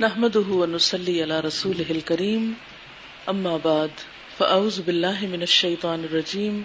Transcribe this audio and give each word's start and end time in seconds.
نحمده 0.00 0.48
ونصلي 0.48 1.22
على 1.22 1.40
رسوله 1.40 1.90
الكريم. 1.90 2.52
اما 3.28 3.56
بعد 3.64 3.88
فاعوذ 4.38 4.82
بالله 4.82 5.26
من 5.30 5.42
الشيطان 5.42 6.04
الرجيم. 6.04 6.62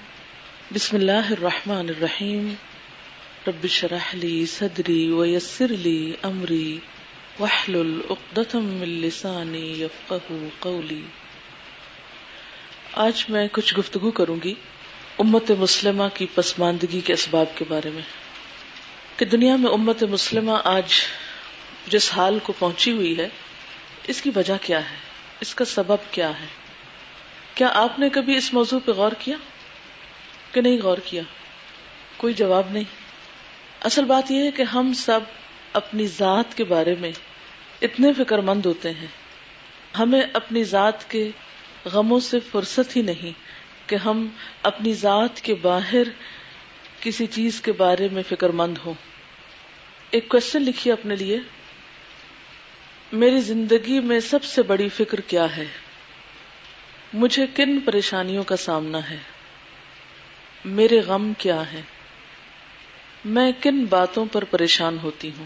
بسم 0.75 0.97
الله 0.97 1.31
الرحمن 1.31 1.89
الرحيم. 1.89 2.53
رب 3.47 3.63
اشرح 3.63 4.15
لي 4.15 4.45
صدري 4.45 5.11
ويسر 5.11 5.67
لي 5.67 6.11
امري 6.23 6.79
واحلل 7.39 8.01
عقدة 8.09 8.59
من 8.59 8.87
لساني 8.87 9.81
يفقهوا 9.81 10.49
قولي. 10.59 11.01
آج 12.93 13.25
میں 13.29 13.47
کچھ 13.51 13.75
گفتگو 13.77 14.11
کروں 14.11 14.37
گی 14.43 14.53
امت 15.19 15.51
مسلمہ 15.51 16.03
کی 16.13 16.25
پسماندگی 16.35 17.01
کے 17.01 17.13
اسباب 17.13 17.45
کے 17.55 17.65
بارے 17.67 17.89
میں، 17.89 18.03
کہ 19.17 19.25
دنیا 19.25 19.55
میں 19.55 19.71
امت 19.71 20.03
مسلمہ 20.03 20.51
آج 20.63 20.93
جس 21.87 22.13
حال 22.13 22.39
کو 22.43 22.53
پہنچی 22.59 22.91
ہوئی 22.91 23.17
ہے، 23.17 23.29
اس 24.07 24.21
کی 24.21 24.31
وجہ 24.35 24.53
کیا 24.61 24.91
ہے؟ 24.91 24.95
اس 25.39 25.55
کا 25.55 25.65
سبب 25.65 25.97
کیا 26.11 26.29
ہے؟ 26.29 26.45
کیا 27.55 27.67
آپ 27.73 27.99
نے 27.99 28.09
کبھی 28.09 28.37
اس 28.37 28.53
موضوع 28.53 28.79
پہ 28.85 28.91
غور 28.91 29.11
کیا؟ 29.19 29.37
کہ 30.51 30.61
نہیں 30.61 30.77
غور 30.77 30.97
کیا؟ 30.97 31.21
کوئی 32.17 32.33
جواب 32.33 32.63
نہیں۔ 32.69 32.83
اصل 33.81 34.03
بات 34.03 34.31
یہ 34.31 34.43
ہے 34.43 34.51
کہ 34.51 34.61
ہم 34.61 34.93
سب 34.93 35.19
اپنی 35.73 36.07
ذات 36.07 36.57
کے 36.57 36.63
بارے 36.63 36.95
میں 36.99 37.11
اتنے 37.81 38.13
فکر 38.13 38.39
مند 38.39 38.65
ہوتے 38.65 38.89
ہیں۔ 38.91 39.07
ہمیں 39.99 40.21
اپنی 40.33 40.63
ذات 40.63 41.09
کے 41.09 41.29
غموں 41.85 42.19
سے 42.19 42.39
فرصت 42.39 42.95
ہی 42.95 43.01
نہیں 43.01 43.31
کہ 43.89 43.95
ہم 43.95 44.27
اپنی 44.63 44.93
ذات 44.93 45.41
کے 45.41 45.55
باہر 45.55 46.03
کسی 47.01 47.25
چیز 47.25 47.61
کے 47.61 47.71
بارے 47.71 48.07
میں 48.11 48.23
فکر 48.29 48.49
مند 48.49 48.77
ہوں۔ 48.85 48.93
ایک 50.09 50.29
کوشچن 50.29 50.61
لکھیے 50.61 50.93
اپنے 50.93 51.15
لیے۔ 51.15 51.39
میری 53.11 53.39
زندگی 53.39 53.99
میں 53.99 54.19
سب 54.19 54.43
سے 54.43 54.63
بڑی 54.63 54.89
فکر 54.89 55.19
کیا 55.19 55.57
ہے؟ 55.57 55.65
مجھے 57.13 57.45
کن 57.55 57.79
پریشانیوں 57.79 58.43
کا 58.43 58.55
سامنا 58.55 59.09
ہے؟ 59.09 59.17
میرے 60.65 60.99
غم 60.99 61.33
کیا 61.37 61.71
ہے 61.73 61.81
میں 63.25 63.51
کن 63.61 63.85
باتوں 63.85 64.25
پر 64.31 64.43
پریشان 64.43 64.97
ہوتی 65.03 65.31
ہوں؟ 65.37 65.45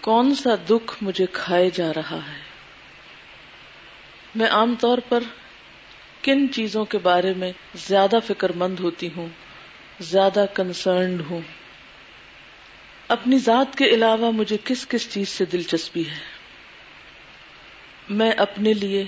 کون 0.00 0.34
سا 0.34 0.50
دکھ 0.70 1.02
مجھے 1.02 1.26
کھائے 1.32 1.70
جا 1.70 1.92
رہا 1.96 2.16
ہے؟ 2.16 2.40
میں 4.34 4.46
عام 4.46 4.74
طور 4.80 4.98
پر 5.08 5.22
کن 6.22 6.52
چیزوں 6.52 6.84
کے 6.84 6.98
بارے 6.98 7.32
میں 7.36 7.52
زیادہ 7.74 8.18
فکر 8.26 8.52
مند 8.52 8.80
ہوتی 8.80 9.08
ہوں، 9.16 9.28
زیادہ 10.00 10.46
کنسرنڈ 10.54 11.22
ہوں؟ 11.30 11.40
اپنی 13.08 13.38
ذات 13.38 13.78
کے 13.78 13.84
علاوہ 13.84 14.30
مجھے 14.30 14.56
کس 14.64 14.88
کس 14.88 15.12
چیز 15.12 15.28
سے 15.28 15.44
دلچسپی 15.44 16.08
ہے؟ 16.08 16.18
میں 18.10 18.30
اپنے 18.30 18.72
لیے، 18.72 19.04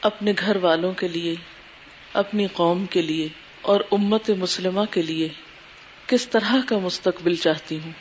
اپنے 0.00 0.32
گھر 0.38 0.56
والوں 0.56 0.92
کے 0.92 1.08
لیے، 1.08 1.34
اپنی 2.12 2.46
قوم 2.52 2.86
کے 2.86 3.02
لیے 3.02 3.28
اور 3.62 3.80
امت 3.90 4.30
مسلمہ 4.30 4.80
کے 4.90 5.02
لیے 5.02 5.28
کس 6.06 6.28
طرح 6.28 6.54
کا 6.68 6.78
مستقبل 6.78 7.34
چاہتی 7.34 7.78
ہوں؟ 7.78 7.92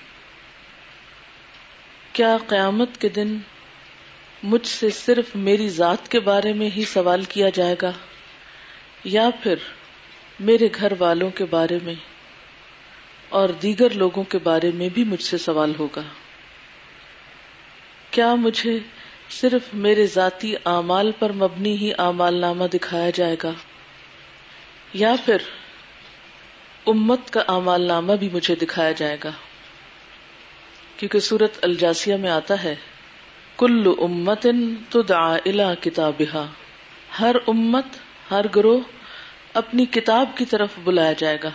کیا 2.12 2.38
قیامت 2.48 2.98
کے 2.98 3.10
دن 3.10 3.38
مجھ 4.44 4.68
سے 4.68 4.90
صرف 4.90 5.36
میری 5.36 5.70
ذات 5.70 6.12
کے 6.12 6.20
بارے 6.20 6.54
میں 6.54 6.70
ہی 6.70 6.86
سوال 6.86 7.24
کیا 7.24 7.50
جائے 7.50 7.76
گا 7.82 7.92
یا 9.04 9.30
پھر 9.44 9.56
میرے 10.40 10.68
گھر 10.76 10.94
والوں 11.00 11.30
کے 11.30 11.46
بارے 11.46 11.78
میں 11.84 11.94
اور 13.36 13.50
دیگر 13.50 13.90
لوگوں 13.90 14.24
کے 14.24 14.38
بارے 14.38 14.72
میں 14.72 14.90
بھی 14.90 15.04
مجھ 15.04 15.24
سے 15.24 15.38
سوال 15.38 15.74
ہوگا۔ 15.80 16.02
کیا 18.12 18.36
مجھے 18.36 18.80
صرف 19.30 19.62
میرے 19.74 20.08
ذاتی 20.08 20.56
اعمال 20.66 21.12
پر 21.20 21.32
مبنی 21.32 21.78
ہی 21.78 21.92
اعمال 21.98 22.36
نامہ 22.36 22.64
دکھایا 22.64 23.10
جائے 23.10 23.36
گا؟ 23.44 23.52
یا 24.94 25.16
پھر 25.26 25.38
امت 26.88 27.30
کا 27.30 27.40
اعمال 27.48 27.82
نامہ 27.82 28.14
بھی 28.14 28.30
مجھے 28.34 28.56
دکھایا 28.56 28.92
جائے 28.92 29.18
گا؟ 29.24 29.32
کیونکہ 30.98 31.20
سورت 31.20 31.58
الجاسیہ 31.62 32.16
میں 32.16 32.30
آتا 32.30 32.64
ہے 32.64 32.76
کل 33.58 33.94
امت 34.00 34.48
تو 34.90 35.02
دا 35.02 35.38
کتاب 35.82 36.22
ہر 37.20 37.36
امت، 37.48 37.86
ہر 38.32 38.46
گروہ 38.56 38.80
اپنی 39.54 39.86
کتاب 39.86 40.30
کی 40.38 40.46
طرف 40.46 40.70
بلایا 40.84 41.14
جائے 41.14 41.38
گا۔ 41.44 41.50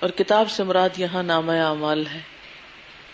اور 0.00 0.10
کتاب 0.10 0.50
سے 0.50 0.64
مراد 0.64 0.88
یہاں 0.96 1.22
نام 1.22 1.50
اعمال 1.50 2.06
ہے۔ 2.06 2.20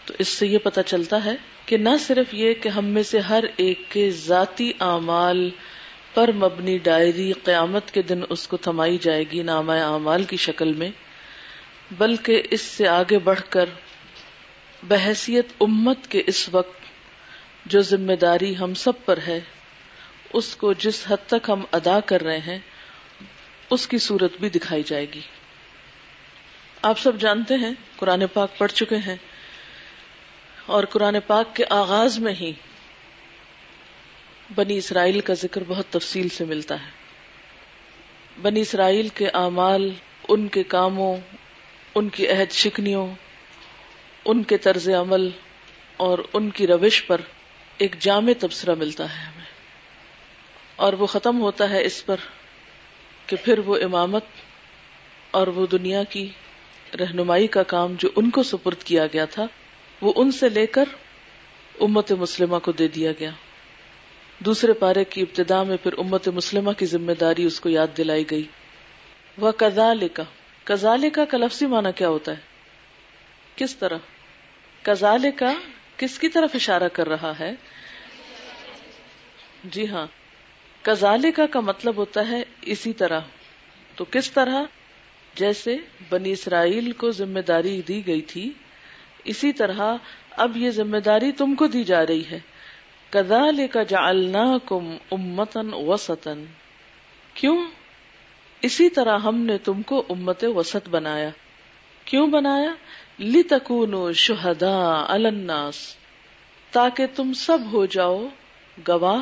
تو 0.05 0.15
اس 0.19 0.29
سے 0.29 0.47
یہ 0.47 0.59
پتا 0.59 0.83
چلتا 0.83 1.25
ہے 1.25 1.35
کہ 1.67 1.77
نہ 1.77 1.89
صرف 2.01 2.35
یہ 2.35 2.55
کہ 2.55 2.69
ہم 2.69 2.85
میں 2.85 3.03
سے 3.03 3.19
ہر 3.19 3.45
ایک 3.57 3.81
کے 3.89 4.11
ذاتی 4.11 4.73
اعمال 4.81 5.51
پر 6.15 6.33
مبنی 6.33 6.79
ڈائری 6.79 7.33
قیامت 7.33 7.91
کے 7.91 8.03
دن 8.03 8.21
اس 8.29 8.49
کو 8.49 8.57
تھمائی 8.57 8.99
جائے 8.99 9.25
گی 9.33 9.43
نام 9.43 9.71
اعمال 9.71 10.25
کی 10.25 10.37
شکل 10.37 10.73
میں، 10.73 10.91
بلکہ 11.99 12.43
اس 12.51 12.61
سے 12.61 12.89
آگے 12.89 13.19
بڑھ 13.19 13.41
کر 13.49 13.65
بحثیت 14.83 15.47
امت 15.61 15.99
کے 16.09 16.23
اس 16.27 16.49
وقت 16.53 16.81
جو 17.67 17.81
ذمہ 17.81 18.13
داری 18.13 18.59
ہم 18.59 18.75
سب 18.75 18.93
پر 19.05 19.19
ہے، 19.27 19.41
اس 20.33 20.57
کو 20.57 20.73
جس 20.73 21.05
حد 21.09 21.27
تک 21.27 21.51
ہم 21.51 21.65
ادا 21.73 22.01
کر 22.01 22.21
رہے 22.21 22.39
ہیں، 22.39 22.59
اس 23.71 23.87
کی 23.87 23.99
صورت 23.99 24.33
بھی 24.41 24.49
دکھائی 24.49 24.83
جائے 24.87 25.07
گی۔ 25.15 25.21
آپ 26.83 26.99
سب 26.99 27.21
جانتے 27.21 27.55
ہیں، 27.55 27.71
قرآن 27.97 28.27
پاک 28.33 28.59
پڑھ 28.59 28.73
چکے 28.73 28.97
ہیں۔ 28.97 29.17
اور 30.67 30.85
قرآن 30.85 31.17
پاک 31.27 31.57
کے 31.57 31.65
آغاز 31.71 32.19
میں 32.19 32.33
ہی 32.33 32.53
بنی 34.55 34.77
اسرائیل 34.77 35.21
کا 35.21 35.35
ذکر 35.35 35.63
بہت 35.69 35.87
تفصیل 35.87 36.29
سے 36.29 36.45
ملتا 36.45 36.87
ہے۔ 36.87 36.91
بنی 38.43 38.61
اسرائیل 38.61 39.09
کے 39.09 39.29
اعمال، 39.29 39.91
ان 40.29 40.49
کے 40.49 40.63
کاموں، 40.63 41.17
ان 41.95 42.09
کی 42.09 42.29
عہد 42.29 42.53
شکنیوں، 42.53 43.15
ان 44.25 44.43
کے 44.43 44.59
طرز 44.59 44.89
عمل 44.89 45.31
اور 45.97 46.19
ان 46.33 46.51
کی 46.51 46.67
روش 46.67 47.07
پر 47.07 47.21
ایک 47.79 47.97
جامع 47.99 48.33
تبصرہ 48.41 48.75
ملتا 48.75 49.19
ہے 49.19 49.25
ہمیں۔ 49.25 49.45
اور 50.77 50.93
وہ 50.93 51.07
ختم 51.07 51.41
ہوتا 51.41 51.71
ہے 51.71 51.85
اس 51.85 52.07
پر 52.07 52.17
کہ 53.27 53.37
پھر 53.45 53.59
وہ 53.59 53.77
امامت 53.77 54.25
اور 55.31 55.47
وہ 55.47 55.67
دنیا 55.67 56.05
کی 56.05 56.29
رہنمائی 57.01 57.47
کا 57.47 57.63
کام 57.63 57.95
جو 57.99 58.09
ان 58.17 58.31
کو 58.31 58.43
سپرد 58.43 58.83
کیا 58.83 59.07
گیا 59.07 59.25
تھا، 59.25 59.47
وہ 60.01 60.13
ان 60.17 60.33
سے 60.33 60.49
لے 60.49 60.67
کر 60.67 60.85
امت 61.81 62.13
مسلمہ 62.13 62.59
کو 62.59 62.73
دے 62.73 62.89
دیا 62.89 63.13
گیا۔ 63.21 63.31
دوسرے 64.39 64.73
پارے 64.73 65.05
کی 65.05 65.21
ابتدا 65.23 65.63
میں 65.63 65.77
پھر 65.77 65.99
امت 65.99 66.29
مسلمہ 66.29 66.73
کی 66.73 66.87
ذمہ 66.87 67.13
داری 67.13 67.45
اس 67.45 67.61
کو 67.61 67.69
یاد 67.69 67.87
دلائی 67.97 68.31
گئی۔ 68.31 68.47
وہ 69.39 69.53
کزال 69.53 70.09
کا 70.09 70.23
کزال 70.65 71.11
کا 71.11 71.25
لفظی 71.33 71.67
معنی 71.67 71.89
کیا 71.97 72.09
ہوتا 72.09 72.33
ہے؟ 72.33 72.41
کس 73.57 73.77
طرح؟ 73.77 73.99
کزال 74.83 75.31
کا 75.37 75.53
کس 75.97 76.19
کی 76.19 76.29
طرف 76.29 76.51
اشارہ 76.55 76.89
کر 76.89 77.09
رہا 77.09 77.33
ہے؟ 77.39 77.51
جی 79.65 79.89
ہاں 79.89 80.07
کزالکا 80.83 81.47
کا 81.47 81.61
مطلب 81.61 81.97
ہوتا 81.97 82.29
ہے 82.29 82.43
اسی 82.63 82.93
طرح۔ 82.93 83.21
تو 83.97 84.05
کس 84.11 84.33
طرح؟ 84.33 84.63
جیسے 85.37 85.77
بنی 86.11 86.33
اسرائیل 86.33 86.93
کو 86.93 87.11
ذمہ 87.11 87.41
داری 87.41 87.83
دی 87.83 88.07
گئی 88.07 88.23
تھی، 88.23 88.53
اسی 89.25 89.53
طرح 89.53 89.95
اب 90.31 90.57
یہ 90.57 90.71
ذمہ 90.71 90.97
داری 90.97 91.33
تم 91.33 91.55
کو 91.55 91.67
دی 91.67 91.85
جا 91.85 92.07
رہی 92.07 92.23
ہے۔ 92.31 92.41
کدال 93.11 93.67
کا 93.73 93.83
جالنا 93.83 94.45
کم 94.67 94.97
امتن 95.11 95.71
وسطن 95.73 96.45
کیوں؟ 97.35 97.67
اسی 98.63 98.89
طرح 98.89 99.19
ہم 99.19 99.37
نے 99.37 99.59
تم 99.59 99.83
کو 99.83 100.05
امت 100.09 100.45
وسط 100.45 100.89
بنایا۔ 100.89 101.31
کیوں 102.05 102.27
بنایا؟ 102.27 102.75
لی 103.19 103.43
تکون 103.43 104.13
شہدا 104.13 105.05
الناس۔ 105.09 105.97
تاکہ 106.71 107.07
تم 107.15 107.33
سب 107.33 107.59
ہو 107.73 107.87
جاؤ 107.87 108.29
گواہ۔ 108.89 109.21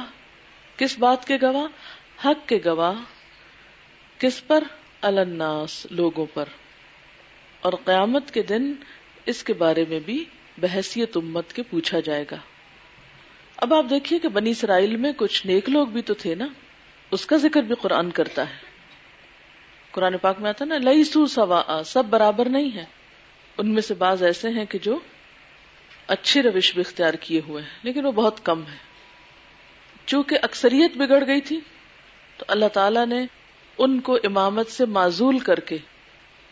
کس 0.76 0.98
بات 0.98 1.26
کے 1.26 1.34
گواہ؟ 1.42 1.66
حق 2.26 2.48
کے 2.48 2.58
گواہ۔ 2.64 2.94
کس 4.18 4.46
پر؟ 4.46 4.64
الناس 5.04 5.86
لوگوں 5.90 6.26
پر۔ 6.34 6.44
اور 7.60 7.72
قیامت 7.84 8.30
کے 8.30 8.42
دن 8.42 8.72
اس 9.26 9.44
کے 9.44 9.52
بارے 9.52 9.84
میں 9.88 10.00
بھی 10.00 10.24
بحثیت 10.58 11.16
امت 11.16 11.52
کے 11.52 11.62
پوچھا 11.62 12.00
جائے 12.00 12.24
گا۔ 12.30 12.36
اب 13.56 13.74
آپ 13.74 13.84
دیکھیے 13.90 14.18
کہ 14.18 14.28
بنی 14.28 14.50
اسرائیل 14.50 14.96
میں 14.96 15.12
کچھ 15.16 15.46
نیک 15.46 15.68
لوگ 15.68 15.86
بھی 15.86 16.02
تو 16.02 16.14
تھے 16.14 16.34
نا۔ 16.34 16.46
اس 17.10 17.26
کا 17.26 17.36
ذکر 17.36 17.62
بھی 17.62 17.74
قرآن 17.74 18.10
کرتا 18.10 18.50
ہے۔ 18.50 18.56
قرآن 19.90 20.18
پاک 20.18 20.40
میں 20.40 20.48
آتا 20.48 20.64
نا 20.64 20.78
لئی 20.78 21.04
سو 21.04 21.26
سوا 21.26 21.82
سب 21.86 22.04
برابر 22.04 22.48
نہیں 22.48 22.74
ہے 22.74 22.84
ان 23.58 23.68
میں 23.74 23.82
سے 23.82 23.94
بعض 23.94 24.22
ایسے 24.22 24.48
ہیں 24.48 24.64
کہ 24.64 24.78
جو 24.78 24.98
اچھی 26.06 26.42
روش 26.42 26.74
بھی 26.74 26.80
اختیار 26.80 27.14
کیے 27.14 27.40
ہوئے 27.48 27.62
ہیں، 27.62 27.70
لیکن 27.82 28.06
وہ 28.06 28.12
بہت 28.12 28.44
کم 28.44 28.62
ہے 28.62 28.76
چونکہ 30.06 30.38
اکثریت 30.42 30.96
بگڑ 30.96 31.26
گئی 31.26 31.40
تھی، 31.40 31.60
تو 32.36 32.44
اللہ 32.48 32.68
تعالی 32.68 33.00
نے 33.08 33.26
ان 33.78 34.00
کو 34.00 34.18
امامت 34.24 34.68
سے 34.68 34.86
معذول 34.86 35.38
کر 35.38 35.60
کے 35.60 35.78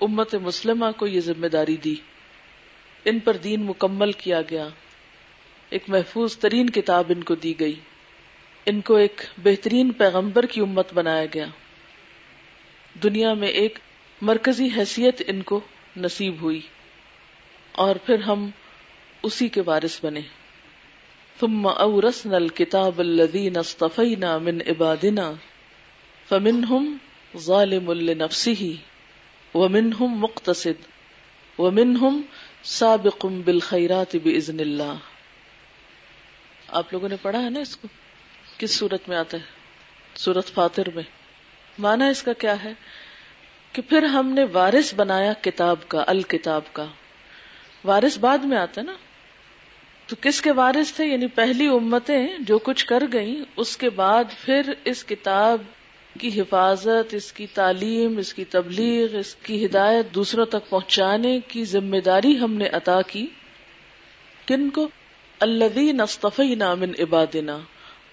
امت 0.01 0.35
مسلمہ 0.35 0.85
کو 0.97 1.07
یہ 1.07 1.21
ذمہ 1.21 1.47
داری 1.47 1.77
دی۔ 1.77 1.95
ان 3.05 3.19
پر 3.19 3.37
دین 3.37 3.63
مکمل 3.63 4.13
کیا 4.13 4.43
گیا۔ 4.51 4.69
ایک 5.71 5.85
محفوظ 5.89 6.37
ترین 6.37 6.71
کتاب 6.71 7.05
ان 7.09 7.23
کو 7.23 7.35
دی 7.35 7.61
گئی۔ 7.61 7.81
ان 8.67 8.81
کو 8.81 8.97
ایک 8.97 9.21
بہترین 9.39 9.93
پیغمبر 9.93 10.47
کی 10.47 10.61
امت 10.61 10.93
بنایا 10.95 11.25
گیا۔ 11.35 11.47
دنیا 13.03 13.35
میں 13.35 13.49
ایک 13.49 13.79
مرکزی 14.23 14.69
حیثیت 14.77 15.23
ان 15.27 15.43
کو 15.43 15.61
نصیب 15.97 16.41
ہوئی۔ 16.41 16.61
اور 17.73 17.97
پھر 17.97 18.19
ہم 18.19 18.51
اسی 19.23 19.49
کے 19.49 19.63
وارث 19.67 20.05
بنے۔ 20.05 20.21
ثم 21.41 21.67
اورثنا 21.67 22.37
الكتاب 22.37 22.99
الذين 22.99 23.57
اصطفينا 23.57 24.39
من 24.39 24.59
عبادنا 24.69 25.33
فمنهم 26.29 26.97
ظالم 27.37 27.93
لنفسه 27.93 28.75
ومنهم 29.55 30.21
مقتصد 30.21 30.83
ومنهم 31.59 32.21
سابق 32.65 33.27
بالخيرات 33.45 34.17
باذن 34.17 34.61
الله. 34.61 34.95
آپ 36.69 36.93
لوگوں 36.93 37.09
نے 37.09 37.17
پڑھا 37.23 37.43
ہے 37.43 37.51
نا 37.51 37.61
اس 37.61 37.77
کو؟ 37.77 37.89
کس 38.59 38.79
صورت 38.79 39.09
میں 39.09 39.17
آتا 39.17 39.37
ہے؟ 39.37 39.43
سورت 40.15 40.47
فاتر 40.47 40.91
میں. 40.95 41.03
مانا 41.79 42.07
اس 42.07 42.23
کا 42.23 42.33
کیا 42.33 42.65
ہے؟ 42.65 42.73
کہ 43.73 43.83
پھر 43.83 44.03
ہم 44.03 44.29
نے 44.29 44.45
وارث 44.53 44.95
بنایا 44.95 45.33
کتاب 45.33 45.77
کا، 45.89 46.05
الکتاب 46.07 46.63
کا. 46.73 46.87
وارث 47.85 48.19
بعد 48.19 48.39
میں 48.39 48.59
آتا 48.59 48.81
ہے 48.81 48.87
نا؟ 48.87 48.95
تو 50.07 50.17
کس 50.21 50.43
کے 50.43 50.53
وارث 50.53 50.93
تھے؟ 50.93 51.07
یعنی 51.07 51.27
پہلی 51.27 51.67
امتیں 51.67 52.27
جو 52.39 52.59
کچھ 52.59 52.87
کر 52.87 53.03
گئیں، 53.13 53.37
اس 53.57 53.77
کے 53.77 53.91
بعد 53.91 54.25
پھر 54.45 54.73
اس 54.85 55.05
کتاب 55.05 55.63
کی 56.21 56.41
حفاظت، 56.41 57.15
اس 57.15 57.33
کی 57.33 57.47
تعلیم، 57.47 58.19
اس 58.19 58.35
کی 58.35 58.45
تبلیغ، 58.45 59.17
اس 59.17 59.35
کی 59.35 59.67
ہدایت 59.67 60.15
دوسروں 60.15 60.47
تک 60.47 60.71
پہنچانے 60.71 61.41
کی 61.49 61.65
ذمہ 61.65 61.97
داری 61.97 62.39
ہم 62.39 62.55
نے 62.55 62.69
عطا 62.69 63.03
کی۔ 63.03 63.27
کن 64.47 64.71
کو؟ 64.71 64.89
اللہ 65.41 65.79
نصطفی 65.79 66.55
نامن 66.55 66.93
عبادنا، 66.99 67.59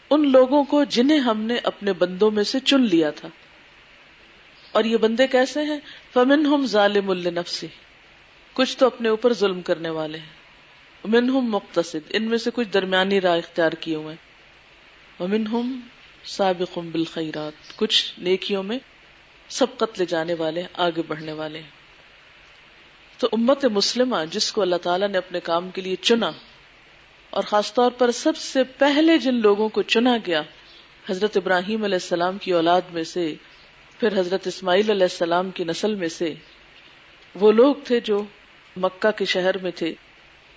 ان 0.10 0.32
لوگوں 0.32 0.64
کو 0.64 0.84
جنہیں 0.84 1.20
ہم 1.20 1.42
نے 1.42 1.56
اپنے 1.64 1.94
بندوں 1.94 2.32
میں 2.32 2.44
سے 2.44 2.60
چن 2.60 2.82
لیا 2.82 3.10
تھا۔ 3.10 3.30
اور 4.72 4.84
یہ 4.84 4.98
بندے 4.98 5.28
کیسے 5.28 5.62
ہیں؟ 5.62 5.80
فمن 6.14 6.46
ہم 6.46 6.66
ظالم 6.66 7.10
النفسی 7.10 7.68
کچھ 8.54 8.78
تو 8.78 8.86
اپنے 8.86 9.10
اوپر 9.10 9.34
ظلم 9.34 9.62
کرنے 9.62 9.90
والے 9.90 10.18
ہیں۔ 10.18 10.40
منہم 11.04 11.52
مقتصد، 11.52 11.96
ان 12.10 12.24
میں 12.24 12.38
سے 12.38 12.50
کچھ 12.54 12.68
درمیانی 12.74 13.22
راہ 13.22 13.38
اختیار 13.38 13.72
کیے 13.72 13.96
ہوئے 13.96 14.16
ومنہم 15.20 15.80
سابق 16.24 16.78
بالخیرات، 16.92 17.78
کچھ 17.78 18.20
نیکیوں 18.20 18.64
میں 18.64 18.78
سبقت 19.50 20.00
لے 20.00 20.06
جانے 20.06 20.34
والے، 20.34 20.64
آگے 20.74 21.02
بڑھنے 21.08 21.32
والے۔ 21.32 21.62
تو 23.18 23.28
امت 23.32 23.66
مسلمہ، 23.66 24.16
جس 24.32 24.52
کو 24.52 24.62
اللہ 24.62 24.76
تعالیٰ 24.76 25.08
نے 25.08 25.18
اپنے 25.18 25.40
کام 25.40 25.70
کے 25.70 25.82
لیے 25.82 25.96
چنا، 25.96 26.32
اور 27.30 27.44
خاص 27.44 27.74
طور 27.74 27.92
پر 27.92 28.12
سب 28.12 28.38
سے 28.38 28.64
پہلے 28.64 29.18
جن 29.18 29.36
لوگوں 29.36 29.70
کو 29.70 29.82
چنا 29.82 30.18
گیا، 30.28 30.42
حضرت 31.10 31.38
ابراہیم 31.38 31.84
علیہ 31.84 32.02
السلام 32.04 32.38
کی 32.38 32.52
اولاد 32.52 32.82
میں 32.92 33.04
سے، 33.04 33.34
پھر 34.00 34.20
حضرت 34.20 34.48
اسماعیل 34.48 34.90
علیہ 34.90 35.04
السلام 35.04 35.52
کی 35.52 35.64
نسل 35.64 35.96
میں 35.96 36.10
سے، 36.10 36.34
وہ 37.36 37.52
لوگ 37.52 37.76
تھے 37.84 38.00
جو 38.00 38.24
مکہ 38.78 39.12
کے 39.12 39.26
شہر 39.26 39.58
میں 39.58 39.72
تھے، 39.72 39.94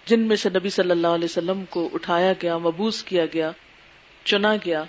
جن 0.06 0.20
میں 0.20 0.36
سے 0.36 0.48
نبی 0.48 0.70
صلی 0.70 0.90
اللہ 0.90 1.06
علیہ 1.06 1.24
وسلم 1.24 1.64
کو 1.70 1.88
اٹھایا 1.94 2.32
گیا، 2.42 2.58
مبوس 2.58 3.02
کیا 3.02 3.26
گیا، 3.26 3.50
چنا 4.24 4.54
گیا۔ 4.56 4.84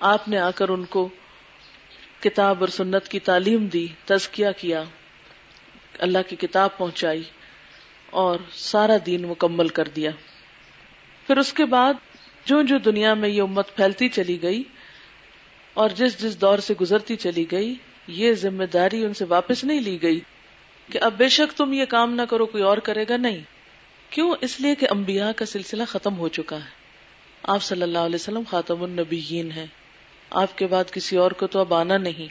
آپ 0.00 0.28
نے 0.28 0.38
آ 0.38 0.50
کر 0.50 0.68
ان 0.68 0.84
کو 0.84 1.08
کتاب 2.20 2.56
اور 2.60 2.68
سنت 2.68 3.08
کی 3.08 3.20
تعلیم 3.20 3.66
دی، 3.66 3.86
تزکیہ 4.04 4.46
کیا، 4.56 4.84
اللہ 5.98 6.18
کی 6.28 6.36
کتاب 6.36 6.78
پہنچائی 6.78 7.22
اور 8.10 8.38
سارا 8.52 8.96
دین 9.06 9.22
مکمل 9.22 9.68
کر 9.68 9.88
دیا۔ 9.88 10.10
پھر 11.26 11.36
اس 11.36 11.52
کے 11.52 11.64
بعد 11.64 11.94
جو 12.44 12.62
جو 12.62 12.78
دنیا 12.78 13.14
میں 13.14 13.28
یہ 13.28 13.42
امت 13.42 13.76
پھیلتی 13.76 14.08
چلی 14.08 14.42
گئی 14.42 14.62
اور 15.74 15.88
جس 15.88 16.22
جس 16.22 16.40
دور 16.40 16.58
سے 16.58 16.74
گزرتی 16.80 17.16
چلی 17.16 17.50
گئی، 17.50 17.74
یہ 18.06 18.32
ذمہ 18.32 18.64
داری 18.64 19.04
ان 19.04 19.14
سے 19.14 19.24
واپس 19.24 19.64
نہیں 19.64 19.80
لی 19.80 20.02
گئی 20.02 20.20
کہ 20.92 20.98
اب 21.02 21.12
بے 21.16 21.28
شک 21.28 21.58
تم 21.58 21.72
یہ 21.72 21.84
کام 21.84 22.14
نہ 22.14 22.22
کرو، 22.22 22.46
کوئی 22.46 22.62
اور 22.62 22.78
کرے 22.78 23.04
گا۔ 23.08 23.16
نہیں۔ 23.16 23.38
کیوں؟ 24.10 24.34
اس 24.40 24.60
لیے 24.60 24.74
کہ 24.74 24.86
انبیاء 24.90 25.30
کا 25.32 25.46
سلسلہ 25.46 25.82
ختم 25.88 26.18
ہو 26.18 26.28
چکا 26.28 26.56
ہے۔ 26.56 26.86
آپ 27.42 27.62
صلی 27.62 27.82
اللہ 27.82 27.98
علیہ 27.98 28.14
وسلم 28.14 28.42
خاتم 28.50 28.82
النبیین 28.82 29.50
ہیں۔ 29.50 29.66
آپ 30.36 30.58
کے 30.58 30.66
بعد 30.66 30.84
کسی 30.90 31.16
اور 31.16 31.30
کو 31.30 31.46
تو 31.46 31.60
اب 31.60 31.74
آنا 31.74 31.96
نہیں۔ 31.96 32.28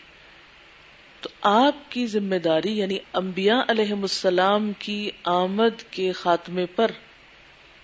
تو 1.21 1.29
آپ 1.41 1.91
کی 1.91 2.07
ذمہ 2.07 2.35
داری 2.35 2.77
یعنی 2.77 2.97
انبیاء 3.13 3.59
علیہ 3.67 3.93
السلام 3.93 4.71
کی 4.79 5.11
آمد 5.23 5.91
کے 5.91 6.11
خاتمے 6.11 6.65
پر 6.65 6.91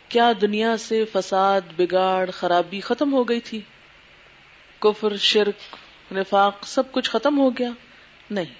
کیا 0.09 0.31
دنیا 0.41 0.77
سے 0.77 1.05
فساد، 1.13 1.61
بگاڑ، 1.77 2.31
خرابی 2.31 2.79
ختم 2.79 3.13
ہو 3.13 3.29
گئی 3.29 3.39
تھی؟ 3.39 3.61
کفر، 4.79 5.17
شرک، 5.17 5.75
نفاق، 6.13 6.67
سب 6.67 6.91
کچھ 6.91 7.09
ختم 7.09 7.37
ہو 7.37 7.49
گیا؟ 7.49 7.69
نہیں۔ 8.31 8.53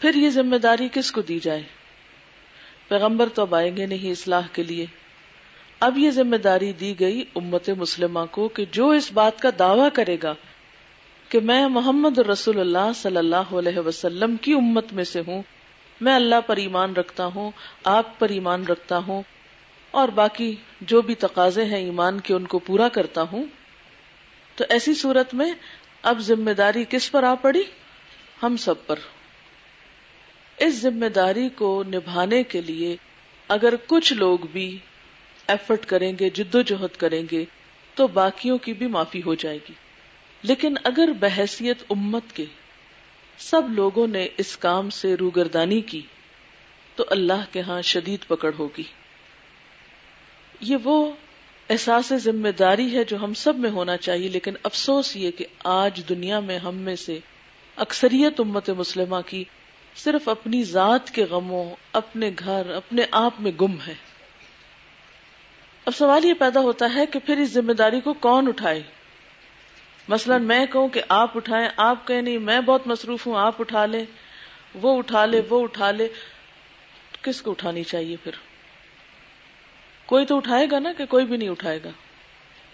پھر 0.00 0.14
یہ 0.14 0.30
ذمہ 0.30 0.56
داری 0.56 0.88
کس 0.92 1.12
کو 1.12 1.20
دی 1.20 1.38
جائے؟ 1.38 1.62
پیغمبر 2.88 3.28
تو 3.28 3.42
اب 3.42 3.54
آئیں 3.54 3.76
گے 3.76 3.86
نہیں 3.86 4.10
اصلاح 4.10 4.46
کے 4.52 4.62
لیے۔ 4.62 4.86
اب 5.80 5.98
یہ 5.98 6.10
ذمہ 6.10 6.36
داری 6.36 6.72
دی 6.72 7.00
گئی 7.00 7.24
امت 7.34 7.70
مسلمہ 7.70 8.20
کو 8.30 8.48
کہ 8.48 8.64
جو 8.72 8.90
اس 8.90 9.12
بات 9.12 9.40
کا 9.40 9.48
دعوی 9.58 9.88
کرے 9.92 10.16
گا 10.22 10.34
کہ 11.28 11.40
میں 11.40 11.68
محمد 11.68 12.18
رسول 12.18 12.60
اللہ 12.60 12.92
صلی 12.94 13.16
اللہ 13.16 13.52
علیہ 13.52 13.78
وسلم 13.78 14.36
کی 14.36 14.52
امت 14.52 14.92
میں 14.92 15.04
سے 15.04 15.22
ہوں، 15.26 15.42
میں 16.00 16.14
اللہ 16.14 16.40
پر 16.46 16.56
ایمان 16.56 16.92
رکھتا 16.92 17.26
ہوں، 17.26 17.50
آپ 17.84 18.18
پر 18.18 18.28
ایمان 18.28 18.66
رکھتا 18.66 18.98
ہوں، 18.98 19.22
اور 19.90 20.08
باقی 20.08 20.56
جو 20.80 21.02
بھی 21.02 21.14
تقاضے 21.14 21.64
ہیں 21.64 21.78
ایمان 21.78 22.20
کے 22.20 22.34
ان 22.34 22.44
کو 22.44 22.58
پورا 22.58 22.88
کرتا 22.88 23.22
ہوں۔ 23.22 23.44
تو 24.54 24.64
ایسی 24.68 24.94
صورت 24.94 25.34
میں 25.34 25.52
اب 26.02 26.18
ذمہ 26.18 26.50
داری 26.50 26.84
کس 26.88 27.12
پر 27.12 27.22
آ 27.22 27.34
پڑی؟ 27.34 27.62
ہم 28.42 28.56
سب 28.56 28.86
پر۔ 28.86 28.98
اس 30.58 30.74
ذمہ 30.74 31.06
داری 31.06 31.48
کو 31.48 31.82
نبھانے 31.86 32.42
کے 32.42 32.60
لیے 32.60 32.96
اگر 33.48 33.74
کچھ 33.86 34.12
لوگ 34.12 34.38
بھی 34.52 34.78
ایفرٹ 35.46 35.86
کریں 35.86 36.12
گے 36.20 36.30
جد 36.30 36.54
و 36.54 36.62
جہد 36.62 36.96
کریں 36.96 37.22
گے، 37.32 37.44
تو 37.94 38.06
باقیوں 38.06 38.58
کی 38.58 38.72
بھی 38.72 38.86
معافی 38.86 39.22
ہو 39.26 39.34
جائے 39.34 39.56
گی۔ 39.56 39.72
لیکن 40.42 40.74
اگر 40.84 41.08
بحثیت 41.20 41.76
امت 41.90 42.22
کے 42.34 42.44
سب 43.38 43.62
لوگوں 43.68 44.06
نے 44.06 44.28
اس 44.38 44.56
کام 44.56 44.90
سے 44.90 45.14
روگردانی 45.14 45.80
کی، 45.80 46.02
تو 46.96 47.04
اللہ 47.10 47.44
کے 47.52 47.60
ہاں 47.60 47.82
شدید 47.82 48.26
پکڑ 48.26 48.50
ہوگی۔ 48.58 48.82
یہ 50.60 50.76
وہ 50.84 51.12
احساس 51.70 52.12
ذمہ 52.16 52.48
داری 52.48 52.96
ہے 52.96 53.04
جو 53.04 53.16
ہم 53.16 53.34
سب 53.34 53.58
میں 53.58 53.70
ہونا 53.70 53.96
چاہیے، 53.96 54.28
لیکن 54.28 54.54
افسوس 54.62 55.16
یہ 55.16 55.30
کہ 55.30 55.44
آج 55.64 56.00
دنیا 56.08 56.40
میں 56.40 56.58
ہم 56.58 56.74
میں 56.74 56.96
سے 56.96 57.18
اکثریت 57.76 58.40
امت 58.40 58.70
مسلمہ 58.70 59.16
کی 59.26 59.44
صرف 59.96 60.28
اپنی 60.28 60.62
ذات 60.64 61.10
کے 61.10 61.24
غموں، 61.24 61.74
اپنے 61.92 62.30
گھر، 62.38 62.70
اپنے 62.70 63.02
آپ 63.10 63.34
میں 63.40 63.52
گم 63.60 63.80
ہے۔ 63.86 63.94
اب 65.86 65.96
سوال 65.96 66.24
یہ 66.24 66.34
پیدا 66.34 66.60
ہوتا 66.60 66.94
ہے 66.94 67.06
کہ 67.06 67.18
پھر 67.18 67.36
اس 67.36 67.50
ذمہ 67.50 67.72
داری 67.72 68.00
کو 68.00 68.12
کون 68.12 68.48
اٹھائے؟ 68.48 68.82
مثلا 70.08 70.38
میں 70.38 70.66
کہوں 70.66 70.88
کہ 70.88 71.02
آپ 71.08 71.36
اٹھائیں، 71.36 71.68
آپ 71.76 72.06
کہیں 72.06 72.22
نہیں، 72.22 72.38
میں 72.38 72.60
بہت 72.60 72.86
مصروف 72.86 73.26
ہوں، 73.26 73.36
آپ 73.36 73.60
اٹھا 73.60 73.86
لیں، 73.86 74.04
وہ 74.82 74.98
اٹھا 74.98 75.26
لے، 75.26 75.42
وہ 75.50 75.62
اٹھا 75.62 75.90
لے۔ 75.90 76.08
کس 77.22 77.42
کو 77.42 77.50
اٹھانی 77.50 77.82
چاہیے 77.82 78.16
پھر؟ 78.24 78.32
کوئی 80.06 80.26
تو 80.26 80.36
اٹھائے 80.36 80.66
گا 80.70 80.78
نا 80.78 80.92
کہ 80.92 81.06
کوئی 81.06 81.26
بھی 81.26 81.36
نہیں 81.36 81.48
اٹھائے 81.48 81.80
گا۔ 81.84 81.90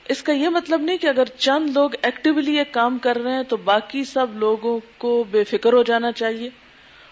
اس 0.09 0.23
کا 0.23 0.33
یہ 0.33 0.49
مطلب 0.49 0.81
نہیں 0.81 0.97
کہ 0.97 1.07
اگر 1.07 1.25
چند 1.25 1.71
لوگ 1.76 1.90
ایکٹیولی 2.02 2.59
ایک 2.59 2.73
کام 2.73 2.99
کر 2.99 3.19
رہے 3.19 3.33
ہیں 3.33 3.42
تو 3.42 3.57
باقی 3.57 4.04
سب 4.04 4.26
لوگوں 4.35 4.81
کو 4.99 5.25
بے 5.31 5.45
فکر 5.45 5.73
ہو 5.73 5.83
جانا 5.83 6.12
چاہیے 6.12 6.50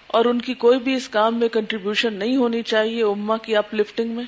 اور 0.07 0.25
ان 0.25 0.41
کی 0.41 0.55
کوئی 0.55 0.79
بھی 0.79 0.95
اس 0.95 1.09
کام 1.09 1.39
میں 1.39 1.49
کنٹریبیوشن 1.49 2.15
نہیں 2.15 2.37
ہونی 2.37 2.63
چاہیے 2.63 3.03
اما 3.03 3.37
کی 3.37 3.57
اپ 3.57 3.75
لفٹنگ 3.75 4.11
میں۔ 4.11 4.25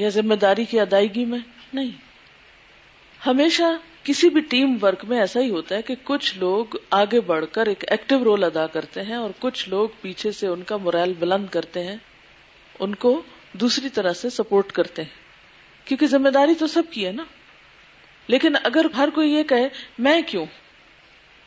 یا 0.00 0.08
ذمہ 0.08 0.34
داری 0.34 0.64
کی 0.64 0.80
ادائیگی 0.80 1.24
میں؟ 1.24 1.38
نہیں۔ 1.72 1.90
ہمیشہ 3.26 3.62
کسی 4.04 4.28
بھی 4.28 4.40
ٹیم 4.40 4.76
ورک 4.82 5.04
میں 5.04 5.20
ایسا 5.20 5.40
ہی 5.40 5.50
ہوتا 5.50 5.76
ہے 5.76 5.82
کہ 5.82 5.94
کچھ 6.04 6.38
لوگ 6.38 6.64
آگے 6.90 7.20
بڑھ 7.20 7.44
کر 7.52 7.66
ایک 7.66 7.84
ایکٹیو 7.90 8.24
رول 8.24 8.44
ادا 8.44 8.66
کرتے 8.66 9.02
ہیں 9.02 9.14
اور 9.14 9.30
کچھ 9.38 9.68
لوگ 9.68 9.88
پیچھے 10.00 10.32
سے 10.32 10.46
ان 10.46 10.62
کا 10.62 10.76
مرائل 10.76 11.12
بلند 11.18 11.46
کرتے 11.46 11.84
ہیں، 11.84 11.96
ان 12.78 12.94
کو 12.94 13.22
دوسری 13.52 13.88
طرح 13.88 14.12
سے 14.12 14.30
سپورٹ 14.30 14.72
کرتے 14.72 15.02
ہیں۔ 15.02 15.10
کیونکہ 15.84 16.06
ذمہ 16.06 16.28
داری 16.28 16.54
تو 16.54 16.66
سب 16.66 16.82
کی 16.90 17.06
ہے 17.06 17.12
نا۔ 17.12 17.24
لیکن 18.26 18.52
اگر 18.64 18.86
ہر 18.96 19.08
کوئی 19.14 19.30
یہ 19.32 19.42
کہے، 19.42 19.68
میں 19.98 20.22
کیوں؟ 20.22 20.46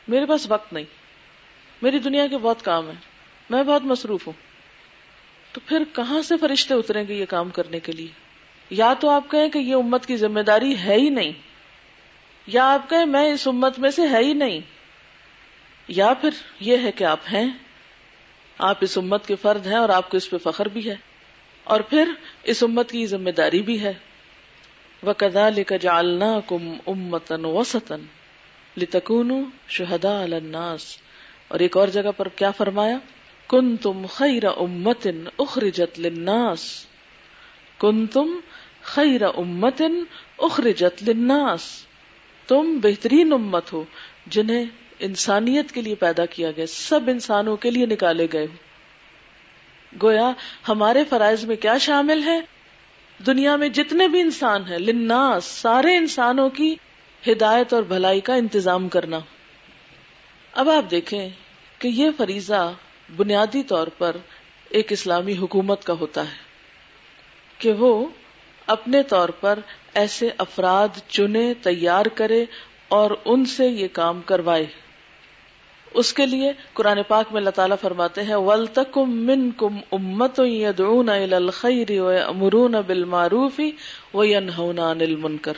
میرے 0.08 0.26
پاس 0.26 0.50
وقت 0.50 0.72
نہیں۔ 0.72 0.84
میری 1.82 1.98
دنیا 1.98 2.26
کے 2.26 2.38
بہت 2.38 2.62
کام 2.62 2.88
ہے 2.88 2.94
میں 3.50 3.62
بہت 3.62 3.82
مصروف 3.84 4.26
ہوں۔ 4.26 4.34
تو 5.52 5.60
پھر 5.66 5.82
کہاں 5.92 6.22
سے 6.22 6.34
فرشتے 6.40 6.74
اتریں 6.74 7.04
گے 7.08 7.14
یہ 7.14 7.24
کام 7.24 7.48
کرنے 7.48 7.80
کے 7.80 7.92
لیے؟ 7.92 8.23
یا 8.70 8.94
تو 9.00 9.10
آپ 9.10 9.30
کہیں 9.30 9.48
کہ 9.48 9.58
یہ 9.58 9.74
امت 9.74 10.06
کی 10.06 10.16
ذمہ 10.16 10.40
داری 10.40 10.78
ہے 10.78 10.94
ہی 10.94 11.08
نہیں، 11.08 11.32
یا 12.46 12.74
آپ 12.74 12.90
کہیں 12.90 13.06
میں 13.06 13.32
اس 13.32 13.48
امت 13.48 13.78
میں 13.78 13.90
سے 13.90 14.08
ہے 14.08 14.18
ہی 14.18 14.32
نہیں، 14.32 14.60
یا 15.88 16.14
پھر 16.20 16.30
یہ 16.60 16.76
ہے 16.76 16.92
کہ 16.92 17.04
آپ 17.04 17.20
ہیں، 17.32 17.50
آپ 18.58 18.78
اس 18.80 18.98
امت 18.98 19.26
کے 19.26 19.36
فرد 19.36 19.66
ہیں 19.66 19.76
اور 19.76 19.88
آپ 19.88 20.10
کو 20.10 20.16
اس 20.16 20.30
پہ 20.30 20.36
فخر 20.38 20.68
بھی 20.68 20.90
ہے، 20.90 20.94
اور 21.64 21.80
پھر 21.80 22.12
اس 22.42 22.62
امت 22.62 22.90
کی 22.90 23.06
ذمہ 23.06 23.30
داری 23.30 23.62
بھی 23.62 23.82
ہے۔ 23.82 23.92
وَكَذَلِكَ 25.02 25.74
جَعَلْنَاكُمْ 25.80 26.76
أُمَّةً 26.86 27.44
وَسَطًا 27.44 27.96
لِتَكُونُوا 28.78 29.42
شُهَدَاءَ 29.68 30.22
عَلَى 30.22 30.36
النَّاسِ۔ 30.36 30.96
اور 31.48 31.60
ایک 31.60 31.76
اور 31.76 31.88
جگہ 31.88 32.10
پر 32.16 32.28
کیا 32.28 32.50
فرمایا؟ 32.50 32.98
كُنْتُمْ 33.46 34.08
خَيْرَ 34.08 34.46
أُمَّةٍ 34.60 35.12
أُخْرِجَتْ 35.38 36.00
لِلنَّاسِ۔ 36.00 36.93
كُنْتُمْ 37.84 38.30
خَيْرَ 38.82 39.26
أُمَّةٍ 39.36 39.90
أُخْرِجَتْ 40.44 41.02
لِلنَّاسِ۔ 41.02 41.86
تم 42.48 42.78
بہترین 42.82 43.32
امت 43.32 43.72
ہو 43.72 43.84
جنہیں 44.26 44.64
انسانیت 44.98 45.72
کے 45.72 45.82
لیے 45.82 45.94
پیدا 45.94 46.26
کیا 46.26 46.50
گیا، 46.50 46.66
سب 46.66 47.00
انسانوں 47.06 47.56
کے 47.56 47.70
لیے 47.70 47.86
نکالے 47.86 48.26
گئے 48.32 48.46
ہو۔ 48.46 48.56
گویا 50.02 50.32
ہمارے 50.68 51.04
فرائض 51.04 51.44
میں 51.44 51.56
کیا 51.56 51.78
شامل 51.78 52.22
ہے؟ 52.22 52.40
دنیا 53.26 53.56
میں 53.56 53.68
جتنے 53.68 54.08
بھی 54.08 54.20
انسان 54.20 54.62
ہیں 54.68 54.78
لناس 54.78 55.44
سارے 55.44 55.96
انسانوں 55.96 56.50
کی 56.50 56.74
ہدایت 57.28 57.72
اور 57.72 57.82
بھلائی 57.82 58.20
کا 58.20 58.34
انتظام 58.34 58.88
کرنا۔ 58.88 59.18
اب 60.52 60.70
آپ 60.70 60.90
دیکھیں 60.90 61.28
کہ 61.78 61.88
یہ 61.88 62.10
فریضہ 62.16 62.72
بنیادی 63.16 63.62
طور 63.62 63.86
پر 63.86 64.16
ایک 64.68 64.92
اسلامی 64.92 65.36
حکومت 65.36 65.84
کا 65.84 65.92
ہوتا 65.92 66.22
ہے۔ 66.22 66.53
کہ 67.64 67.72
وہ 67.72 68.06
اپنے 68.66 69.02
طور 69.02 69.28
پر 69.28 69.58
ایسے 69.94 70.30
افراد 70.38 70.88
چنے، 71.08 71.54
تیار 71.62 72.06
کرے 72.06 72.44
اور 72.88 73.10
ان 73.24 73.44
سے 73.44 73.66
یہ 73.66 73.88
کام 73.92 74.20
کروائے۔ 74.24 74.66
اس 75.94 76.12
کے 76.12 76.26
لیے 76.26 76.52
قرآن 76.72 76.98
پاک 77.08 77.26
میں 77.30 77.40
اللہ 77.40 77.50
تعالیٰ 77.50 77.76
فرماتے 77.80 78.22
ہیں 78.22 78.34
ول 78.34 78.66
تکم 78.66 79.16
من 79.16 79.50
کم 79.50 79.78
امت 79.92 80.40
یدعون 80.44 81.08
الى 81.08 81.34
الخیر 81.34 81.90
ویأمرون 82.00 82.74
بالمعروف 82.86 83.60
وینہون 84.14 84.78
عن 84.78 85.00
المنکر 85.00 85.52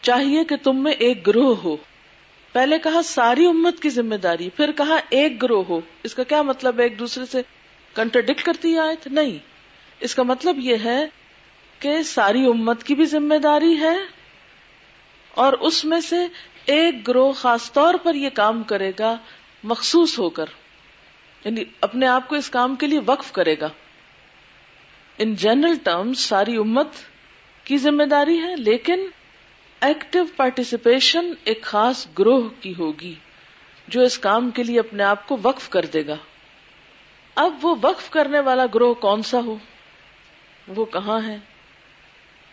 چاہیے 0.00 0.44
کہ 0.44 0.56
تم 0.62 0.82
میں 0.82 0.92
ایک 0.92 1.26
گروہ 1.26 1.56
ہو۔ 1.64 1.76
پہلے 2.52 2.78
کہا 2.78 3.00
ساری 3.04 3.46
امت 3.46 3.80
کی 3.80 3.90
ذمہ 3.90 4.14
داری، 4.14 4.50
پھر 4.50 4.70
کہا 4.76 4.96
ایک 5.10 5.42
گروہ 5.42 5.64
ہو۔ 5.68 5.80
اس 6.02 6.14
کا 6.14 6.22
کیا 6.22 6.42
مطلب 6.42 6.78
ہے؟ 6.78 6.82
ایک 6.82 6.98
دوسرے 6.98 7.24
سے 7.26 7.42
کنٹرڈکٹ 7.94 8.42
کرتی 8.42 8.78
آیت؟ 8.78 9.06
نہیں۔ 9.06 9.49
اس 10.00 10.14
کا 10.14 10.22
مطلب 10.22 10.58
یہ 10.58 10.76
ہے 10.84 11.06
کہ 11.78 12.02
ساری 12.02 12.46
امت 12.46 12.84
کی 12.84 12.94
بھی 12.94 13.04
ذمہ 13.04 13.34
داری 13.34 13.80
ہے 13.80 13.96
اور 15.30 15.52
اس 15.52 15.84
میں 15.84 16.00
سے 16.00 16.16
ایک 16.64 17.08
گروہ 17.08 17.32
خاص 17.32 17.72
طور 17.72 17.94
پر 17.94 18.14
یہ 18.14 18.28
کام 18.28 18.62
کرے 18.62 18.92
گا 18.98 19.16
مخصوص 19.64 20.18
ہو 20.18 20.30
کر 20.30 20.44
یعنی 21.44 21.64
اپنے 21.80 22.06
آپ 22.06 22.28
کو 22.28 22.36
اس 22.36 22.50
کام 22.50 22.76
کے 22.76 22.86
لیے 22.86 23.00
وقف 23.06 23.32
کرے 23.32 23.56
گا۔ 23.60 23.68
ان 25.18 25.34
جنرل 25.34 25.74
ٹرمز 25.84 26.18
ساری 26.18 26.56
امت 26.56 26.88
کی 27.64 27.78
ذمہ 27.78 28.02
داری 28.02 28.42
ہے، 28.42 28.56
لیکن 28.56 29.06
ایکٹیو 29.80 30.24
پارٹیسپیشن 30.36 31.32
ایک 31.44 31.62
خاص 31.62 32.06
گروہ 32.18 32.48
کی 32.60 32.74
ہوگی 32.78 33.14
جو 33.88 34.00
اس 34.00 34.18
کام 34.18 34.50
کے 34.50 34.62
لیے 34.62 34.78
اپنے 34.78 35.02
آپ 35.02 35.28
کو 35.28 35.36
وقف 35.42 35.68
کر 35.68 35.84
دے 35.84 36.06
گا۔ 36.06 36.16
اب 37.34 37.52
وہ 37.62 37.74
وقف 37.82 38.10
کرنے 38.10 38.40
والا 38.40 38.66
گروہ 38.74 38.94
کون 38.94 39.22
سا 39.22 39.38
ہو؟ 39.38 39.56
وہ 40.76 40.84
کہاں 40.84 41.20
ہے 41.26 41.36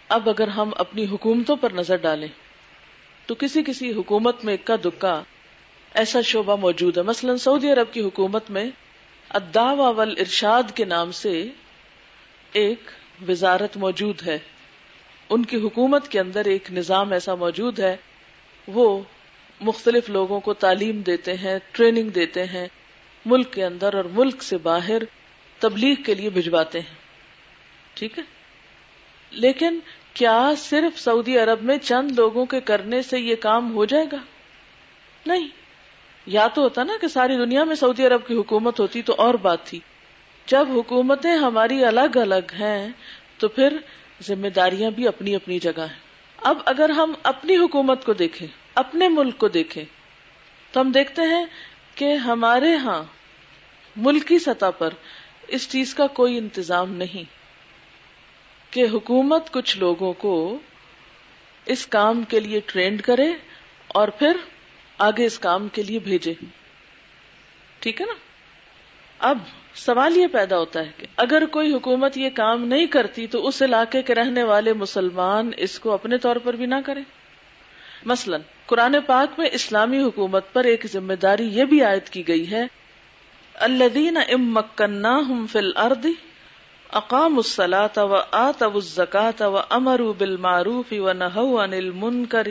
اب 0.09 0.29
اگر 0.29 0.47
ہم 0.47 0.71
اپنی 0.75 1.05
حکومتوں 1.05 1.55
پر 1.55 1.71
نظر 1.71 1.95
ڈالیں، 1.95 2.27
تو 3.25 3.35
کسی 3.35 3.63
کسی 3.63 3.91
حکومت 3.91 4.45
میں 4.45 4.53
اکا 4.53 4.75
دکا 4.85 5.23
ایسا 5.93 6.21
شعبہ 6.21 6.55
موجود 6.55 6.97
ہے۔ 6.97 7.03
مثلا 7.03 7.37
سعودی 7.37 7.71
عرب 7.71 7.93
کی 7.93 8.01
حکومت 8.01 8.49
میں 8.49 8.65
اداوا 9.29 10.03
ارشاد 10.17 10.63
کے 10.75 10.85
نام 10.85 11.11
سے 11.11 11.47
ایک 12.51 12.79
وزارت 13.29 13.77
موجود 13.77 14.21
ہے۔ 14.27 14.39
ان 15.29 15.45
کی 15.45 15.57
حکومت 15.57 16.07
کے 16.07 16.19
اندر 16.19 16.45
ایک 16.45 16.71
نظام 16.71 17.11
ایسا 17.11 17.35
موجود 17.35 17.79
ہے۔ 17.79 17.95
وہ 18.67 19.01
مختلف 19.61 20.09
لوگوں 20.09 20.39
کو 20.39 20.53
تعلیم 20.53 21.01
دیتے 21.01 21.33
ہیں، 21.33 21.59
ٹریننگ 21.71 22.09
دیتے 22.09 22.45
ہیں، 22.45 22.67
ملک 23.25 23.53
کے 23.53 23.65
اندر 23.65 23.93
اور 23.93 24.03
ملک 24.03 24.43
سے 24.43 24.57
باہر 24.57 25.01
تبلیغ 25.59 25.95
کے 26.05 26.15
لیے 26.15 26.29
بھجواتے 26.29 26.79
ہیں۔ 26.79 27.06
ٹھیک 27.97 28.19
ہے؟ 28.19 28.23
لیکن 29.31 29.79
کیا 30.13 30.53
صرف 30.57 30.99
سعودی 30.99 31.39
عرب 31.39 31.63
میں 31.63 31.77
چند 31.77 32.11
لوگوں 32.11 32.45
کے 32.45 32.59
کرنے 32.59 33.01
سے 33.01 33.19
یہ 33.19 33.35
کام 33.35 33.73
ہو 33.73 33.85
جائے 33.85 34.05
گا؟ 34.11 34.17
نہیں۔ 35.25 35.47
یا 36.25 36.47
تو 36.47 36.61
ہوتا 36.61 36.83
نا 36.83 36.93
کہ 37.01 37.07
ساری 37.07 37.37
دنیا 37.37 37.63
میں 37.63 37.75
سعودی 37.75 38.07
عرب 38.07 38.27
کی 38.27 38.33
حکومت 38.33 38.79
ہوتی 38.79 39.01
تو 39.01 39.15
اور 39.17 39.33
بات 39.33 39.63
تھی۔ 39.63 39.79
جب 40.45 40.67
حکومتیں 40.69 41.31
ہماری 41.31 41.85
الگ 41.85 42.17
الگ 42.17 42.53
ہیں 42.59 42.89
تو 43.37 43.47
پھر 43.47 43.77
ذمہ 44.21 44.47
داریاں 44.47 44.91
بھی 44.91 45.07
اپنی 45.07 45.35
اپنی 45.35 45.59
جگہ 45.59 45.81
ہیں۔ 45.81 45.99
اب 46.37 46.57
اگر 46.65 46.89
ہم 46.89 47.13
اپنی 47.23 47.57
حکومت 47.57 48.05
کو 48.05 48.13
دیکھیں، 48.13 48.47
اپنے 48.75 49.07
ملک 49.07 49.37
کو 49.37 49.47
دیکھیں، 49.47 49.85
تو 50.71 50.81
ہم 50.81 50.91
دیکھتے 50.91 51.21
ہیں 51.21 51.45
کہ 51.95 52.13
ہمارے 52.13 52.75
ہاں 52.75 53.03
ملکی 53.95 54.39
سطح 54.39 54.69
پر 54.77 54.89
اس 55.47 55.69
چیز 55.69 55.95
کا 55.95 56.07
کوئی 56.07 56.37
انتظام 56.37 56.93
نہیں۔ 56.93 57.36
کہ 58.77 58.85
حکومت 58.93 59.51
کچھ 59.51 59.77
لوگوں 59.77 60.13
کو 60.13 60.59
اس 61.65 61.87
کام 61.87 62.23
کے 62.23 62.39
لیے 62.39 62.59
ٹرینڈ 62.65 63.01
کرے 63.01 63.33
اور 63.87 64.07
پھر 64.07 64.37
آگے 64.97 65.25
اس 65.25 65.39
کام 65.39 65.67
کے 65.67 65.83
لیے 65.83 65.99
بھیجے۔ 65.99 66.33
ٹھیک 67.79 68.01
ہے 68.01 68.05
نا؟ 68.05 68.13
اب 69.19 69.37
سوال 69.73 70.17
یہ 70.17 70.27
پیدا 70.27 70.57
ہوتا 70.57 70.79
ہے 70.79 70.91
کہ 70.97 71.07
اگر 71.17 71.45
کوئی 71.45 71.73
حکومت 71.73 72.17
یہ 72.17 72.29
کام 72.29 72.65
نہیں 72.65 72.85
کرتی 72.85 73.27
تو 73.27 73.47
اس 73.47 73.61
علاقے 73.61 74.01
کے 74.01 74.15
رہنے 74.15 74.43
والے 74.43 74.73
مسلمان 74.73 75.51
اس 75.57 75.79
کو 75.79 75.91
اپنے 75.91 76.17
طور 76.17 76.35
پر 76.35 76.53
بھی 76.53 76.65
نہ 76.65 76.75
کرے 76.85 77.01
مثلا، 78.05 78.37
قرآن 78.65 78.95
پاک 79.05 79.39
میں 79.39 79.49
اسلامی 79.51 80.03
حکومت 80.03 80.53
پر 80.53 80.63
ایک 80.63 80.85
ذمہ 80.91 81.13
داری 81.13 81.47
یہ 81.47 81.63
بھی 81.63 81.83
عائد 81.83 82.09
کی 82.09 82.27
گئی 82.27 82.51
ہے 82.51 82.63
الدین 83.53 84.17
ام 84.17 84.53
مکنا 84.53 85.17
ہم 85.17 85.45
فل 85.51 85.71
اردی 85.75 86.13
اقام 86.91 87.37
الصلاة 87.37 88.03
و 88.03 88.15
آتوا 88.31 88.75
الزکاة 88.75 89.45
و 89.45 89.59
امروا 89.69 90.13
بالمعروف 90.17 90.93
و 90.93 91.13
نہوا 91.13 91.63
عن 91.63 91.73
المنکر. 91.73 92.47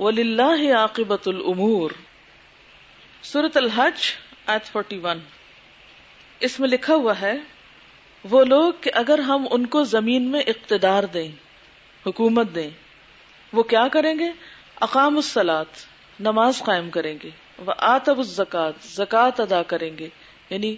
وللہ 0.00 0.72
عاقبت 0.74 1.28
الامور. 1.28 1.90
سورة 3.22 3.50
الحج 3.54 4.00
آیت 4.46 4.76
41 4.76 5.18
اس 6.40 6.60
میں 6.60 6.68
لکھا 6.68 6.94
ہوا 6.94 7.20
ہے، 7.20 7.36
وہ 8.24 8.44
لوگ 8.44 8.72
کہ 8.80 8.90
اگر 8.94 9.18
ہم 9.18 9.46
ان 9.50 9.66
کو 9.66 9.84
زمین 9.84 10.30
میں 10.30 10.40
اقتدار 10.40 11.02
دیں، 11.02 11.28
حکومت 12.06 12.46
دیں، 12.54 12.70
وہ 13.52 13.62
کیا 13.62 13.88
کریں 13.88 14.18
گے؟ 14.18 14.28
اقام 14.80 15.16
الصلاة، 15.16 15.72
نماز 16.20 16.58
قائم 16.58 16.90
کریں 16.90 17.18
گے 17.22 17.30
وہ 17.58 17.72
آتب 17.78 18.18
الزکات 18.18 18.72
زکات 18.84 19.40
ادا 19.40 19.62
کریں 19.62 19.98
گے. 19.98 20.08
یعنی 20.50 20.76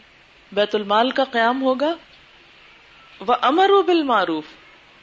بیت 0.53 0.75
المال 0.75 1.11
کا 1.11 1.25
قیام 1.25 1.63
ہوگا 1.63 1.97
وہ 3.21 3.35
امر 3.43 3.71
و 3.71 3.83
بال 3.83 4.03
معروف 4.03 4.45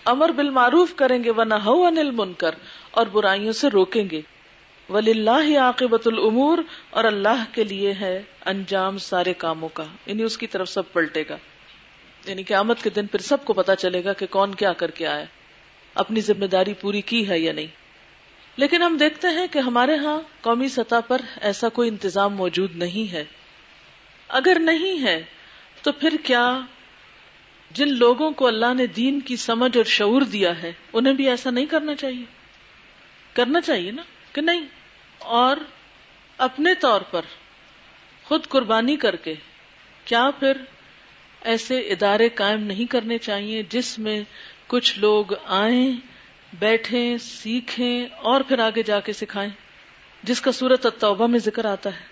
امر 0.06 0.30
بال 0.30 0.50
معروف 0.50 0.96
کریں 0.96 1.24
گے 1.24 1.32
وہ 1.32 1.44
نہ 1.44 1.54
انل 1.54 2.12
منکر 2.12 2.56
اور 2.92 3.08
برائیوں 3.08 3.52
سے 3.52 3.68
روکیں 3.68 4.10
گے۔ 4.12 4.22
ولی 4.90 5.12
اللہ 5.12 5.60
عاقبت 5.60 6.08
العمور 6.08 6.58
اور 6.90 7.04
اللہ 7.04 7.44
کے 7.52 7.64
لیے 7.64 7.94
ہے 7.94 8.22
انجام 8.46 8.98
سارے 8.98 9.34
کاموں 9.34 9.70
کا۔ 9.70 9.84
یعنی 10.06 10.24
اس 10.24 10.38
کی 10.38 10.48
طرف 10.48 10.70
سب 10.70 10.94
پلٹے 10.94 11.24
گا۔ 11.30 11.38
یعنی 12.26 12.44
قیامت 12.44 12.84
کے 12.84 12.90
دن 12.90 13.08
پھر 13.08 13.20
سب 13.20 13.46
کو 13.46 13.54
پتا 13.54 13.76
چلے 13.76 14.04
گا 14.04 14.14
کہ 14.14 14.26
کون 14.26 14.56
کیا 14.56 14.74
کر 14.74 14.92
کے 14.92 15.08
آیا 15.08 15.26
اپنی 15.96 16.22
ذمہ 16.22 16.46
داری 16.46 16.74
پوری 16.74 17.02
کی 17.02 17.30
ہے 17.30 17.40
یا 17.40 17.54
نہیں۔ 17.54 17.68
لیکن 18.58 18.82
ہم 18.82 18.98
دیکھتے 18.98 19.28
ہیں 19.28 19.48
کہ 19.52 19.60
ہمارے 19.60 19.96
ہاں 19.96 20.22
قومی 20.42 20.68
سطح 20.68 20.96
پر 21.08 21.22
ایسا 21.42 21.70
کوئی 21.70 21.90
انتظام 21.90 22.36
موجود 22.36 22.76
نہیں 22.76 23.12
ہے۔ 23.12 23.24
اگر 24.28 24.58
نہیں 24.60 25.04
ہے، 25.04 25.24
تو 25.82 25.92
پھر 25.92 26.14
کیا 26.24 26.60
جن 27.72 27.98
لوگوں 27.98 28.32
کو 28.32 28.48
اللہ 28.48 28.74
نے 28.74 28.88
دین 28.88 29.20
کی 29.20 29.36
سمجھ 29.36 29.78
اور 29.78 29.86
شعور 29.86 30.22
دیا 30.22 30.64
ہے، 30.64 30.72
انہیں 30.94 31.14
بھی 31.14 31.30
ایسا 31.30 31.50
نہیں 31.50 31.66
کرنا 31.66 31.96
چاہیے۔ 31.96 32.24
کرنا 33.34 33.62
چاہیے 33.62 33.92
نا 33.92 34.02
کہ 34.34 34.42
نہیں۔ 34.42 34.66
اور 35.18 35.58
اپنے 36.38 36.76
طور 36.76 37.02
پر 37.02 37.22
خود 38.24 38.48
قربانی 38.48 38.96
کر 38.96 39.16
کے 39.16 39.34
کیا 40.06 40.30
پھر 40.40 40.58
ایسے 41.42 41.80
ادارے 41.80 42.30
قائم 42.30 42.64
نہیں 42.64 42.86
کرنے 42.86 43.18
چاہیے 43.18 43.64
جس 43.70 44.00
میں 44.00 44.24
کچھ 44.68 45.00
لوگ 45.00 45.26
آئیں، 45.46 45.92
بیٹھیں، 46.60 47.18
سیکھیں 47.18 48.06
اور 48.18 48.42
پھر 48.42 48.60
آگے 48.60 48.84
جا 48.84 49.00
کے 49.00 49.14
سکھائیں، 49.14 49.50
جس 50.24 50.42
کا 50.42 50.52
صورت 50.52 50.86
التوبہ 50.86 51.28
میں 51.28 51.40
ذکر 51.40 51.66
آتا 51.66 51.90
ہے۔ 51.90 52.06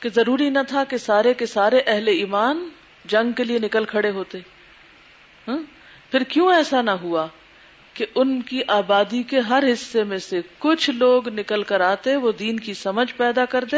کہ 0.00 0.08
ضروری 0.08 0.50
نہ 0.50 0.58
تھا 0.68 0.84
کہ 0.84 0.96
سارے 0.96 1.34
کے 1.34 1.46
سارے 1.46 1.80
اہل 1.86 2.08
ایمان 2.08 2.68
جنگ 3.08 3.32
کے 3.32 3.44
لیے 3.44 3.58
نکل 3.58 3.84
کھڑے 3.84 4.10
ہوتے۔ 4.10 4.38
ہاں؟ 5.48 5.58
پھر 6.10 6.22
کیوں 6.22 6.54
ایسا 6.54 6.82
نہ 6.82 6.90
ہوا 6.90 7.26
کہ 7.94 8.06
ان 8.14 8.42
کی 8.42 8.60
آبادی 8.66 9.22
کے 9.22 9.40
ہر 9.40 9.64
حصے 9.72 10.04
میں 10.04 10.18
سے 10.18 10.40
کچھ 10.58 10.90
لوگ 10.90 11.28
نکل 11.28 11.62
کر 11.62 11.80
آتے، 11.80 12.16
وہ 12.16 12.32
دین 12.32 12.60
کی 12.60 12.74
سمجھ 12.74 13.14
پیدا 13.14 13.44
کرتے 13.44 13.76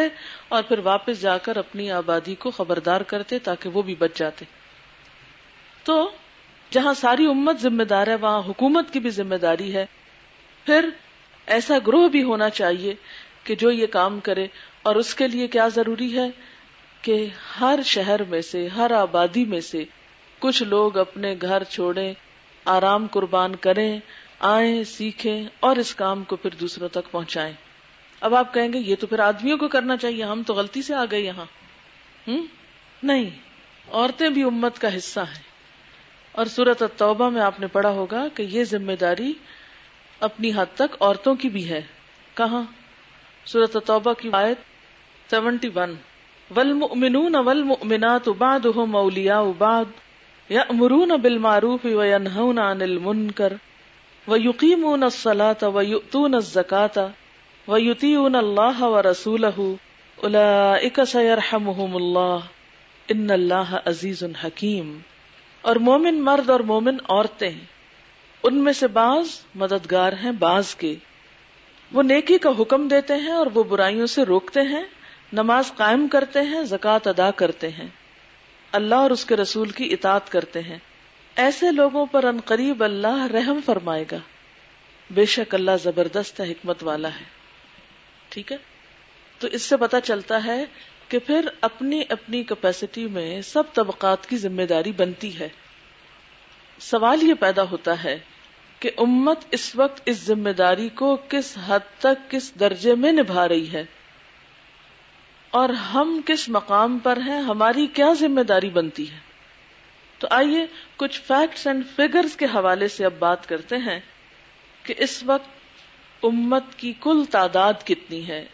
اور 0.49 0.63
پھر 0.63 0.79
واپس 0.79 1.21
جا 1.21 1.39
کر 1.39 1.57
اپنی 1.57 1.91
آبادی 1.91 2.35
کو 2.35 2.51
خبردار 2.51 3.01
کرتے 3.01 3.39
تاکہ 3.39 3.69
وہ 3.69 3.83
بھی 3.83 3.95
بچ 3.95 4.19
جاتے۔ 4.19 4.45
تو 5.85 6.11
جہاں 6.71 6.95
ساری 6.95 7.27
امت 7.27 7.61
ذمہ 7.61 7.83
دار 7.83 8.07
ہے، 8.07 8.15
وہاں 8.15 8.43
حکومت 8.49 8.93
کی 8.93 9.01
بھی 9.01 9.11
ذمہ 9.11 9.35
داری 9.35 9.75
ہے۔ 9.75 9.87
پھر 10.67 10.89
ایسا 11.47 11.79
گروہ 11.87 12.09
بھی 12.09 12.23
ہونا 12.23 12.51
چاہیے 12.51 12.95
کہ 13.45 13.55
جو 13.55 13.71
یہ 13.71 13.87
کام 13.87 14.21
کرے 14.21 14.47
اور 14.83 14.97
اس 14.97 15.15
کے 15.15 15.29
لیے 15.29 15.47
کیا 15.47 15.69
ضروری 15.69 16.19
ہے؟ 16.19 16.50
کہ 17.02 17.28
ہر 17.61 17.80
شہر 17.85 18.25
میں 18.25 18.42
سے، 18.42 18.69
ہر 18.69 18.90
آبادی 18.90 19.45
میں 19.45 19.61
سے 19.61 19.85
کچھ 20.38 20.62
لوگ 20.62 20.99
اپنے 20.99 21.35
گھر 21.40 21.64
چھوڑیں، 21.64 22.14
آرام 22.64 23.07
قربان 23.11 23.57
کریں، 23.57 24.00
آئیں، 24.38 24.85
سیکھیں 24.85 25.45
اور 25.61 25.76
اس 25.76 25.95
کام 25.95 26.25
کو 26.25 26.37
پھر 26.37 26.50
دوسروں 26.50 26.88
تک 26.88 27.11
پہنچائیں۔ 27.11 27.52
اب 28.21 28.35
آپ 28.35 28.54
کہیں 28.54 28.73
گے، 28.73 28.78
یہ 28.78 28.97
تو 29.00 29.07
پھر 29.07 29.19
آدمیوں 29.19 29.59
کو 29.59 29.69
کرنا 29.69 29.97
چاہیے، 29.97 30.25
ہم 30.25 30.42
تو 30.42 30.54
غلطی 30.54 30.83
سے 30.83 30.95
آ 30.95 31.04
گئے 31.11 31.21
یہاں۔ 31.21 31.45
ہوں 32.28 32.47
نہیں، 33.02 33.30
عورتیں 33.92 34.28
بھی 34.28 34.42
امت 34.42 34.78
کا 34.78 34.97
حصہ 34.97 35.21
ہیں۔ 35.21 35.50
اور 36.33 36.47
صورت 36.47 36.83
توبہ 36.97 37.30
میں 37.30 37.42
آپ 37.42 37.61
نے 37.61 37.66
پڑھا 37.66 37.90
ہوگا 37.90 38.28
کہ 38.35 38.42
یہ 38.42 38.64
ذمہ 38.64 38.92
داری 38.92 39.33
اپنی 40.21 40.52
حد 40.57 40.66
تک 40.75 40.97
عورتوں 41.00 41.35
کی 41.35 41.49
بھی 41.49 41.71
ہے۔ 41.71 41.80
کہاں؟ 42.35 42.62
صورت 43.47 43.76
توبہ 43.87 44.12
کی 44.12 44.30
آیت 44.33 44.59
سیونٹی 45.30 45.69
ون۔ 45.75 45.95
والمؤمنون 46.50 47.37
والمؤمنات 47.38 48.28
بعضهم 48.38 48.95
اولیاء 48.97 49.42
بعض 49.59 49.90
یأمرون 50.50 51.16
بالمعروف 51.19 51.85
وینہون 51.87 52.59
عن 52.61 52.83
المنکر 52.83 53.52
ویقیمون 54.26 55.02
الصلاة 55.04 55.71
ویؤتون 55.71 56.35
الزکاة 56.35 57.07
ویطیعون 57.69 58.35
اللہ 58.37 58.83
ورسولہ 58.88 59.54
اولئک 60.19 61.00
سیرحمہم 61.09 61.97
اللہ 61.97 62.49
ان 63.09 63.30
اللہ 63.30 63.76
عزیز 63.85 64.25
حکیم 64.42 64.97
اور 65.64 65.76
مومن 65.85 66.23
مرد 66.25 66.50
اور 66.50 66.61
مومن 66.66 66.97
عورتیں 67.09 67.50
ان 67.50 68.62
میں 68.64 68.73
سے 68.75 68.87
بعض 68.92 69.38
مددگار 69.57 70.12
ہیں 70.23 70.33
بعض 70.38 70.75
کے 70.76 70.95
وہ 71.92 72.02
نیکی 72.04 72.38
کا 72.38 72.50
حکم 72.59 72.87
دیتے 72.88 73.14
ہیں 73.19 73.33
اور 73.35 73.47
وہ 73.54 73.62
برائیوں 73.69 74.07
سے 74.09 74.25
روکتے 74.25 74.62
ہیں 74.64 74.83
نماز 75.33 75.73
قائم 75.77 76.09
کرتے 76.09 76.41
ہیں، 76.41 76.63
زکوٰۃ 76.63 76.99
ادا 77.05 77.31
کرتے 77.31 77.69
ہیں۔ 77.69 77.87
اللہ 78.73 78.95
اور 78.95 79.11
اس 79.11 79.25
کے 79.25 79.37
رسول 79.37 79.69
کی 79.69 79.93
اطاعت 79.93 80.31
کرتے 80.31 80.61
ہیں۔ 80.61 80.79
ایسے 81.37 81.73
لوگوں 81.73 82.07
پر 82.07 82.25
ان 82.25 82.39
قریب 82.45 82.85
اللہ 82.85 83.27
رحم 83.27 83.61
فرمائے 83.67 84.05
گا۔ 84.13 84.17
بے 85.11 85.25
شک 85.25 85.55
اللہ 85.55 85.71
زبردست 85.83 86.41
حکمت 86.41 86.83
والا 86.83 87.09
ہے۔ 87.09 87.25
ٹھیک 88.29 88.53
ہے؟ 88.53 88.57
تو 89.39 89.49
اس 89.49 89.63
سے 89.63 89.77
پتا 89.77 90.01
چلتا 90.01 90.45
ہے 90.45 90.65
کہ 91.09 91.19
پھر 91.19 91.49
اپنی 91.61 92.03
اپنی 92.09 92.43
کیپیسٹی 92.43 93.07
میں 93.07 93.43
سب 93.43 93.63
طبقات 93.73 94.27
کی 94.27 94.37
ذمہ 94.37 94.63
داری 94.63 94.93
بنتی 94.93 95.39
ہے۔ 95.39 95.49
سوال 96.81 97.23
یہ 97.23 97.35
پیدا 97.35 97.63
ہوتا 97.63 98.05
ہے 98.05 98.19
کہ 98.79 98.91
امت 98.99 99.39
اس 99.51 99.77
وقت 99.77 100.03
اس 100.07 100.17
ذمہ 100.17 100.51
داری 100.51 100.89
کو 100.89 101.17
کس 101.29 101.59
حد 101.67 101.99
تک، 101.99 102.31
کس 102.31 102.53
درجے 102.61 102.95
میں 102.95 103.13
نبھا 103.13 103.49
رہی 103.49 103.73
ہے۔ 103.73 103.85
اور 105.50 105.69
ہم 105.69 106.21
کس 106.26 106.49
مقام 106.49 106.99
پر 106.99 107.19
ہیں؟ 107.26 107.40
ہماری 107.40 107.87
کیا 107.87 108.12
ذمہ 108.12 108.40
داری 108.40 108.71
بنتی 108.71 109.11
ہے؟ 109.11 109.19
تو 110.19 110.26
آئیے 110.30 110.66
کچھ 110.97 111.21
فیکٹس 111.21 111.66
اینڈ 111.66 111.85
فگرز 111.97 112.37
کے 112.37 112.45
حوالے 112.45 112.88
سے 112.88 113.04
اب 113.04 113.12
بات 113.19 113.49
کرتے 113.49 113.76
ہیں 113.76 114.00
کہ 114.83 114.95
اس 114.99 115.23
وقت 115.26 115.49
امت 116.23 116.62
کی 116.76 116.92
کل 117.00 117.25
تعداد 117.30 117.73
کتنی 117.85 118.28
ہے 118.28 118.47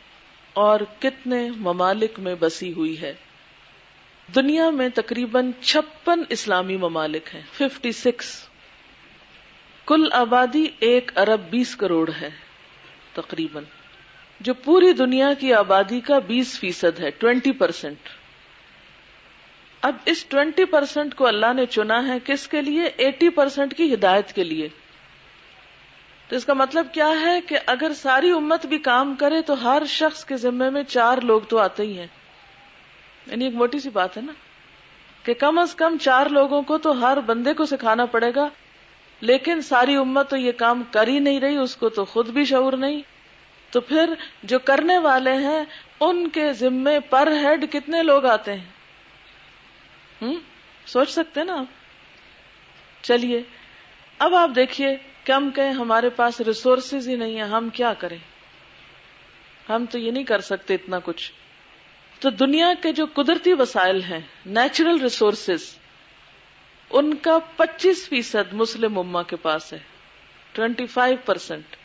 اور 0.52 0.80
کتنے 0.98 1.50
ممالک 1.56 2.18
میں 2.18 2.34
بسی 2.40 2.72
ہوئی 2.72 3.00
ہے۔ 3.00 3.14
دنیا 4.34 4.70
میں 4.70 4.88
تقریباً 4.88 5.50
چھپن 5.60 6.22
اسلامی 6.28 6.76
ممالک 6.76 7.34
ہیں۔ 7.34 7.42
ففٹی 7.52 7.92
سکس 7.92 8.48
کل 9.86 10.08
آبادی 10.12 10.66
ایک 10.78 11.18
ارب 11.18 11.40
بیس 11.50 11.76
کروڑ 11.76 12.10
ہے، 12.20 12.30
تقریباً۔ 13.12 13.62
جو 14.40 14.54
پوری 14.54 14.92
دنیا 14.92 15.32
کی 15.34 15.54
آبادی 15.54 16.00
کا 16.00 16.18
بیس 16.18 16.60
فیصد 16.60 17.00
ہے 17.00 17.10
ٹوینٹی 17.10 17.52
پرسینٹ 17.52 17.96
اب 19.80 19.94
اس 20.04 20.24
ٹوینٹی 20.24 20.64
پرسینٹ 20.64 21.14
کو 21.14 21.26
اللہ 21.26 21.52
نے 21.52 21.66
چنا 21.66 22.08
ہے 22.08 22.18
کس 22.24 22.48
کے 22.48 22.62
لیے؟ 22.62 22.82
ایٹی 22.96 23.28
پرسینٹ 23.28 23.74
کی 23.76 23.94
ہدایت 23.94 24.32
کے 24.32 24.44
لیے۔ 24.44 24.68
تو 26.28 26.36
اس 26.36 26.44
کا 26.44 26.52
مطلب 26.52 26.86
کیا 26.92 27.10
ہے 27.20 27.40
کہ 27.40 27.58
اگر 27.66 27.92
ساری 27.96 28.30
امت 28.30 28.66
بھی 28.66 28.78
کام 28.78 29.14
کرے 29.14 29.42
تو 29.42 29.64
ہر 29.64 29.82
شخص 29.88 30.24
کے 30.24 30.36
ذمے 30.36 30.70
میں 30.70 30.82
چار 30.82 31.18
لوگ 31.18 31.40
تو 31.40 31.58
آتے 31.58 31.82
ہی 31.82 31.98
ہیں۔ 31.98 32.06
یعنی 33.26 33.44
ایک 33.44 33.54
موٹی 33.54 33.78
سی 33.78 33.90
بات 33.90 34.16
ہے 34.16 34.22
نا 34.22 34.32
کہ 35.22 35.34
کم 35.34 35.58
از 35.58 35.74
کم 35.74 35.96
چار 36.00 36.26
لوگوں 36.26 36.62
کو 36.62 36.78
تو 36.78 37.00
ہر 37.00 37.20
بندے 37.20 37.54
کو 37.54 37.64
سکھانا 37.64 38.04
پڑے 38.04 38.32
گا، 38.36 38.48
لیکن 39.20 39.62
ساری 39.62 39.96
امت 39.96 40.30
تو 40.30 40.36
یہ 40.36 40.52
کام 40.52 40.82
کر 40.90 41.08
ہی 41.08 41.18
نہیں 41.18 41.40
رہی، 41.40 41.56
اس 41.56 41.76
کو 41.76 41.88
تو 41.88 42.04
خود 42.04 42.28
بھی 42.28 42.44
شعور 42.44 42.72
نہیں۔ 42.72 43.00
تو 43.76 43.80
پھر 43.80 44.14
جو 44.42 44.58
کرنے 44.58 44.98
والے 44.98 45.32
ہیں، 45.32 45.64
ان 46.00 46.28
کے 46.28 46.52
ذمے 46.52 47.00
پر 47.00 47.28
ہیڈ 47.42 47.72
کتنے 47.72 48.02
لوگ 48.02 48.26
آتے 48.26 48.52
ہیں؟ 48.52 48.64
ہم؟ 50.22 50.34
سوچ 50.86 51.10
سکتے 51.10 51.44
نا 51.44 51.54
آپ؟ 51.54 51.64
چلیے، 53.04 53.42
اب 54.18 54.34
آپ 54.34 54.50
دیکھیے، 54.56 54.96
کم 55.24 55.50
کہیں 55.50 55.72
ہمارے 55.72 56.08
پاس 56.08 56.40
ریسورسز 56.40 57.08
ہی 57.08 57.16
نہیں 57.16 57.36
ہے 57.36 57.42
ہم 57.42 57.68
کیا 57.68 57.94
کریں؟ 57.94 58.18
ہم 59.68 59.84
تو 59.90 59.98
یہ 59.98 60.10
نہیں 60.10 60.24
کر 60.24 60.40
سکتے 60.40 60.74
اتنا 60.74 60.98
کچھ۔ 61.04 61.32
تو 62.20 62.30
دنیا 62.30 62.74
کے 62.82 62.92
جو 62.92 63.06
قدرتی 63.14 63.52
وسائل 63.52 64.02
ہیں 64.02 64.20
نیچرل 64.46 65.00
ریسورسز 65.00 65.76
ان 66.90 67.14
کا 67.14 67.38
پچیس 67.56 68.08
فیصد 68.08 68.52
مسلم 68.52 68.98
اما 68.98 69.22
کے 69.22 69.36
پاس 69.36 69.72
ہے 69.72 69.78
ٹوینٹی 70.52 70.86
فائیو 70.86 71.16
پرسینٹ 71.24 71.76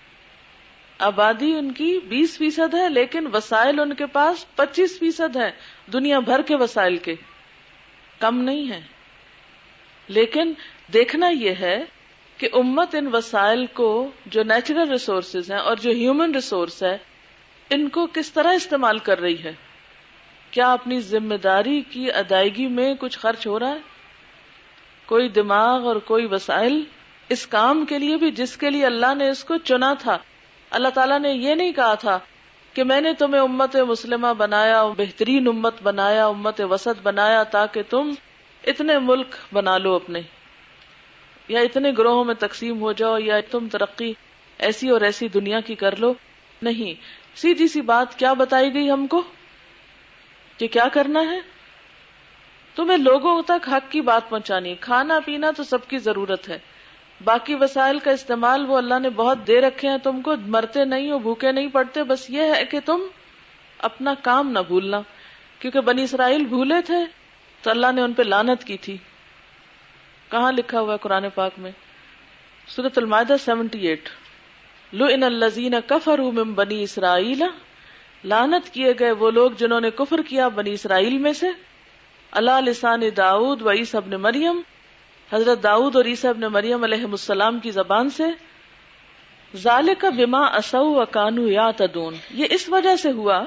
آبادی 1.01 1.53
ان 1.53 1.71
کی 1.71 1.99
بیس 1.99 2.37
فیصد 2.37 2.73
ہے، 2.73 2.89
لیکن 2.89 3.27
وسائل 3.33 3.79
ان 3.79 3.93
کے 3.93 4.05
پاس 4.05 4.55
پچیس 4.55 4.99
فیصد 4.99 5.35
ہے 5.35 5.51
دنیا 5.93 6.19
بھر 6.19 6.41
کے 6.41 6.55
وسائل 6.55 6.97
کے۔ 6.97 7.15
کم 8.19 8.37
نہیں 8.37 8.69
ہے 8.69 8.81
لیکن 10.07 10.53
دیکھنا 10.93 11.27
یہ 11.27 11.51
ہے 11.59 11.85
کہ 12.37 12.49
امت 12.53 12.95
ان 12.95 13.09
وسائل 13.13 13.65
کو 13.65 14.11
جو 14.25 14.43
نیچرل 14.43 14.89
ریسورسز 14.89 15.51
ہیں 15.51 15.59
اور 15.59 15.75
جو 15.75 15.91
ہیومن 15.91 16.35
ریسورس 16.35 16.83
ہے، 16.83 16.97
ان 17.69 17.89
کو 17.89 18.07
کس 18.13 18.31
طرح 18.31 18.53
استعمال 18.53 18.99
کر 18.99 19.19
رہی 19.19 19.43
ہے؟ 19.43 19.51
کیا 20.51 20.73
اپنی 20.73 20.99
ذمہ 20.99 21.35
داری 21.35 21.81
کی 21.81 22.11
ادائیگی 22.11 22.67
میں 22.67 22.93
کچھ 22.99 23.19
خرچ 23.19 23.47
ہو 23.47 23.59
رہا 23.59 23.69
ہے؟ 23.69 23.79
کوئی 25.05 25.29
دماغ 25.29 25.87
اور 25.87 25.95
کوئی 25.95 26.25
وسائل 26.31 26.83
اس 27.29 27.47
کام 27.47 27.85
کے 27.85 27.99
لیے 27.99 28.17
بھی، 28.17 28.31
جس 28.31 28.57
کے 28.57 28.69
لیے 28.69 28.85
اللہ 28.85 29.15
نے 29.15 29.29
اس 29.29 29.43
کو 29.43 29.57
چنا 29.57 29.93
تھا۔ 29.93 30.17
اللہ 30.71 30.87
تعالیٰ 30.87 31.19
نے 31.19 31.29
یہ 31.29 31.55
نہیں 31.55 31.71
کہا 31.71 31.93
تھا 31.93 32.19
کہ 32.73 32.83
میں 32.83 33.01
نے 33.01 33.13
تمہیں 33.13 33.41
امت 33.41 33.75
مسلمہ 33.75 34.33
بنایا، 34.33 34.85
بہترین 34.97 35.47
امت 35.47 35.81
بنایا، 35.83 36.25
امت 36.25 36.61
وسط 36.69 37.01
بنایا 37.03 37.43
تاکہ 37.43 37.81
تم 37.89 38.11
اتنے 38.67 38.99
ملک 38.99 39.35
بنا 39.53 39.77
لو 39.77 39.95
اپنے۔ 39.95 40.21
یا 41.47 41.59
اتنے 41.59 41.91
گروہوں 41.97 42.25
میں 42.25 42.35
تقسیم 42.35 42.81
ہو 42.81 42.91
جاؤ، 42.91 43.17
یا 43.17 43.35
تم 43.51 43.67
ترقی 43.67 44.13
ایسی 44.57 44.89
اور 44.89 45.01
ایسی 45.01 45.27
دنیا 45.27 45.59
کی 45.59 45.75
کر 45.75 45.95
لو۔ 45.95 46.13
نہیں۔ 46.61 46.93
سیدھی 47.37 47.67
سی 47.67 47.81
بات 47.81 48.19
کیا 48.19 48.33
بتائی 48.33 48.73
گئی 48.73 48.91
ہم 48.91 49.07
کو؟ 49.07 49.21
کہ 50.57 50.67
کیا 50.67 50.87
کرنا 50.93 51.19
ہے؟ 51.19 51.39
تمہیں 52.75 52.97
لوگوں 52.97 53.41
تک 53.41 53.69
حق 53.69 53.91
کی 53.91 54.01
بات 54.01 54.29
پہنچانی 54.29 54.75
کھانا 54.75 55.19
پینا 55.25 55.51
تو 55.57 55.63
سب 55.63 55.87
کی 55.87 55.97
ضرورت 55.97 56.49
ہے۔ 56.49 56.59
باقی 57.23 57.55
وسائل 57.55 57.99
کا 57.99 58.11
استعمال 58.11 58.65
وہ 58.65 58.77
اللہ 58.77 58.99
نے 58.99 59.09
بہت 59.09 59.47
دے 59.47 59.61
رکھے 59.61 59.89
ہیں، 59.89 59.97
تم 59.97 60.21
کو 60.21 60.33
مرتے 60.47 60.85
نہیں 60.85 61.11
ہو 61.11 61.19
بھوکے 61.19 61.51
نہیں 61.51 61.67
پڑتے، 61.67 62.03
بس 62.03 62.29
یہ 62.29 62.41
ہے 62.41 62.65
کہ 62.65 62.79
تم 62.85 63.01
اپنا 63.77 64.13
کام 64.21 64.51
نہ 64.51 64.59
بھولنا۔ 64.67 65.01
کیونکہ 65.59 65.81
بنی 65.81 66.03
اسرائیل 66.03 66.45
بھولے 66.45 66.81
تھے 66.81 66.97
تو 67.61 67.69
اللہ 67.69 67.91
نے 67.91 68.01
ان 68.01 68.13
پہ 68.13 68.23
لانت 68.23 68.63
کی 68.63 68.77
تھی۔ 68.77 68.97
کہاں 70.31 70.51
لکھا 70.51 70.79
ہوا 70.79 70.93
ہے 70.93 70.97
قرآن 70.97 71.25
پاک 71.35 71.51
میں؟ 71.57 71.71
سورت 72.67 72.97
المائدہ 72.97 73.35
سیونٹی 73.45 73.87
ایٹ۔ 73.87 74.09
لو 74.93 75.05
ان 75.05 75.23
الزین 75.23 75.73
کفر 75.87 76.19
بنی 76.55 76.83
اسرائیل 76.83 77.43
لانت 78.23 78.73
کیے 78.73 78.93
گئے 78.99 79.11
وہ 79.11 79.31
لوگ 79.31 79.51
جنہوں 79.51 79.81
نے 79.81 79.89
کفر 79.91 80.21
کیا 80.27 80.47
بنی 80.47 80.71
اسرائیل 80.71 81.17
میں 81.17 81.33
سے۔ 81.33 81.47
اللہ 82.31 82.59
لسان 82.65 83.01
داؤد 83.17 83.61
و 83.61 83.71
عیسی 83.71 83.97
ابن 83.97 84.11
مریم 84.11 84.61
حضرت 85.33 85.63
داؤد 85.63 85.95
اور 85.95 86.05
عیسی 86.05 86.27
ابن 86.27 86.41
مریم 86.41 86.83
علیہ 86.83 87.03
السلام 87.03 87.59
کی 87.59 87.71
زبان 87.71 88.09
سے 88.09 88.23
ظال 89.57 89.89
کا 89.97 90.09
بما 90.09 90.45
اصو 90.45 91.01
و 91.01 91.05
کانو 91.05 91.47
یا 91.47 91.71
تدون 91.71 92.15
یہ 92.33 92.45
اس 92.49 92.69
وجہ 92.69 92.95
سے 92.95 93.11
ہوا، 93.11 93.43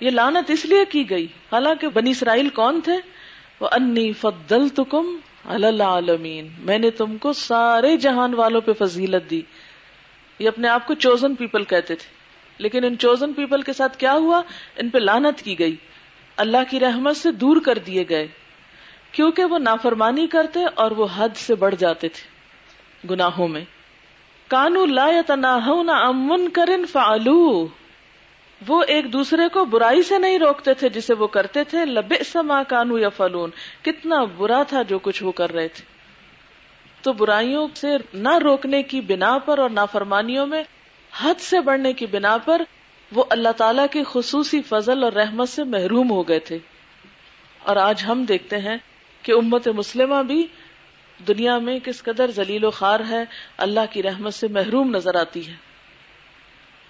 یہ 0.00 0.10
لانت 0.10 0.50
اس 0.50 0.64
لیے 0.64 0.84
کی 0.84 1.10
گئی، 1.10 1.24
حالانکہ 1.24 1.88
بنی 1.88 2.10
اسرائیل 2.10 2.48
کون 2.48 2.80
تھے؟ 2.80 2.96
وہ 3.60 3.68
انی 3.72 4.12
فدل 4.12 5.80
عالمین 5.80 6.48
میں 6.58 6.78
نے 6.78 6.90
تم 6.90 7.18
کو 7.18 7.32
سارے 7.32 7.96
جہان 7.96 8.34
والوں 8.34 8.60
پہ 8.60 8.72
فضیلت 8.72 9.30
دی۔ 9.30 9.42
یہ 10.38 10.48
اپنے 10.48 10.68
آپ 10.68 10.86
کو 10.86 10.94
چوزن 10.94 11.34
پیپل 11.34 11.64
کہتے 11.64 11.94
تھے۔ 11.94 12.10
لیکن 12.58 12.84
ان 12.84 12.98
چوزن 12.98 13.32
پیپل 13.32 13.62
کے 13.62 13.72
ساتھ 13.72 13.96
کیا 13.96 14.12
ہوا؟ 14.12 14.42
ان 14.76 14.88
پہ 14.88 14.98
لانت 14.98 15.42
کی 15.42 15.58
گئی۔ 15.58 15.76
اللہ 16.36 16.56
کی 16.70 16.80
رحمت 16.80 17.16
سے 17.16 17.32
دور 17.32 17.56
کر 17.56 17.78
دیے 17.78 18.04
گئے۔ 18.08 18.26
کیونکہ 19.12 19.44
وہ 19.44 19.58
نافرمانی 19.58 20.26
کرتے 20.26 20.60
اور 20.74 20.90
وہ 20.90 21.06
حد 21.16 21.28
سے 21.34 21.54
بڑھ 21.54 21.74
جاتے 21.74 22.08
تھے 22.08 22.38
گناہوں 23.10 23.48
میں۔ 23.48 23.64
کانو 24.48 24.86
لا 24.86 25.06
يتناهون 25.06 25.90
عن 25.90 26.10
منکر 26.14 26.70
فعلو۔ 26.92 27.66
وہ 28.68 28.82
ایک 28.82 29.12
دوسرے 29.12 29.48
کو 29.52 29.64
برائی 29.64 30.02
سے 30.02 30.18
نہیں 30.18 30.38
روکتے 30.38 30.74
تھے 30.74 30.88
جسے 30.88 31.14
وہ 31.14 31.26
کرتے 31.26 31.64
تھے۔ 31.64 31.84
لبئس 31.84 32.36
ما 32.36 32.62
کانو 32.62 32.98
یفعلون۔ 32.98 33.50
کتنا 33.82 34.24
برا 34.24 34.62
تھا 34.62 34.82
جو 34.82 34.98
کچھ 34.98 35.22
وہ 35.22 35.32
کر 35.32 35.52
رہے 35.52 35.68
تھے۔ 35.68 35.84
تو 37.02 37.12
برائیوں 37.12 37.68
سے 37.74 37.96
نہ 38.14 38.38
روکنے 38.38 38.82
کی 38.82 39.00
بنا 39.00 39.38
پر 39.38 39.58
اور 39.58 39.70
نافرمانیوں 39.70 40.46
میں، 40.46 40.62
حد 41.22 41.40
سے 41.40 41.60
بڑھنے 41.60 41.92
کی 41.92 42.06
بنا 42.06 42.36
پر 42.36 42.62
وہ 43.12 43.24
اللہ 43.30 43.48
تعالی 43.48 43.82
کی 43.90 44.02
خصوصی 44.12 44.62
فضل 44.62 45.04
اور 45.04 45.12
رحمت 45.12 45.48
سے 45.48 45.64
محروم 45.64 46.10
ہو 46.10 46.28
گئے 46.28 46.38
تھے۔ 46.38 46.58
اور 47.58 47.76
آج 47.76 48.04
ہم 48.08 48.24
دیکھتے 48.24 48.58
ہیں 48.58 48.76
کہ 49.22 49.32
امت 49.32 49.68
مسلمہ 49.68 50.22
بھی 50.22 50.46
دنیا 51.28 51.58
میں 51.58 51.78
کس 51.78 52.02
قدر 52.02 52.30
ذلیل 52.30 52.64
و 52.64 52.70
خار 52.70 53.00
ہے، 53.08 53.24
اللہ 53.56 53.80
کی 53.90 54.02
رحمت 54.02 54.34
سے 54.34 54.48
محروم 54.48 54.90
نظر 54.90 55.14
آتی 55.14 55.46
ہے۔ 55.46 55.54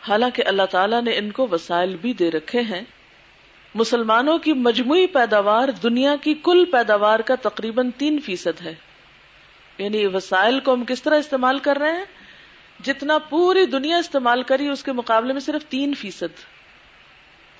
حالانکہ 0.08 0.42
اللہ 0.46 0.62
تعالیٰ 0.70 1.02
نے 1.02 1.16
ان 1.16 1.30
کو 1.30 1.46
وسائل 1.52 1.96
بھی 1.96 2.12
دے 2.12 2.30
رکھے 2.30 2.60
ہیں۔ 2.60 2.82
مسلمانوں 3.74 4.38
کی 4.38 4.52
مجموعی 4.52 5.06
پیداوار 5.06 5.68
دنیا 5.68 6.16
کی 6.22 6.34
کل 6.34 6.64
پیداوار 6.64 7.20
کا 7.20 7.34
تقریباً 7.34 7.90
تین 7.90 8.20
فیصد 8.20 8.60
ہے۔ 8.60 8.74
یعنی 9.78 10.06
وسائل 10.06 10.60
کو 10.60 10.74
ہم 10.74 10.84
کس 10.84 11.02
طرح 11.02 11.18
استعمال 11.18 11.58
کر 11.58 11.76
رہے 11.76 11.92
ہیں؟ 11.92 12.04
جتنا 12.84 13.18
پوری 13.18 13.66
دنیا 13.66 13.96
استعمال 13.96 14.42
کری، 14.42 14.68
اس 14.68 14.82
کے 14.82 14.92
مقابلے 14.92 15.32
میں 15.32 15.40
صرف 15.40 15.66
تین 15.66 15.94
فیصد۔ 15.94 16.38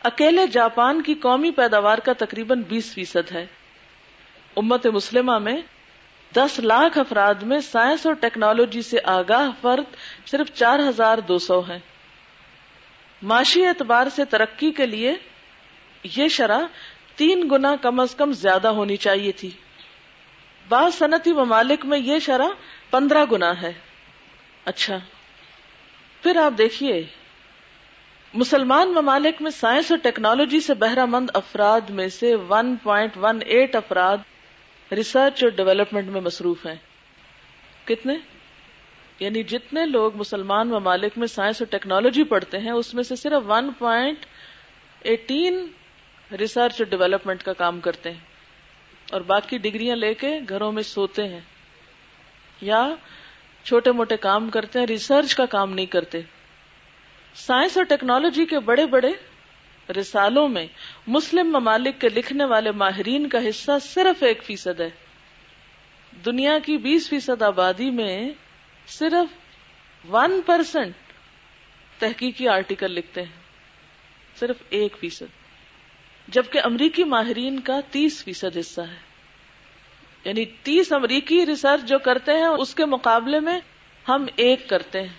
اکیلے 0.03 0.47
جاپان 0.47 1.03
کی 1.03 1.15
قومی 1.15 1.51
پیداوار 1.51 1.99
کا 1.99 2.13
تقریباً 2.13 2.63
بیس 2.63 2.95
فیصد 2.95 3.33
ہے۔ 3.33 3.47
امت 4.59 4.87
مسلمہ 4.87 5.39
میں 5.39 5.57
دس 6.37 6.59
لاکھ 6.59 6.99
افراد 6.99 7.35
میں 7.35 7.61
سائنس 7.61 8.07
اور 8.07 8.15
ٹیکنالوجی 8.15 8.83
سے 8.83 8.97
آگاہ 9.05 9.51
فرد 9.61 9.97
صرف 10.27 10.53
چار 10.55 10.79
ہزار 10.79 11.19
دو 11.19 11.39
سو 11.39 11.69
ہے 11.69 11.79
معاشی 13.23 13.67
اعتبار 13.67 14.07
سے 14.15 14.25
ترقی 14.25 14.71
کے 14.71 14.87
لیے 14.87 15.15
یہ 16.05 16.29
شرح 16.29 16.59
تین 17.17 17.49
گنا 17.53 17.77
کم 17.77 18.01
از 18.01 18.15
کم 18.15 18.33
زیادہ 18.33 18.69
ہونی 18.69 18.97
چاہیے 18.97 19.33
تھی۔ 19.33 19.51
بعض 20.69 20.95
صنعتی 20.95 21.33
ممالک 21.33 21.85
میں 21.85 21.99
یہ 21.99 22.19
شرح 22.19 22.49
پندرہ 22.91 23.25
گنا 23.33 23.63
ہے۔ 23.63 23.73
اچھا 24.65 24.99
پھر 26.23 26.37
آپ 26.37 26.53
دیکھیے، 26.59 27.05
مسلمان 28.35 28.93
ممالک 28.93 29.43
میں 29.43 29.51
سائنس 29.51 29.91
اور 29.91 29.99
ٹیکنالوجی 29.99 30.61
سے 30.61 30.75
بہرہ 30.75 31.05
مند 31.05 31.31
افراد 31.35 31.81
میں 31.81 32.09
سے 32.09 32.35
ون 32.35 32.77
پوائنٹ 32.77 33.17
ون 33.17 33.39
ایٹ 33.47 33.77
افراد 33.77 34.17
ریسرچ 34.93 35.45
اور 35.45 35.51
ڈیولپمنٹ 35.51 36.09
میں 36.09 36.21
مصروف 36.21 36.67
ہیں۔ 36.67 36.75
کتنے؟ 37.85 38.17
یعنی 39.19 39.43
جتنے 39.43 39.87
لوگ 39.87 40.17
مسلمان 40.17 40.69
ممالک 40.69 41.19
میں 41.19 41.27
سائنس 41.27 41.57
اور 41.63 41.67
ٹیکنالوجی 41.67 42.25
پڑھتے 42.25 42.59
ہیں، 42.59 42.71
اس 42.71 42.95
میں 42.95 43.03
سے 43.03 43.17
صرف 43.17 43.43
ون 43.47 43.73
پوائنٹ 43.79 44.27
ایٹین 45.01 45.67
ریسرچ 46.39 46.73
اور 46.73 46.85
ڈیولپمنٹ 46.85 47.43
کا 47.43 47.53
کام 47.53 47.81
کرتے 47.81 48.11
ہیں۔ 48.11 48.21
اور 49.13 49.21
باقی 49.21 49.59
ڈگریاں 49.59 49.97
لے 49.97 50.15
کے 50.15 50.41
گھروں 50.49 50.73
میں 50.73 50.83
سوتے 50.83 51.29
ہیں۔ 51.29 51.41
یا 52.61 52.95
چھوٹے 53.65 53.93
موٹے 53.93 54.17
کام 54.17 54.51
کرتے 54.51 54.79
ہیں، 54.79 54.87
ریسرچ 54.87 55.35
کا 55.35 55.47
کام 55.47 55.73
نہیں 55.73 55.87
کرتے۔ 55.87 56.21
سائنس 57.35 57.77
اور 57.77 57.85
ٹیکنالوجی 57.85 58.47
کے 58.47 58.59
بڑے 58.59 58.87
بڑے 58.87 59.11
رسالوں 59.91 60.49
میں 60.49 60.67
مسلم 61.07 61.53
ممالک 61.53 62.01
کے 62.01 62.09
لکھنے 62.09 62.45
والے 62.45 62.71
ماہرین 62.71 63.29
کا 63.29 63.39
حصہ 63.49 63.71
صرف 63.83 64.23
ایک 64.23 64.45
فیصد 64.45 64.81
ہے۔ 64.81 64.91
دنیا 66.27 66.59
کی 66.59 66.77
بیس 66.77 67.09
فیصد 67.09 67.43
آبادی 67.43 67.91
میں 67.91 68.31
صرف 68.87 69.37
ون 70.09 70.41
پرسینٹ 70.47 70.95
تحقیقی 71.99 72.49
آرٹیکل 72.49 72.93
لکھتے 72.93 73.23
ہیں۔ 73.23 73.41
صرف 74.37 74.57
ایک 74.69 74.97
فیصد۔ 75.01 75.23
جبکہ 76.29 76.61
امریکی 76.65 77.05
ماہرین 77.05 77.61
کا 77.61 77.81
تیس 77.91 78.25
فیصد 78.25 78.57
حصہ 78.61 78.81
ہے۔ 78.81 78.97
یعنی 80.25 80.45
تیس 80.45 80.93
امریکی 80.93 81.47
ریسرچ 81.47 81.89
جو 81.89 81.99
کرتے 81.99 82.33
ہیں، 82.33 82.47
اس 82.47 82.75
کے 82.75 82.85
مقابلے 82.85 83.41
میں 83.41 83.61
ہم 84.09 84.27
ایک 84.37 84.69
کرتے 84.69 85.01
ہیں۔ 85.01 85.15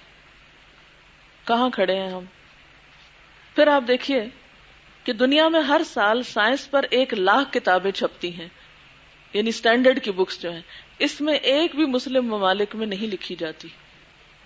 کہاں 1.48 1.70
کھڑے 1.70 1.96
ہیں 1.96 2.10
ہم؟ 2.10 2.26
پھر 3.56 3.68
آپ 3.68 3.84
دیکھیے 3.88 4.39
کہ 5.10 5.14
دنیا 5.14 5.48
میں 5.48 5.62
ہر 5.62 5.82
سال 5.94 6.24
سائنس 6.24 6.72
پر 6.72 6.86
ایک 6.90 7.14
لاکھ 7.14 7.54
کتابیں 7.54 7.92
چھپتی 7.92 8.34
ہیں 8.34 8.48
یعنی 9.34 9.50
اسٹینڈرڈ 9.50 10.04
کی 10.04 10.12
بکس 10.12 10.42
جو 10.42 10.52
ہیں، 10.52 10.62
اس 11.00 11.22
میں 11.22 11.34
ایک 11.34 11.76
بھی 11.76 11.86
مسلم 11.86 12.26
ممالک 12.26 12.76
میں 12.76 12.88
نہیں 12.88 13.08
لکھی 13.08 13.36
جاتی۔ 13.40 13.68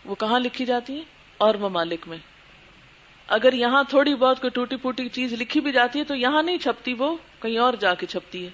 وہ 0.06 0.16
کہاں 0.16 0.40
لکھی 0.40 0.66
جاتی 0.66 0.96
ہیں؟ 0.96 1.02
اور 1.38 1.56
ممالک 1.56 2.08
میں۔ 2.08 2.18
اگر 3.28 3.54
یہاں 3.54 3.84
تھوڑی 3.90 4.16
بہت 4.16 4.42
کوئی 4.42 4.52
ٹوٹی 4.52 4.76
پوٹی 4.76 5.10
چیز 5.10 5.34
لکھی 5.34 5.60
بھی 5.60 5.72
جاتی 5.72 6.00
ہے 6.00 6.04
تو 6.04 6.16
یہاں 6.16 6.44
نہیں 6.44 6.58
چھپتی، 6.58 6.94
وہ 6.94 7.16
کہیں 7.42 7.58
اور 7.58 7.74
جا 7.80 7.94
کے 7.94 8.06
چھپتی 8.06 8.46
ہے۔ 8.46 8.50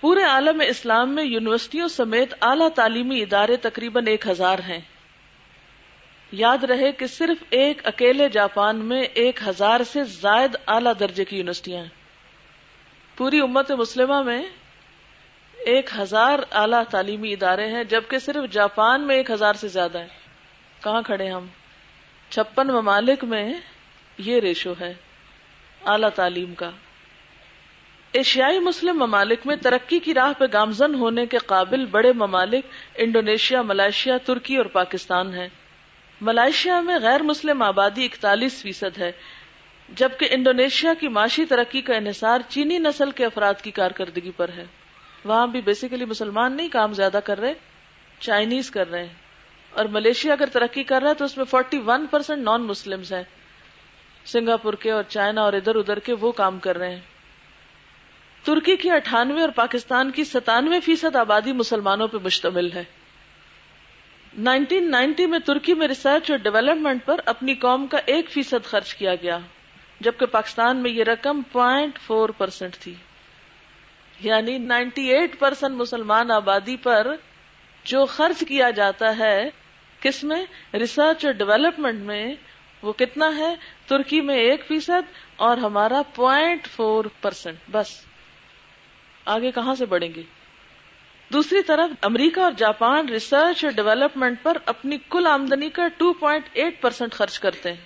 پورے 0.00 0.22
عالم 0.22 0.62
اسلام 0.68 1.14
میں 1.14 1.24
یونیورسٹیوں 1.24 1.88
سمیت 1.88 2.34
اعلیٰ 2.40 2.68
تعلیمی 2.68 3.22
ادارے 3.22 3.56
تقریباً 3.56 4.06
ایک 4.06 4.26
ہزار 4.26 4.58
ہیں۔ 4.58 4.80
یاد 6.32 6.64
رہے 6.64 6.92
کہ 6.92 7.06
صرف 7.06 7.44
ایک 7.50 7.86
اکیلے 7.86 8.28
جاپان 8.28 8.76
میں 8.76 9.02
ایک 9.02 9.40
ہزار 9.46 9.80
سے 9.92 10.04
زائد 10.04 10.56
اعلی 10.66 10.90
درجے 11.00 11.24
کی 11.24 11.36
یونیورسٹیاں 11.36 11.80
ہیں۔ 11.80 11.88
پوری 13.16 13.40
امت 13.40 13.70
مسلمہ 13.70 14.22
میں 14.22 14.42
ایک 15.58 15.90
ہزار 15.98 16.38
اعلی 16.50 16.76
تعلیمی 16.90 17.32
ادارے 17.32 17.66
ہیں، 17.66 17.84
جبکہ 17.84 18.18
صرف 18.18 18.52
جاپان 18.52 19.00
میں 19.00 19.16
ایک 19.16 19.30
ہزار 19.30 19.54
سے 19.54 19.68
زیادہ 19.68 19.98
ہیں۔ 19.98 20.08
کہاں 20.84 21.02
کھڑے 21.02 21.30
ہم؟ 21.30 21.46
چھپن 22.30 22.66
ممالک 22.66 23.24
میں 23.24 23.54
یہ 24.18 24.40
ریشو 24.40 24.72
ہے، 24.80 24.94
اعلی 25.86 26.06
تعلیم 26.14 26.54
کا۔ 26.54 26.70
ایشیائی 28.12 28.58
مسلم 28.58 28.98
ممالک 28.98 29.38
میں 29.44 29.56
ترقی 29.56 29.98
کی 29.98 30.14
راہ 30.14 30.32
پہ 30.38 30.44
گامزن 30.52 30.94
ہونے 30.94 31.26
کے 31.26 31.38
قابل 31.38 31.86
بڑے 31.86 32.12
ممالک 32.12 32.64
انڈونیشیا، 32.94 33.62
ملائیشیا، 33.62 34.16
ترکی 34.24 34.56
اور 34.56 34.66
پاکستان 34.66 35.34
ہیں۔ 35.34 35.48
ملائیشیا 36.20 36.80
میں 36.80 36.98
غیر 37.02 37.22
مسلم 37.22 37.62
آبادی 37.62 38.04
اکتالیس 38.04 38.62
فیصد 38.62 38.98
ہے، 38.98 39.12
جبکہ 39.88 40.28
انڈونیشیا 40.30 40.94
کی 40.94 41.08
معاشی 41.08 41.44
ترقی 41.44 41.80
کا 41.80 41.96
انحصار 41.96 42.40
چینی 42.48 42.78
نسل 42.78 43.10
کے 43.10 43.24
افراد 43.24 43.54
کی 43.62 43.70
کارکردگی 43.70 44.30
پر 44.36 44.48
ہے۔ 44.48 44.64
وہاں 45.24 45.46
بھی 45.46 45.60
بیسیکلی 45.60 46.04
مسلمان 46.04 46.56
نہیں 46.56 46.68
کام 46.68 46.92
زیادہ 46.92 47.20
کر 47.24 47.40
رہے 47.40 47.54
چائنیز 48.20 48.70
کر 48.70 48.90
رہے 48.90 49.06
ہیں۔ 49.06 49.14
اور 49.70 49.84
ملیشیا 49.84 50.32
اگر 50.32 50.46
ترقی 50.46 50.84
کر 50.84 51.02
رہا 51.02 51.10
ہے 51.10 51.14
تو 51.14 51.24
اس 51.24 51.36
میں 51.36 51.44
فورٹی 51.44 51.78
ون 51.78 52.06
پرسینٹ 52.10 52.42
نان 52.42 52.62
مسلم 52.62 53.00
ہیں۔ 53.00 53.22
سنگاپور 54.24 54.74
کے 54.74 54.90
اور 54.90 55.02
چائنا 55.08 55.42
اور 55.42 55.52
ادھر 55.52 55.74
ادھر 55.74 55.98
کے 55.98 56.12
وہ 56.12 56.32
کام 56.32 56.58
کر 56.58 56.78
رہے 56.78 56.90
ہیں۔ 56.90 57.00
ترکی 58.44 58.76
کی 58.76 58.90
اٹھانوے 58.90 59.40
اور 59.40 59.48
پاکستان 59.48 60.10
کی 60.10 60.24
ستانوے 60.24 60.80
فیصد 60.80 61.16
آبادی 61.16 61.52
مسلمانوں 61.52 62.08
پہ 62.08 62.16
مشتمل 62.24 62.72
ہے۔ 62.72 62.84
نائنٹین 64.38 64.90
نائنٹی 64.90 65.26
میں 65.26 65.38
ترکی 65.38 65.74
میں 65.74 65.88
ریسرچ 65.88 66.30
اور 66.30 66.38
ڈیولپمنٹ 66.38 67.04
پر 67.04 67.20
اپنی 67.24 67.54
قوم 67.54 67.86
کا 67.86 67.98
ایک 68.06 68.30
فیصد 68.30 68.64
خرچ 68.64 68.94
کیا 68.94 69.14
گیا، 69.14 69.38
جبکہ 70.00 70.26
پاکستان 70.26 70.76
میں 70.76 70.90
یہ 70.90 71.04
رقم 71.04 71.42
پوائنٹ 71.42 71.98
فور 71.98 72.28
پرسینٹ 72.28 72.76
تھی۔ 72.76 72.94
یعنی 74.20 74.58
نائنٹی 74.58 75.02
ایٹ 75.02 75.38
پرسینٹ 75.38 75.74
مسلمان 75.74 76.30
آبادی 76.30 76.76
پر 76.76 77.06
جو 77.84 78.06
خرچ 78.06 78.44
کیا 78.48 78.70
جاتا 78.70 79.18
ہے، 79.18 79.50
کس 80.00 80.24
میں؟ 80.24 80.46
ریسرچ 80.74 81.24
اور 81.24 81.32
ڈیولپمنٹ 81.32 82.00
میں۔ 82.00 82.34
وہ 82.82 82.92
کتنا 82.92 83.36
ہے؟ 83.36 83.54
ترکی 83.86 84.20
میں 84.20 84.36
ایک 84.36 84.66
فیصد 84.68 85.12
اور 85.36 85.56
ہمارا 85.56 86.02
پوائنٹ 86.14 86.66
فور 86.66 87.04
پرسینٹ 87.20 87.56
بس، 87.70 88.04
آگے 89.24 89.50
کہاں 89.50 89.74
سے 89.74 89.86
بڑھیں 89.86 90.14
گے؟ 90.14 90.22
دوسری 91.32 91.62
طرف 91.62 91.90
امریکہ 92.02 92.40
اور 92.40 92.52
جاپان 92.56 93.08
ریسرچ 93.08 93.64
اور 93.64 93.72
ڈیولپمنٹ 93.72 94.42
پر 94.42 94.56
اپنی 94.66 94.96
کل 95.10 95.26
آمدنی 95.26 95.70
کا 95.70 95.88
ٹو 95.88 96.12
پوائنٹ 96.12 96.44
ایٹ 96.52 96.80
پرسینٹ 96.80 97.12
خرچ 97.12 97.38
کرتے 97.38 97.72
ہیں۔ 97.72 97.84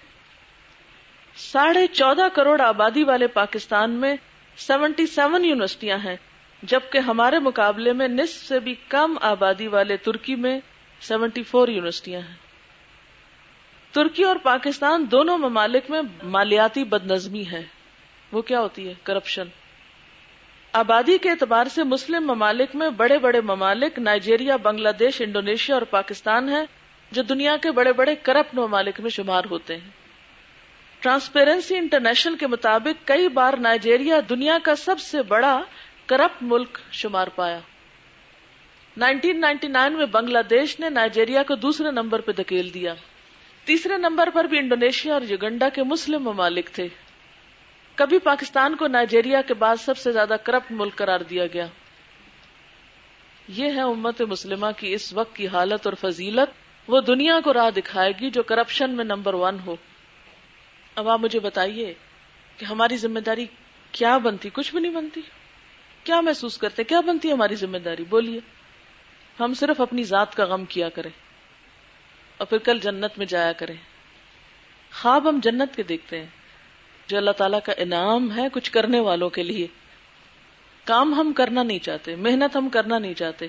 ساڑھے 1.36 1.86
چودہ 1.86 2.28
کروڑ 2.34 2.60
آبادی 2.60 3.04
والے 3.04 3.26
پاکستان 3.26 3.90
میں 3.90 4.16
سیونٹی 4.56 5.06
سیون 5.06 5.44
یونیورسٹیاں 5.44 5.98
ہیں، 6.04 6.16
جبکہ 6.62 6.98
ہمارے 6.98 7.38
مقابلے 7.38 7.92
میں 7.92 8.08
نصف 8.08 8.46
سے 8.46 8.60
بھی 8.60 8.74
کم 8.88 9.18
آبادی 9.20 9.66
والے 9.66 9.96
ترکی 9.96 10.34
میں 10.34 10.60
سیونٹی 11.00 11.42
فور 11.42 11.68
یونیورسٹیاں 11.68 12.20
ہیں۔ 12.20 12.36
ترکی 13.92 14.24
اور 14.24 14.36
پاکستان 14.36 15.04
دونوں 15.10 15.38
ممالک 15.38 15.90
میں 15.90 16.00
مالیاتی 16.22 16.84
بد 16.84 17.10
نظمی 17.10 17.44
ہے 17.52 17.62
وہ 18.32 18.42
کیا 18.42 18.60
ہوتی 18.60 18.88
ہے؟ 18.88 18.94
کرپشن 19.02 19.44
آبادی 20.72 21.18
کے 21.18 21.30
اعتبار 21.30 21.64
سے 21.64 21.84
مسلم 21.84 22.26
ممالک 22.26 22.76
میں 22.76 22.90
بڑے 22.90 23.18
بڑے 23.18 23.40
ممالک 23.40 23.98
نائجیریا 23.98 24.56
بنگلہ 24.56 24.88
دیش 24.98 25.20
انڈونیشیا 25.20 25.76
اور 25.76 25.82
پاکستان 25.82 26.48
ہے 26.48 26.64
جو 27.10 27.22
دنیا 27.22 27.56
کے 27.56 27.70
بڑے 27.70 27.92
بڑے 27.92 28.14
کرپٹ 28.14 28.54
ممالک 28.54 29.00
میں 29.00 29.10
شمار 29.10 29.42
ہوتے 29.50 29.76
ہیں۔ 29.76 29.90
ٹرانسپیرنسی 31.00 31.76
انٹرنیشنل 31.76 32.36
کے 32.36 32.46
مطابق 32.46 33.08
کئی 33.08 33.28
بار 33.28 33.52
نائجیریا 33.56 34.20
دنیا 34.28 34.58
کا 34.62 34.74
سب 34.74 35.00
سے 35.00 35.22
بڑا 35.22 35.62
کرپٹ 36.06 36.42
ملک 36.42 36.78
شمار 36.92 37.26
پایا۔ 37.26 37.58
1999 38.96 39.96
میں 39.96 40.06
بنگلہ 40.06 40.38
دیش 40.50 40.80
نے 40.80 40.88
نائجیریا 40.88 41.42
کو 41.42 41.54
دوسرے 41.54 41.90
نمبر 41.90 42.20
پہ 42.20 42.32
دھکیل 42.32 42.74
دیا۔ 42.74 42.94
تیسرے 43.64 43.96
نمبر 43.96 44.28
پر 44.34 44.44
بھی 44.44 44.58
انڈونیشیا 44.58 45.14
اور 45.14 45.22
یوگنڈا 45.22 45.68
کے 45.68 45.82
مسلم 45.82 46.22
ممالک 46.22 46.66
تھے۔ 46.66 46.88
کبھی 48.02 48.18
پاکستان 48.18 48.76
کو 48.76 48.86
نائجیریا 48.86 49.42
کے 49.42 49.54
بعد 49.54 49.76
سب 49.76 49.98
سے 49.98 50.12
زیادہ 50.12 50.36
کرپٹ 50.44 50.72
ملک 50.72 50.96
قرار 50.96 51.20
دیا 51.20 51.46
گیا۔ 51.46 51.66
یہ 53.48 53.64
ہے 53.64 53.80
امت 53.80 54.22
مسلمہ 54.22 54.66
کی 54.76 54.94
اس 54.94 55.12
وقت 55.12 55.36
کی 55.36 55.48
حالت 55.48 55.86
اور 55.86 55.92
فضیلت۔ 56.00 56.50
وہ 56.88 57.00
دنیا 57.00 57.40
کو 57.44 57.52
راہ 57.52 57.70
دکھائے 57.70 58.12
گی 58.20 58.30
جو 58.30 58.42
کرپشن 58.42 58.90
میں 58.90 59.04
نمبر 59.04 59.34
ون 59.34 59.56
ہو۔ 59.66 59.76
اب 60.94 61.08
آپ 61.08 61.20
مجھے 61.20 61.40
بتائیے 61.40 61.94
کہ 62.56 62.64
ہماری 62.64 62.96
ذمہ 62.96 63.18
داری 63.18 63.46
کیا 63.92 64.18
بنتی؟ 64.18 64.50
کچھ 64.52 64.72
بھی 64.72 64.80
نہیں 64.80 64.92
بنتی۔ 64.92 65.20
کیا 66.04 66.20
محسوس 66.20 66.58
کرتے؟ 66.58 66.84
کیا 66.84 67.00
بنتی 67.00 67.28
ہے 67.28 67.32
ہماری 67.32 67.54
ذمہ 67.54 67.78
داری؟ 67.78 68.04
بولیے۔ 68.04 68.40
ہم 69.40 69.54
صرف 69.54 69.80
اپنی 69.80 70.04
ذات 70.04 70.34
کا 70.34 70.44
غم 70.44 70.64
کیا 70.64 70.88
کریں 70.88 71.10
اور 72.36 72.46
پھر 72.46 72.58
کل 72.58 72.78
جنت 72.78 73.18
میں 73.18 73.26
جایا 73.26 73.52
کریں۔ 73.52 73.76
خواب 74.92 75.28
ہم 75.28 75.40
جنت 75.42 75.76
کے 75.76 75.82
دیکھتے 75.82 76.20
ہیں۔ 76.20 76.41
جو 77.06 77.16
اللہ 77.16 77.30
تعالیٰ 77.30 77.58
کا 77.64 77.72
انعام 77.76 78.36
ہے 78.36 78.46
کچھ 78.52 78.70
کرنے 78.70 79.00
والوں 79.00 79.30
کے 79.30 79.42
لیے۔ 79.42 79.66
کام 80.84 81.14
ہم 81.14 81.32
کرنا 81.32 81.62
نہیں 81.62 81.78
چاہتے، 81.78 82.16
محنت 82.16 82.56
ہم 82.56 82.68
کرنا 82.68 82.98
نہیں 82.98 83.14
چاہتے۔ 83.14 83.44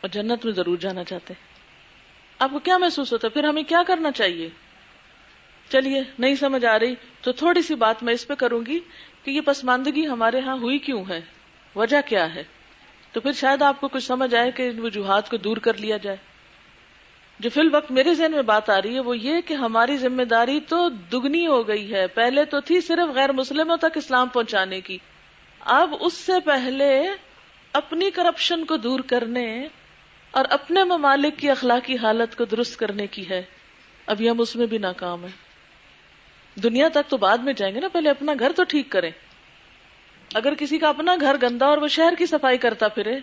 اور 0.00 0.08
جنت 0.08 0.44
میں 0.44 0.52
ضرور 0.52 0.76
جانا 0.76 1.04
چاہتے 1.04 1.34
آپ 2.38 2.50
کو 2.50 2.58
کیا 2.58 2.78
محسوس 2.78 3.12
ہوتا 3.12 3.26
ہے؟ 3.26 3.30
پھر 3.30 3.44
ہمیں 3.44 3.62
کیا 3.62 3.82
کرنا 3.86 4.12
چاہیے؟ 4.12 4.48
چلیے، 5.68 6.02
نہیں 6.18 6.34
سمجھ 6.34 6.64
آ 6.64 6.78
رہی، 6.78 6.94
تو 7.20 7.32
تھوڑی 7.32 7.62
سی 7.62 7.74
بات 7.74 8.02
میں 8.02 8.14
اس 8.14 8.26
پہ 8.26 8.34
کروں 8.34 8.66
گی 8.66 8.80
کہ 9.22 9.30
یہ 9.30 9.40
پسماندگی 9.40 10.06
ہمارے 10.06 10.40
ہاں 10.40 10.56
ہوئی 10.56 10.78
کیوں 10.78 11.04
ہے؟ 11.08 11.20
وجہ 11.74 11.96
کیا 12.06 12.34
ہے؟ 12.34 12.42
تو 13.12 13.20
پھر 13.20 13.32
شاید 13.32 13.62
آپ 13.62 13.80
کو 13.80 13.88
کچھ 13.88 14.04
سمجھ 14.04 14.34
آئے 14.34 14.50
کہ 14.50 14.70
وجوہات 14.80 15.30
کو 15.30 15.36
دور 15.36 15.56
کر 15.56 15.74
لیا 15.74 15.96
جائے۔ 15.96 16.16
جو 17.38 17.50
فی 17.50 17.60
الوقت 17.60 17.90
میرے 17.90 18.14
ذہن 18.14 18.32
میں 18.32 18.42
بات 18.42 18.70
آ 18.70 18.82
رہی 18.82 18.94
ہے، 18.94 19.00
وہ 19.00 19.18
یہ 19.18 19.40
کہ 19.40 19.54
ہماری 19.54 19.96
ذمہ 19.96 20.22
داری 20.22 20.60
تو 20.60 20.88
دگنی 20.88 21.46
ہو 21.46 21.68
گئی 21.68 21.94
ہے۔ 21.94 22.06
پہلے 22.06 22.44
تو 22.44 22.60
تھی 22.60 22.80
صرف 22.80 23.16
غیر 23.16 23.32
مسلموں 23.32 23.76
تک 23.76 23.96
اسلام 23.96 24.28
پہنچانے 24.28 24.80
کی۔ 24.80 24.98
اب 25.60 25.94
اس 26.00 26.14
سے 26.14 26.32
پہلے 26.44 27.08
اپنی 27.72 28.10
کرپشن 28.10 28.64
کو 28.64 28.76
دور 28.76 29.00
کرنے 29.00 29.68
اور 30.30 30.44
اپنے 30.50 30.84
ممالک 30.84 31.38
کی 31.38 31.50
اخلاقی 31.50 31.96
حالت 31.96 32.36
کو 32.36 32.44
درست 32.44 32.76
کرنے 32.76 33.06
کی 33.06 33.28
ہے۔ 33.28 33.42
ابھی 34.06 34.30
ہم 34.30 34.40
اس 34.40 34.56
میں 34.56 34.66
بھی 34.66 34.78
ناکام 34.78 35.24
ہیں۔ 35.24 35.54
دنیا 36.60 36.88
تک 36.88 37.10
تو 37.10 37.16
بعد 37.16 37.38
میں 37.38 37.52
جائیں 37.52 37.74
گے 37.74 37.80
نا، 37.80 37.88
پہلے 37.88 38.10
اپنا 38.10 38.32
گھر 38.38 38.52
تو 38.52 38.64
ٹھیک 38.64 38.90
کریں۔ 38.90 39.10
اگر 40.34 40.54
کسی 40.54 40.78
کا 40.78 40.88
اپنا 40.88 41.14
گھر 41.20 41.36
گندا 41.42 41.66
اور 41.66 41.78
وہ 41.78 41.88
شہر 41.88 42.14
کی 42.18 42.26
صفائی 42.26 42.58
کرتا 42.58 42.88
پھرے، 42.88 43.18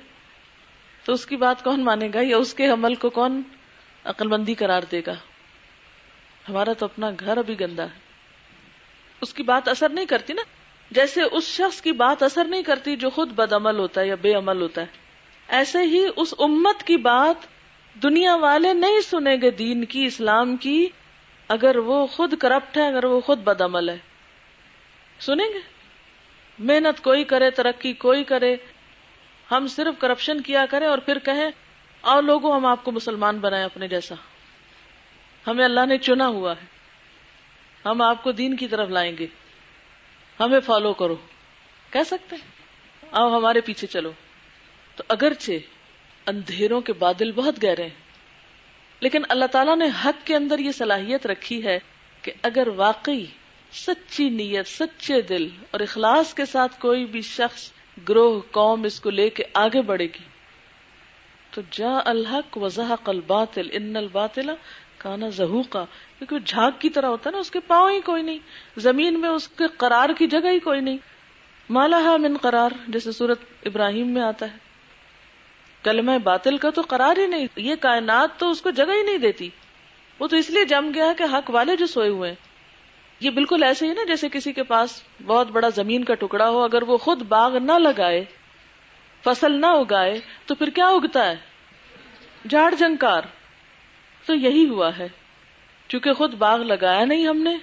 تو 1.05 1.13
اس 1.13 1.25
کی 1.25 1.35
بات 1.35 1.63
کون 1.63 1.83
مانے 1.83 2.09
گا؟ 2.13 2.19
یا 2.21 2.37
اس 2.37 2.53
کے 2.53 2.67
عمل 2.67 2.95
کو 2.95 3.09
کون 3.09 3.41
عقل 4.05 4.27
مندی 4.27 4.53
قرار 4.53 4.83
دے 4.91 5.01
گا۔ 5.07 5.13
ہمارا 6.49 6.73
تو 6.73 6.85
اپنا 6.85 7.09
گھر 7.19 7.37
ابھی 7.37 7.59
گندا 7.59 7.83
ہے۔ 7.83 7.99
اس 9.21 9.33
کی 9.33 9.43
بات 9.43 9.67
اثر 9.67 9.89
نہیں 9.89 10.05
کرتی 10.05 10.33
نا۔ 10.33 10.41
جیسے 10.91 11.21
اس 11.31 11.43
شخص 11.43 11.81
کی 11.81 11.91
بات 11.91 12.23
اثر 12.23 12.45
نہیں 12.45 12.63
کرتی 12.63 12.95
جو 12.95 13.09
خود 13.09 13.31
بد 13.31 13.53
عمل 13.53 13.79
ہوتا 13.79 14.01
ہے 14.01 14.07
یا 14.07 14.15
بے 14.15 14.33
عمل 14.33 14.61
ہوتا 14.61 14.81
ہے۔ 14.81 14.85
ایسے 15.47 15.81
ہی 15.81 16.07
اس 16.15 16.33
امت 16.39 16.83
کی 16.83 16.97
بات 16.97 17.47
دنیا 18.03 18.35
والے 18.35 18.73
نہیں 18.73 19.01
سنیں 19.01 19.37
گے 19.41 19.51
دین 19.51 19.85
کی، 19.85 20.05
اسلام 20.05 20.57
کی، 20.57 20.87
اگر 21.47 21.77
وہ 21.77 22.07
خود 22.07 22.37
کرپٹ 22.37 22.77
ہے، 22.77 22.87
اگر 22.87 23.05
وہ 23.05 23.21
خود 23.21 23.39
بد 23.39 23.61
عمل 23.61 23.89
ہے۔ 23.89 23.97
سنیں 25.19 25.53
گے؟ 25.53 25.59
محنت 26.59 27.03
کوئی 27.03 27.23
کرے، 27.23 27.49
ترقی 27.49 27.93
کوئی 27.93 28.23
کرے۔ 28.23 28.55
ہم 29.51 29.67
صرف 29.67 30.01
کرپشن 30.01 30.41
کیا 30.41 30.65
کریں 30.69 30.87
اور 30.87 30.97
پھر 30.97 31.19
کہیں 31.19 31.51
اور 32.01 32.23
لوگوں، 32.23 32.55
ہم 32.55 32.65
آپ 32.65 32.83
کو 32.83 32.91
مسلمان 32.91 33.37
بنائے 33.37 33.63
اپنے 33.63 33.87
جیسا۔ 33.87 34.15
ہمیں 35.47 35.65
اللہ 35.65 35.85
نے 35.85 35.97
چنا 35.97 36.27
ہوا 36.27 36.51
ہے۔ 36.51 36.65
ہم 37.85 38.01
آپ 38.01 38.23
کو 38.23 38.31
دین 38.31 38.55
کی 38.55 38.67
طرف 38.67 38.89
لائیں 38.89 39.17
گے۔ 39.19 39.27
ہمیں 40.39 40.59
فالو 40.59 40.93
کرو۔ 40.93 41.15
کہہ 41.91 42.03
سکتے 42.05 42.35
آؤ 43.11 43.37
ہمارے 43.37 43.61
پیچھے 43.61 43.87
چلو۔ 43.87 44.11
تو 44.95 45.03
اگرچہ 45.07 45.51
اندھیروں 46.27 46.81
کے 46.81 46.93
بادل 46.93 47.31
بہت 47.31 47.63
گہرے 47.63 47.83
ہیں، 47.83 47.89
لیکن 48.99 49.21
اللہ 49.29 49.45
تعالیٰ 49.45 49.77
نے 49.77 49.85
حق 50.05 50.27
کے 50.27 50.35
اندر 50.35 50.59
یہ 50.59 50.71
صلاحیت 50.71 51.25
رکھی 51.27 51.65
ہے 51.65 51.79
کہ 52.21 52.31
اگر 52.41 52.67
واقعی 52.67 53.25
سچی 53.71 54.29
نیت، 54.29 54.67
سچے 54.67 55.21
دل 55.21 55.49
اور 55.71 55.79
اخلاص 55.79 56.33
کے 56.33 56.45
ساتھ 56.45 56.79
کوئی 56.79 57.05
بھی 57.05 57.21
شخص، 57.21 57.71
گروہ، 58.09 58.41
قوم 58.51 58.83
اس 58.83 58.99
کو 58.99 59.09
لے 59.09 59.29
کے 59.29 59.43
آگے 59.53 59.81
بڑھے 59.81 60.05
گی۔ 60.05 60.30
تو 61.51 61.61
جا 61.71 61.99
الحق 62.05 62.57
وضاح 62.57 62.95
الباطل، 63.05 63.67
ان 63.71 63.95
الباطل 63.95 64.49
کانا 64.97 65.29
زہو 65.29 65.63
کا 65.63 65.85
کیونکہ 66.17 66.39
جھاگ 66.45 66.71
کی 66.79 66.89
طرح 66.89 67.07
ہوتا 67.07 67.29
ہے 67.29 67.31
نا، 67.31 67.37
اس 67.37 67.51
کے 67.51 67.59
پاؤں 67.59 67.91
ہی 67.91 68.01
کوئی 68.01 68.23
نہیں، 68.23 68.37
زمین 68.77 69.19
میں 69.19 69.29
اس 69.29 69.47
کے 69.47 69.63
قرار 69.77 70.09
کی 70.17 70.27
جگہ 70.27 70.49
ہی 70.49 70.59
کوئی 70.59 70.81
نہیں۔ 70.81 70.97
مالا 71.69 72.17
من 72.17 72.37
قرار، 72.37 72.69
جیسے 72.87 73.11
سورت 73.11 73.39
ابراہیم 73.65 74.07
میں 74.07 74.21
آتا 74.21 74.51
ہے۔ 74.51 74.57
کلمہ 75.83 76.17
باطل 76.23 76.57
کا 76.57 76.69
تو 76.69 76.81
قرار 76.81 77.17
ہی 77.17 77.25
نہیں، 77.25 77.47
یہ 77.55 77.75
کائنات 77.75 78.29
تو 78.37 78.49
اس 78.49 78.61
کو 78.61 78.69
جگہ 78.69 78.93
ہی 78.93 79.03
نہیں 79.03 79.17
دیتی۔ 79.17 79.49
وہ 80.19 80.27
تو 80.27 80.35
اس 80.35 80.49
لیے 80.49 80.65
جم 80.65 80.91
گیا 80.93 81.13
کہ 81.17 81.23
حق 81.23 81.49
والے 81.49 81.75
جو 81.75 81.85
سوئے 81.85 82.09
ہوئے 82.09 82.29
ہیں۔ 82.29 82.35
یہ 83.19 83.29
بالکل 83.29 83.63
ایسے 83.63 83.87
ہی 83.87 83.93
نا، 83.93 84.01
جیسے 84.07 84.29
کسی 84.29 84.53
کے 84.53 84.63
پاس 84.63 85.01
بہت 85.25 85.47
بڑا 85.47 85.69
زمین 85.69 86.03
کا 86.03 86.13
ٹکڑا 86.13 86.49
ہو، 86.49 86.63
اگر 86.63 86.83
وہ 86.83 86.97
خود 86.97 87.21
باغ 87.21 87.57
نہ 87.57 87.71
لگائے۔ 87.71 88.25
فصل 89.23 89.61
نہ 89.61 89.65
اگائے 89.65 90.19
تو 90.45 90.55
پھر 90.55 90.69
کیا 90.69 90.87
اگتا 90.87 91.31
ہے؟ 91.31 91.35
جھاڑ 92.49 92.75
جنکار 92.75 93.21
تو 94.25 94.35
یہی 94.35 94.69
ہوا 94.69 94.97
ہے۔ 94.97 95.07
چونکہ 95.87 96.13
خود 96.13 96.33
باغ 96.33 96.59
لگایا 96.59 97.05
نہیں 97.05 97.27
ہم 97.27 97.37
نے، 97.37 97.57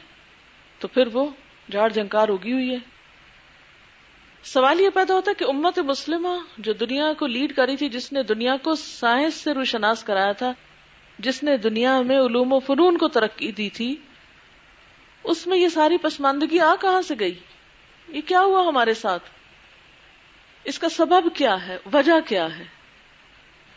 تو 0.78 0.88
پھر 0.88 1.06
وہ 1.12 1.30
جھاڑ 1.70 1.88
جنکار 1.88 2.28
اگی 2.28 2.52
ہوئی 2.52 2.70
ہے۔ 2.70 2.78
سوال 4.44 4.80
یہ 4.80 4.90
پیدا 4.90 5.14
ہوتا 5.14 5.30
ہے 5.30 5.34
کہ 5.34 5.44
امت 5.44 5.78
مسلمہ 5.78 6.28
جو 6.58 6.72
دنیا 6.72 7.12
کو 7.12 7.26
لیڈ 7.26 7.56
کری 7.56 7.76
تھی، 7.76 7.88
جس 7.88 8.12
نے 8.12 8.22
دنیا 8.22 8.56
کو 8.56 8.74
سائنس 8.74 9.34
سے 9.34 9.54
روشناس 9.54 10.04
کرایا 10.04 10.32
تھا، 10.32 10.52
جس 11.18 11.42
نے 11.42 11.56
دنیا 11.56 12.00
میں 12.00 12.18
علوم 12.18 12.52
و 12.52 12.58
فنون 12.58 12.98
کو 12.98 13.08
ترقی 13.08 13.52
دی 13.52 13.70
تھی، 13.70 13.96
اس 15.24 15.46
میں 15.46 15.58
یہ 15.58 15.68
ساری 15.68 15.98
پسماندگی 15.98 16.60
آ 16.60 16.74
کہاں 16.80 17.02
سے 17.02 17.14
گئی؟ 17.20 17.38
یہ 18.08 18.20
کیا 18.20 18.40
ہوا 18.40 18.68
ہمارے 18.68 18.94
ساتھ؟ 18.94 19.37
اس 20.68 20.78
کا 20.78 20.88
سبب 20.88 21.36
کیا 21.36 21.68
ہے؟ 21.68 21.78
وجہ 21.92 22.28
کیا 22.28 22.58
ہے؟ 22.58 22.64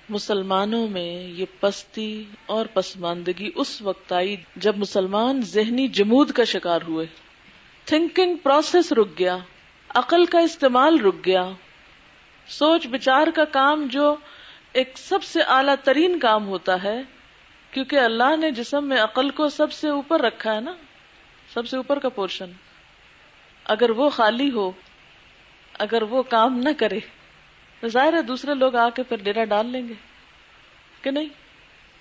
مسلمانوں 0.09 0.87
میں 0.87 1.27
یہ 1.27 1.45
پستی 1.59 2.25
اور 2.45 2.65
پسماندگی 2.65 3.51
اس 3.55 3.81
وقت 3.81 4.13
آئی 4.13 4.35
جب 4.55 4.77
مسلمان 4.77 5.41
ذہنی 5.41 5.87
جمود 5.87 6.31
کا 6.31 6.43
شکار 6.43 6.79
ہوئے۔ 6.87 7.05
تھنکنگ 7.85 8.35
پروسیس 8.35 8.93
رک 8.93 9.19
گیا، 9.19 9.37
عقل 9.89 10.25
کا 10.25 10.39
استعمال 10.39 10.99
رک 10.99 11.15
گیا۔ 11.25 11.49
سوچ 12.47 12.87
بچار 12.87 13.27
کا 13.35 13.45
کام 13.45 13.87
جو 13.91 14.15
ایک 14.73 14.97
سب 14.97 15.23
سے 15.23 15.41
اعلی 15.41 15.71
ترین 15.83 16.19
کام 16.19 16.47
ہوتا 16.47 16.83
ہے، 16.83 17.01
کیونکہ 17.71 17.95
اللہ 17.95 18.35
نے 18.35 18.51
جسم 18.51 18.87
میں 18.87 18.97
عقل 18.97 19.29
کو 19.29 19.49
سب 19.49 19.71
سے 19.71 19.89
اوپر 19.89 20.21
رکھا 20.21 20.55
ہے 20.55 20.59
نا، 20.59 20.73
سب 21.53 21.67
سے 21.67 21.77
اوپر 21.77 21.99
کا 21.99 22.09
پورشن۔ 22.09 22.51
اگر 23.65 23.89
وہ 23.89 24.09
خالی 24.09 24.51
ہو 24.51 24.71
اگر 25.81 26.01
وہ 26.01 26.23
کام 26.23 26.57
نہ 26.57 26.69
کرے 26.77 26.99
تو 27.79 27.87
ظاہر 27.87 28.13
ہے 28.13 28.21
دوسرے 28.21 28.53
لوگ 28.53 28.75
آ 28.75 28.89
کے 28.89 29.03
پھر 29.03 29.17
ڈیرا 29.17 29.43
ڈال 29.43 29.65
لیں 29.65 29.87
گے 29.87 29.93
کہ 31.01 31.11
نہیں؟ 31.11 31.29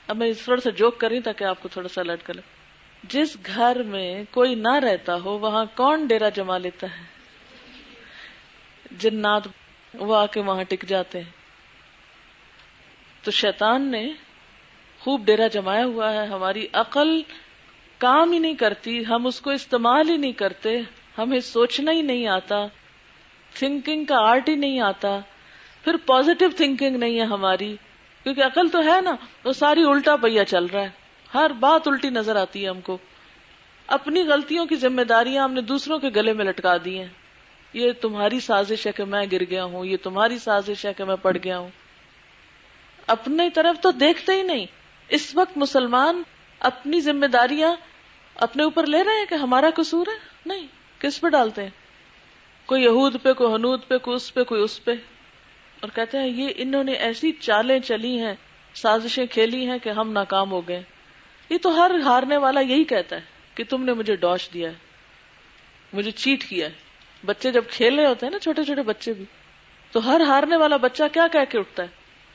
اب 0.09 0.17
میں 0.17 0.33
تھوڑا 0.45 0.61
سا 0.61 0.71
جوک 0.71 0.99
کری 0.99 1.21
تاکہ 1.21 1.45
آپ 1.45 1.63
کو 1.63 1.69
تھوڑا 1.69 1.89
سا 1.89 2.01
الرٹ 2.01 2.23
کر 2.23 2.35
جس 3.05 3.37
گھر 3.47 3.83
میں 3.83 4.25
کوئی 4.31 4.55
نہ 4.55 4.75
رہتا 4.75 5.15
ہو، 5.15 5.39
وہاں 5.39 5.65
کون 5.77 6.07
ڈیرا 6.07 6.29
جما 6.29 6.59
لیتا 6.59 6.87
ہے؟ 6.87 7.05
جنات 8.91 9.43
وہ 9.95 10.17
آ 10.17 10.27
کے 10.27 10.41
وہاں 10.41 10.65
ٹک 10.65 10.83
جاتے 10.83 11.21
ہیں۔ 11.21 11.31
تو 13.23 13.31
شیطان 13.31 13.91
نے 13.91 14.13
خوب 14.99 15.25
ڈیرا 15.25 15.47
جمایا 15.47 15.85
ہوا 15.85 16.13
ہے۔ 16.13 16.27
ہماری 16.27 16.67
عقل 16.73 17.23
کام 17.99 18.33
ہی 18.33 18.39
نہیں 18.39 18.55
کرتی، 18.55 19.07
ہم 19.07 19.27
اس 19.27 19.41
کو 19.41 19.51
استعمال 19.51 20.09
ہی 20.09 20.17
نہیں 20.17 20.33
کرتے، 20.33 20.81
ہمیں 21.19 21.41
سوچنا 21.41 21.93
ہی 21.93 22.03
نہیں 22.03 22.27
آتا۔ 22.27 22.67
تھنکنگ 23.55 24.05
کا 24.05 24.17
آرٹ 24.19 24.49
ہی 24.49 24.55
نہیں 24.55 24.81
آتا۔ 24.81 25.19
پھر 25.85 25.97
پوزیٹو 25.97 26.49
تھنکنگ 26.57 26.97
نہیں 26.97 27.21
ہے 27.21 27.25
ہماری۔ 27.25 27.77
کیونکہ 28.23 28.45
عقل 28.45 28.69
تو 28.69 28.79
ہے 28.79 29.01
نا، 29.01 29.11
وہ 29.45 29.53
ساری 29.53 29.83
الٹا 29.83 30.17
پہیا 30.17 30.45
چل 30.45 30.65
رہا 30.65 30.81
ہے۔ 30.81 30.89
ہر 31.35 31.53
بات 31.53 31.89
الٹی 31.89 32.11
نظر 32.11 32.37
آتی 32.37 32.65
ہے 32.65 32.69
ہم 32.69 32.81
کو۔ 32.81 32.99
اپنی 33.87 34.23
غلطیوں 34.23 34.67
کی 34.67 34.77
ذمہ 34.77 35.03
داریاں 35.03 35.45
ہم 35.45 35.53
نے 35.53 35.61
دوسروں 35.61 35.99
کے 35.99 36.09
گلے 36.17 36.33
میں 36.33 36.45
لٹکا 36.45 36.77
دی 36.85 36.99
ہیں۔ 36.99 37.07
یہ 37.73 37.93
تمہاری 38.01 38.41
سازش 38.41 38.87
ہے 38.87 38.93
کہ 38.93 39.05
میں 39.05 39.27
گر 39.33 39.41
گیا 39.51 39.65
ہوں، 39.65 39.85
یہ 39.85 39.97
تمہاری 40.03 40.39
سازش 40.39 40.87
ہے 40.87 40.93
کہ 40.93 41.05
میں 41.05 41.17
پڑ 41.23 41.37
گیا 41.45 41.59
ہوں۔ 41.59 41.69
اپنی 43.07 43.51
طرف 43.51 43.81
تو 43.81 43.91
دیکھتے 43.91 44.33
ہی 44.33 44.43
نہیں۔ 44.43 44.67
اس 45.09 45.37
وقت 45.37 45.59
مسلمان 45.59 46.23
اپنی 46.61 47.01
ذمہ 47.01 47.27
داریاں 47.27 47.77
اپنے 48.35 48.63
اوپر 48.63 48.87
لے 48.87 49.05
رہے 49.05 49.19
ہیں 49.19 49.27
کہ 49.27 49.35
ہمارا 49.35 49.71
قصور 49.75 50.07
ہے؟ 50.07 50.29
نہیں، 50.47 50.67
کس 50.99 51.21
پہ 51.21 51.29
ڈالتے 51.29 51.63
ہیں؟ 51.63 51.71
کوئی 52.71 52.83
یہود 52.83 53.17
پہ، 53.23 53.33
کوئی 53.33 53.55
حنود 53.55 53.81
پہ، 53.89 53.99
کوئی 53.99 54.15
اس 54.15 54.35
پہ، 54.35 54.43
کوئی 54.43 54.63
اس 54.63 54.85
پہ۔ 54.85 54.91
اور 55.81 55.91
کہتے 55.95 56.19
ہیں، 56.19 56.29
یہ 56.29 56.49
انہوں 56.57 56.85
نے 56.85 56.93
ایسی 56.93 57.33
چالیں 57.33 57.79
چلی 57.79 58.19
ہیں، 58.19 58.35
سازشیں 58.75 59.27
کھیلی 59.27 59.71
ہیں 59.71 59.79
کہ 59.79 59.89
ہم 59.89 60.13
ناکام 60.13 60.51
ہو 60.51 60.69
گئے۔ 60.69 60.83
یہ 61.51 61.59
تو 61.63 61.81
ہر 61.81 61.91
ہارنے 62.05 62.37
والا 62.37 62.61
یہی 62.61 62.85
کہتا 62.85 63.17
ہے 63.17 63.21
کہ 63.55 63.65
تم 63.69 63.85
نے 63.85 63.93
مجھے 63.93 64.17
ڈاش 64.17 64.51
دیا 64.55 64.69
ہے، 64.69 64.75
مجھے 65.93 66.11
چیٹ 66.11 66.49
کیا 66.49 66.67
ہے۔ 66.67 66.73
بچے 67.27 67.51
جب 67.51 67.65
کھیل 67.69 67.99
رہے 67.99 68.07
ہوتے 68.07 68.27
ہیں 68.27 68.31
نا، 68.31 68.39
چھوٹے 68.39 68.65
چھوٹے 68.65 68.83
بچے 68.83 69.13
بھی، 69.13 69.25
تو 69.93 70.11
ہر 70.11 70.21
ہارنے 70.21 70.57
والا 70.57 70.77
بچہ 70.77 71.03
کیا 71.13 71.27
کہہ 71.33 71.51
کے 71.51 71.59
اٹھتا 71.59 71.83
ہے؟ 71.83 71.89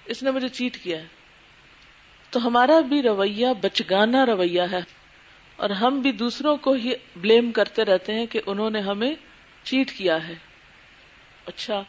اس 0.05 0.23
نے 0.23 0.31
مجھے 0.31 0.49
چیٹ 0.49 0.77
کیا 0.77 0.97
ہے۔ 0.97 1.07
تو 2.29 2.47
ہمارا 2.47 2.79
بھی 2.79 3.01
رویہ 3.01 3.47
بچگانا 3.61 4.25
رویہ 4.25 4.61
ہے۔ 4.71 4.81
اور 5.55 5.69
ہم 5.69 5.99
بھی 5.99 6.11
دوسروں 6.11 6.57
کو 6.57 6.73
ہی 6.73 6.91
بلیم 7.15 7.51
کرتے 7.51 7.85
رہتے 7.85 8.13
ہیں 8.13 8.25
کہ 8.25 8.41
انہوں 8.45 8.69
نے 8.69 8.79
ہمیں 8.79 9.15
چیٹ 9.65 9.91
کیا 9.91 10.27
ہے۔ 10.27 10.35
اچھا 11.45 11.83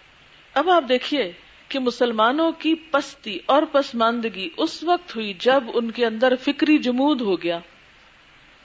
اب 0.54 0.70
آپ 0.70 0.84
دیکھیے 0.88 1.32
کہ 1.68 1.78
مسلمانوں 1.78 2.52
کی 2.52 2.74
پستی 2.74 3.38
اور 3.46 3.62
پسماندگی 3.72 4.48
اس 4.56 4.82
وقت 4.82 5.16
ہوئی 5.16 5.34
جب 5.38 5.64
ان 5.74 5.90
کے 5.90 6.06
اندر 6.06 6.34
فکری 6.40 6.78
جمود 6.78 7.20
ہو 7.20 7.42
گیا۔ 7.42 7.56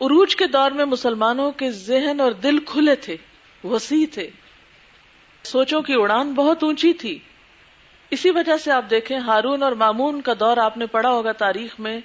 عروج 0.02 0.36
کے 0.36 0.48
دور 0.48 0.72
میں 0.72 0.86
مسلمانوں 0.86 1.52
کے 1.52 1.72
ذہن 1.72 2.20
اور 2.20 2.32
دل 2.32 2.60
کھلے 2.66 2.96
تھے، 2.96 3.18
وسیع 3.64 4.06
تھے۔ 4.12 4.30
سوچوں 5.44 5.82
کی 5.82 5.94
اڑان 5.94 6.34
بہت 6.34 6.64
اونچی 6.64 6.94
تھی۔ 6.94 7.20
اسی 8.10 8.30
وجہ 8.30 8.58
سے 8.58 8.72
آپ 8.72 8.86
دیکھیں، 8.90 9.18
ہارون 9.18 9.64
اور 9.64 9.72
مامون 9.72 10.22
کا 10.22 10.34
دور 10.40 10.58
آپ 10.58 10.78
نے 10.78 10.86
پڑھا 10.86 11.10
ہوگا 11.10 11.32
تاریخ 11.32 11.80
میں 11.80 12.00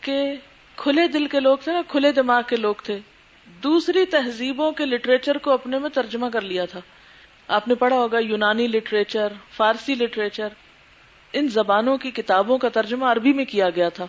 کہ 0.00 0.34
کھلے 0.76 1.08
دل 1.08 1.26
کے 1.26 1.40
لوگ 1.40 1.56
تھے 1.56 1.72
نا، 1.72 1.82
کھلے 1.88 2.12
دماغ 2.12 2.42
کے 2.48 2.56
لوگ 2.56 2.74
تھے۔ 2.82 2.98
دوسری 3.46 4.06
تہذیبوں 4.06 4.72
کے 4.72 4.86
لٹریچر 4.86 5.38
کو 5.38 5.50
اپنے 5.50 5.78
میں 5.78 5.90
ترجمہ 5.90 6.26
کر 6.32 6.40
لیا 6.40 6.64
تھا۔ 6.64 6.80
آپ 7.48 7.68
نے 7.68 7.74
پڑھا 7.74 7.96
ہوگا 7.96 8.18
یونانی 8.18 8.66
لٹریچر 8.66 9.32
فارسی 9.56 9.94
لٹریچر 9.94 10.48
ان 11.32 11.48
زبانوں 11.48 11.96
کی 11.98 12.10
کتابوں 12.10 12.58
کا 12.58 12.68
ترجمہ 12.68 13.06
عربی 13.06 13.32
میں 13.32 13.44
کیا 13.44 13.70
گیا 13.70 13.88
تھا۔ 13.88 14.06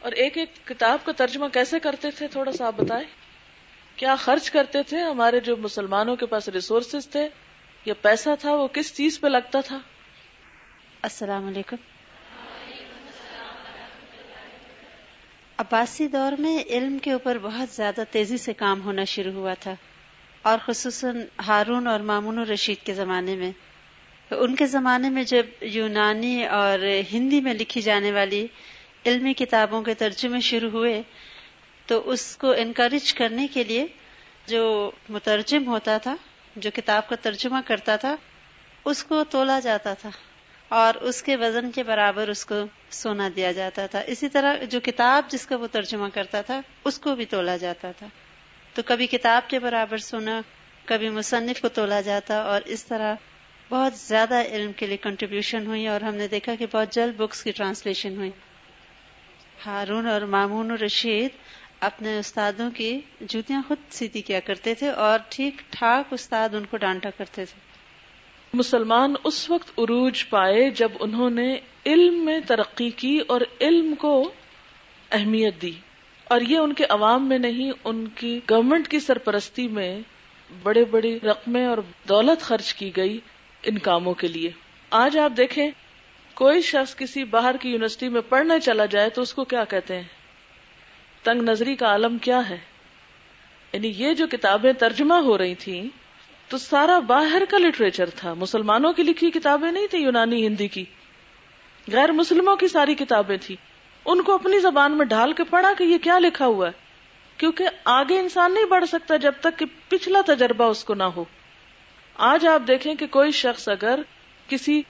اور 0.00 0.12
ایک 0.12 0.38
ایک 0.38 0.66
کتاب 0.66 0.98
کا 1.04 1.12
ترجمہ 1.12 1.46
کیسے 1.48 1.80
کرتے 1.80 2.10
تھے 2.10 2.28
تھوڑا 2.28 2.52
سا 2.52 2.66
آپ 2.66 2.74
بتائیں۔ 2.76 3.06
کیا 3.96 4.14
خرچ 4.14 4.50
کرتے 4.50 4.82
تھے 4.82 4.98
ہمارے 4.98 5.40
جو 5.40 5.56
مسلمانوں 5.56 6.16
کے 6.16 6.26
پاس 6.26 6.48
ریسورسز 6.48 7.08
تھے؟ 7.08 7.28
یا 7.84 7.94
پیسہ 8.02 8.30
تھا 8.38 8.54
وہ 8.54 8.68
کس 8.68 8.96
چیز 8.96 9.20
پہ 9.20 9.28
لگتا 9.28 9.60
تھا؟ 9.60 9.78
السلام 11.02 11.46
علیکم۔ 11.46 11.76
عباسی 15.58 16.08
دور 16.08 16.32
میں 16.32 16.64
علم 16.70 16.98
کے 16.98 17.12
اوپر 17.12 17.38
بہت 17.38 17.68
زیادہ 17.76 18.00
تیزی 18.10 18.38
سے 18.38 18.52
کام 18.52 18.82
ہونا 18.82 19.04
شروع 19.04 19.32
ہوا 19.32 19.54
تھا 19.54 19.74
اور 20.42 20.58
خصوصاً 20.66 21.24
ہارون 21.46 21.86
اور 21.86 22.00
مامون 22.00 22.38
رشید 22.38 22.86
کے 22.86 22.94
زمانے 22.94 23.36
میں۔ 23.36 23.52
ان 24.30 24.54
کے 24.54 24.66
زمانے 24.66 25.10
میں 25.10 25.22
جب 25.22 25.46
یونانی 25.60 26.46
اور 26.46 26.78
ہندی 27.12 27.40
میں 27.40 27.54
لکھی 27.54 27.80
جانے 27.80 28.12
والی 28.12 28.46
علمی 29.06 29.32
کتابوں 29.32 29.82
کے 29.82 29.94
ترجمے 29.94 30.40
شروع 30.40 30.70
ہوئے، 30.70 31.02
تو 31.86 32.10
اس 32.10 32.36
کو 32.36 32.54
انکریج 32.56 33.14
کرنے 33.14 33.46
کے 33.46 33.64
لیے 33.64 33.86
جو 34.46 34.90
مترجم 35.08 35.66
ہوتا 35.66 35.98
تھا، 35.98 36.16
جو 36.56 36.70
کتاب 36.74 37.08
کا 37.08 37.16
ترجمہ 37.16 37.58
کرتا 37.66 37.96
تھا، 37.96 38.16
اس 38.84 39.04
کو 39.04 39.24
تولا 39.24 39.60
جاتا 39.60 39.94
تھا۔ 39.94 40.10
اور 40.68 40.94
اس 40.94 41.22
کے 41.22 41.36
وزن 41.36 41.70
کے 41.70 41.82
برابر 41.82 42.28
اس 42.28 42.46
کو 42.46 42.54
سونا 42.90 43.28
دیا 43.36 43.52
جاتا 43.52 43.86
تھا۔ 43.86 44.00
اسی 44.06 44.28
طرح 44.28 44.64
جو 44.64 44.80
کتاب 44.80 45.24
جس 45.28 45.46
کا 45.46 45.56
وہ 45.56 45.66
ترجمہ 45.66 46.06
کرتا 46.14 46.42
تھا، 46.42 46.60
اس 46.84 46.98
کو 46.98 47.14
بھی 47.14 47.24
تولا 47.24 47.56
جاتا 47.56 47.92
تھا۔ 47.92 48.06
تو 48.74 48.82
کبھی 48.86 49.06
کتاب 49.06 49.50
کے 49.50 49.58
برابر 49.58 49.96
سنا 49.96 50.40
کبھی 50.84 51.08
مصنف 51.08 51.60
کو 51.60 51.68
تولا 51.68 52.00
جاتا 52.00 52.36
اور 52.36 52.60
اس 52.64 52.84
طرح 52.84 53.14
بہت 53.70 53.94
زیادہ 53.94 54.42
علم 54.42 54.72
کے 54.72 54.86
لیے 54.86 54.96
کنٹریبیوشن 54.96 55.66
ہوئی 55.66 55.88
اور 55.88 56.00
ہم 56.00 56.14
نے 56.14 56.28
دیکھا 56.28 56.54
کہ 56.54 56.66
بہت 56.72 56.92
جلد 56.92 57.16
بکس 57.16 57.42
کی 57.42 57.52
ٹرانسلیشن 57.52 58.16
ہوئی۔ 58.16 58.30
ہارون 59.66 60.06
اور 60.06 60.20
مامون 60.20 60.70
رشید 60.70 61.30
اپنے 61.80 62.18
استادوں 62.18 62.70
کی 62.70 63.00
جوتیاں 63.20 63.62
خود 63.68 63.76
سیدھی 63.90 64.22
کیا 64.22 64.40
کرتے 64.40 64.74
تھے 64.74 64.88
اور 64.88 65.18
ٹھیک 65.28 65.54
ٹھاک 65.70 66.12
استاد 66.12 66.48
ان 66.52 66.64
کو 66.64 66.76
ڈانٹا 66.76 67.10
کرتے 67.10 67.44
تھے۔ 67.44 67.65
مسلمان 68.52 69.14
اس 69.24 69.50
وقت 69.50 69.78
عروج 69.78 70.28
پائے 70.28 70.70
جب 70.70 70.92
انہوں 71.00 71.30
نے 71.30 71.56
علم 71.86 72.24
میں 72.24 72.40
ترقی 72.40 72.90
کی 72.90 73.20
اور 73.26 73.40
علم 73.60 73.94
کو 73.94 74.32
اہمیت 75.10 75.62
دی۔ 75.62 75.72
اور 76.24 76.40
یہ 76.40 76.58
ان 76.58 76.72
کے 76.72 76.84
عوام 76.88 77.28
میں 77.28 77.38
نہیں، 77.38 77.72
ان 77.84 78.08
کی 78.08 78.40
گورنمنٹ 78.50 78.88
کی 78.88 79.00
سرپرستی 79.00 79.68
میں 79.68 80.00
بڑے 80.62 80.84
بڑی 80.84 81.18
رقمیں 81.20 81.66
اور 81.66 81.78
دولت 82.08 82.42
خرچ 82.42 82.74
کی 82.74 82.96
گئی 82.96 83.20
ان 83.62 83.78
کاموں 83.78 84.14
کے 84.14 84.28
لیے۔ 84.28 84.50
آج 84.90 85.18
آپ 85.18 85.32
دیکھیں، 85.36 85.70
کوئی 86.34 86.62
شخص 86.62 86.96
کسی 86.96 87.24
باہر 87.24 87.56
کی 87.56 87.68
یونیورسٹی 87.68 88.08
میں 88.08 88.20
پڑھنے 88.28 88.60
چلا 88.60 88.86
جائے 88.86 89.10
تو 89.10 89.22
اس 89.22 89.34
کو 89.34 89.44
کیا 89.44 89.64
کہتے 89.64 89.96
ہیں؟ 89.96 90.02
تنگ 91.22 91.42
نظری 91.42 91.76
کا 91.76 91.86
عالم 91.86 92.18
کیا 92.18 92.48
ہے؟ 92.48 92.58
یعنی 93.72 93.92
یہ 93.96 94.14
جو 94.14 94.26
کتابیں 94.26 94.72
ترجمہ 94.72 95.14
ہو 95.14 95.38
رہی 95.38 95.54
تھیں 95.54 96.05
تو 96.48 96.58
سارا 96.58 96.98
باہر 96.98 97.42
کا 97.50 97.58
لٹریچر 97.58 98.10
تھا۔ 98.10 98.34
مسلمانوں 98.34 98.92
کی 98.92 99.02
لکھی 99.02 99.30
کتابیں 99.30 99.72
نہیں 99.72 99.86
تھی 99.86 99.98
یونانی، 99.98 100.46
ہندی 100.46 100.68
کی۔ 100.68 100.84
غیر 101.92 102.12
مسلموں 102.12 102.56
کی 102.56 102.68
ساری 102.68 102.94
کتابیں 102.94 103.36
تھی 103.42 103.56
ان 104.04 104.22
کو 104.22 104.34
اپنی 104.34 104.60
زبان 104.60 104.92
میں 104.92 105.06
ڈھال 105.06 105.32
کے 105.32 105.44
پڑھا 105.44 105.72
کہ 105.78 105.84
یہ 105.84 105.98
کیا 105.98 106.18
لکھا 106.18 106.46
ہوا 106.46 106.66
ہے۔ 106.66 106.72
کیونکہ 107.36 107.68
آگے 107.84 108.18
انسان 108.18 108.54
نہیں 108.54 108.64
بڑھ 108.64 108.84
سکتا 108.84 109.16
جب 109.16 109.32
تک 109.40 109.58
کہ 109.58 109.66
پچھلا 109.88 110.20
تجربہ 110.26 110.64
اس 110.64 110.84
کو 110.84 110.94
نہ 110.94 111.02
ہو۔ 111.02 111.24
آج 112.14 112.46
آپ 112.46 112.62
دیکھیں 112.68 112.94
کہ 112.94 113.06
کوئی 113.06 113.30
شخص 113.30 113.68
اگر 113.68 114.00
کسی 114.48 114.82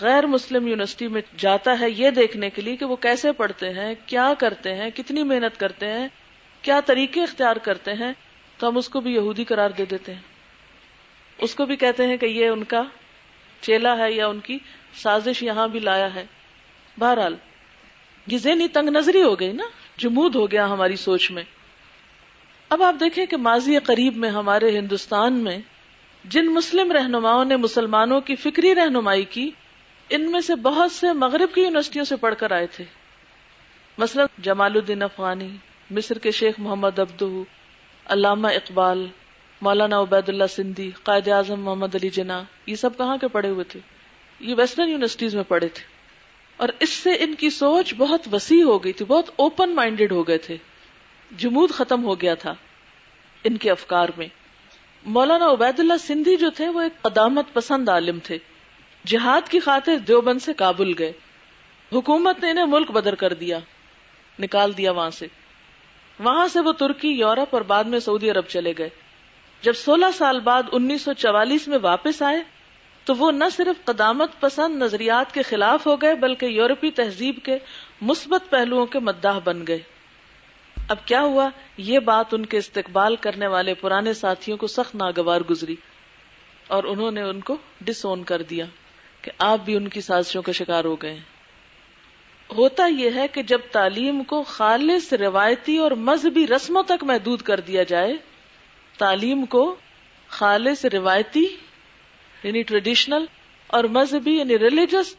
غیر 0.00 0.26
مسلم 0.26 0.66
یونیورسٹی 0.66 1.08
میں 1.08 1.22
جاتا 1.36 1.80
ہے 1.80 1.90
یہ 1.90 2.10
دیکھنے 2.10 2.50
کے 2.50 2.62
لیے 2.62 2.76
کہ 2.76 2.84
وہ 2.84 2.96
کیسے 2.96 3.32
پڑھتے 3.32 3.70
ہیں، 3.70 3.94
کیا 4.06 4.32
کرتے 4.38 4.74
ہیں، 4.74 4.90
کتنی 4.90 5.22
محنت 5.22 5.60
کرتے 5.60 5.86
ہیں، 5.86 6.08
کیا 6.62 6.80
طریقے 6.80 7.22
اختیار 7.22 7.56
کرتے 7.56 7.92
ہیں، 7.92 8.12
تو 8.58 8.68
ہم 8.68 8.76
اس 8.76 8.88
کو 8.88 9.00
بھی 9.00 9.14
یہودی 9.14 9.44
قرار 9.44 9.70
دے 9.70 9.84
دیتے 9.84 10.14
ہیں۔ 10.14 10.33
اس 11.38 11.54
کو 11.54 11.66
بھی 11.66 11.76
کہتے 11.76 12.06
ہیں 12.06 12.16
کہ 12.16 12.26
یہ 12.26 12.48
ان 12.48 12.64
کا 12.64 12.82
چیلا 13.60 13.98
ہے 13.98 14.12
یا 14.12 14.26
ان 14.26 14.40
کی 14.40 14.58
سازش 14.94 15.42
یہاں 15.42 15.68
بھی 15.68 15.80
لایا 15.80 16.14
ہے۔ 16.14 16.26
بہرحال، 16.98 17.36
یہ 18.26 18.38
ذہنی 18.38 18.68
تنگ 18.68 18.88
نظری 18.88 19.22
ہو 19.22 19.40
گئی 19.40 19.52
نا، 19.52 19.64
جمود 19.96 20.34
ہو 20.34 20.50
گیا 20.50 20.66
ہماری 20.66 20.96
سوچ 20.96 21.30
میں۔ 21.30 21.42
اب 22.68 22.82
آپ 22.82 22.94
دیکھیں 23.00 23.26
کہ 23.26 23.36
ماضی 23.36 23.78
قریب 23.78 24.16
میں 24.16 24.30
ہمارے 24.30 24.78
ہندوستان 24.78 25.32
میں 25.32 25.58
جن 26.24 26.46
مسلم 26.46 26.92
رہنماؤں 26.92 27.44
نے 27.44 27.56
مسلمانوں 27.56 28.20
کی 28.20 28.36
فکری 28.36 28.74
رہنمائی 28.74 29.22
کی، 29.22 29.50
ان 30.10 30.30
میں 30.30 30.40
سے 30.40 30.54
بہت 30.54 30.92
سے 30.92 31.12
مغرب 31.12 31.54
کی 31.54 31.60
یونیورسٹیوں 31.60 32.04
سے 32.04 32.16
پڑھ 32.16 32.34
کر 32.38 32.50
آئے 32.50 32.66
تھے۔ 32.66 32.84
مثلا 33.98 34.24
جمال 34.38 34.72
الدین 34.74 35.02
افغانی، 35.02 35.48
مصر 35.90 36.18
کے 36.18 36.30
شیخ 36.30 36.54
محمد 36.58 36.98
ابدو 36.98 37.44
علامہ 38.06 38.48
اقبال 38.48 39.06
مولانا 39.60 40.00
عبید 40.00 40.28
اللہ 40.28 40.44
سندھی، 40.50 40.90
قائد 41.02 41.28
اعظم 41.28 41.60
محمد 41.60 41.94
علی 41.94 42.10
جنا 42.10 42.42
یہ 42.66 42.74
سب 42.74 42.98
کہاں 42.98 43.16
کے 43.16 43.28
پڑھے 43.28 43.48
ہوئے 43.48 43.64
تھے؟ 43.64 43.80
یہ 44.40 44.54
ویسٹرن 44.54 44.88
یونیورسٹیز 44.88 45.34
میں 45.34 45.44
پڑھے 45.48 45.68
تھے۔ 45.68 45.84
اور 46.56 46.68
اس 46.80 46.90
سے 46.90 47.10
ان 47.10 47.34
کی 47.34 47.50
سوچ 47.50 47.94
بہت 47.94 48.20
وسیع 48.32 48.64
ہو 48.64 48.84
گئی 48.84 48.92
تھی، 48.92 49.04
بہت 49.04 49.30
اوپن 49.36 49.74
مائنڈیڈ 49.74 50.12
ہو 50.12 50.28
گئے 50.28 50.38
تھے۔ 50.38 50.56
جمود 51.36 51.70
ختم 51.70 52.04
ہو 52.04 52.20
گیا 52.20 52.34
تھا 52.34 52.54
ان 53.44 53.56
کے 53.56 53.70
افکار 53.70 54.08
میں۔ 54.16 54.26
مولانا 55.06 55.50
عبید 55.50 55.80
اللہ 55.80 55.94
سندھی 56.00 56.36
جو 56.36 56.50
تھے، 56.50 56.68
وہ 56.68 56.80
ایک 56.80 57.02
قدامت 57.02 57.52
پسند 57.52 57.88
عالم 57.88 58.18
تھے۔ 58.22 58.38
جہاد 59.06 59.48
کی 59.48 59.60
خاطر 59.60 59.96
دیوبند 59.96 60.42
سے 60.42 60.52
کابل 60.52 60.92
گئے۔ 60.98 61.12
حکومت 61.92 62.42
نے 62.42 62.50
انہیں 62.50 62.66
ملک 62.66 62.90
بدر 62.90 63.14
کر 63.14 63.32
دیا، 63.32 63.58
نکال 64.38 64.76
دیا 64.76 64.92
وہاں 64.92 65.10
سے۔ 65.10 65.26
وہاں 66.18 66.48
سے 66.48 66.60
وہ 66.60 66.72
ترکی، 66.72 67.08
یورپ 67.08 67.48
اور 67.50 67.62
بعد 67.62 67.84
میں 67.84 67.98
سعودی 67.98 68.30
عرب 68.30 68.46
چلے 68.46 68.72
گئے۔ 68.78 68.88
جب 69.64 69.72
سولہ 69.72 70.06
سال 70.14 70.40
بعد 70.40 70.62
انیس 70.72 71.02
سو 71.02 71.12
چوالیس 71.12 71.68
میں 71.68 71.78
واپس 71.82 72.22
آئے، 72.22 72.42
تو 73.04 73.14
وہ 73.14 73.32
نہ 73.32 73.44
صرف 73.52 73.84
قدامت 73.84 74.40
پسند 74.40 74.82
نظریات 74.82 75.34
کے 75.34 75.42
خلاف 75.42 75.86
ہو 75.86 75.96
گئے، 75.96 76.14
بلکہ 76.14 76.46
یورپی 76.46 76.90
تہذیب 76.90 77.38
کے 77.42 77.58
مثبت 78.00 78.50
پہلوؤں 78.50 78.86
کے 78.86 78.98
مداح 78.98 79.38
بن 79.44 79.66
گئے۔ 79.66 79.78
اب 80.88 80.96
کیا 81.04 81.20
ہوا؟ 81.20 81.48
یہ 81.76 81.98
بات 81.98 82.34
ان 82.34 82.46
کے 82.46 82.58
استقبال 82.58 83.16
کرنے 83.16 83.46
والے 83.46 83.74
پرانے 83.74 84.14
ساتھیوں 84.14 84.58
کو 84.58 84.66
سخت 84.66 84.94
ناگوار 84.94 85.40
گزری 85.50 85.76
اور 86.66 86.84
انہوں 86.84 87.10
نے 87.10 87.22
ان 87.22 87.40
کو 87.40 87.56
ڈس 87.80 88.06
اون 88.06 88.24
کر 88.24 88.42
دیا 88.42 88.64
کہ 89.22 89.30
آپ 89.38 89.58
بھی 89.64 89.76
ان 89.76 89.88
کی 89.88 90.00
سازشوں 90.00 90.42
کا 90.42 90.52
شکار 90.52 90.84
ہو 90.84 90.96
گئے۔ 90.96 91.18
ہوتا 92.56 92.86
یہ 92.86 93.10
ہے 93.14 93.28
کہ 93.28 93.42
جب 93.42 93.58
تعلیم 93.72 94.22
کو 94.22 94.42
خالص 94.42 95.12
روایتی 95.12 95.78
اور 95.78 95.90
مذہبی 95.90 96.46
رسموں 96.46 96.82
تک 96.82 97.04
محدود 97.04 97.42
کر 97.42 97.60
دیا 97.60 97.82
جائے 97.82 98.14
تعلیم 98.98 99.46
کو 99.46 99.76
خالص 100.28 100.84
روایتی 100.84 101.46
یعنی 102.42 102.62
ٹریڈیشنل 102.62 103.24
اور 103.66 103.84
مذہبی 103.84 104.38
یعنی 104.38 104.58
ریلیجس 104.58 105.16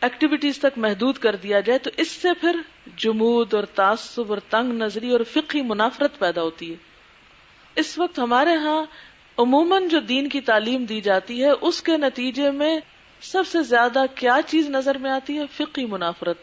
ایکٹیویٹیز 0.00 0.58
تک 0.58 0.78
محدود 0.78 1.18
کر 1.18 1.36
دیا 1.36 1.60
جائے، 1.60 1.78
تو 1.78 1.90
اس 1.96 2.10
سے 2.10 2.28
پھر 2.40 2.56
جمود 2.96 3.54
اور 3.54 3.64
تعصب 3.64 4.32
اور 4.32 4.38
تنگ 4.38 4.72
نظری 4.72 5.10
اور 5.10 5.20
فقی 5.20 5.62
منافرت 5.62 6.18
پیدا 6.18 6.42
ہوتی 6.42 6.70
ہے۔ 6.70 6.76
اس 7.76 7.98
وقت 7.98 8.18
ہمارے 8.18 8.54
ہاں 8.54 8.84
عموماً 9.38 9.88
جو 9.88 10.00
دین 10.00 10.28
کی 10.28 10.40
تعلیم 10.40 10.84
دی 10.84 11.00
جاتی 11.00 11.44
ہے، 11.44 11.50
اس 11.50 11.82
کے 11.82 11.96
نتیجے 11.96 12.50
میں 12.50 12.80
سب 13.20 13.46
سے 13.46 13.62
زیادہ 13.62 14.04
کیا 14.14 14.36
چیز 14.46 14.68
نظر 14.68 14.98
میں 14.98 15.10
آتی 15.10 15.38
ہے؟ 15.38 15.42
فقی 15.56 15.86
منافرت۔ 15.86 16.38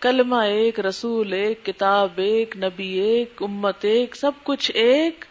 کلمہ 0.00 0.36
ایک، 0.36 0.80
رسول 0.80 1.32
ایک، 1.32 1.66
کتاب 1.66 2.12
ایک، 2.16 2.56
نبی 2.56 2.88
ایک، 2.88 3.42
امت 3.42 3.84
ایک، 3.84 4.16
سب 4.16 4.30
کچھ 4.42 4.70
ایک۔ 4.74 5.24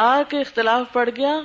آ 0.00 0.22
کے 0.22 0.40
اختلاف 0.40 0.92
پڑ 0.92 1.08
گیا 1.16 1.40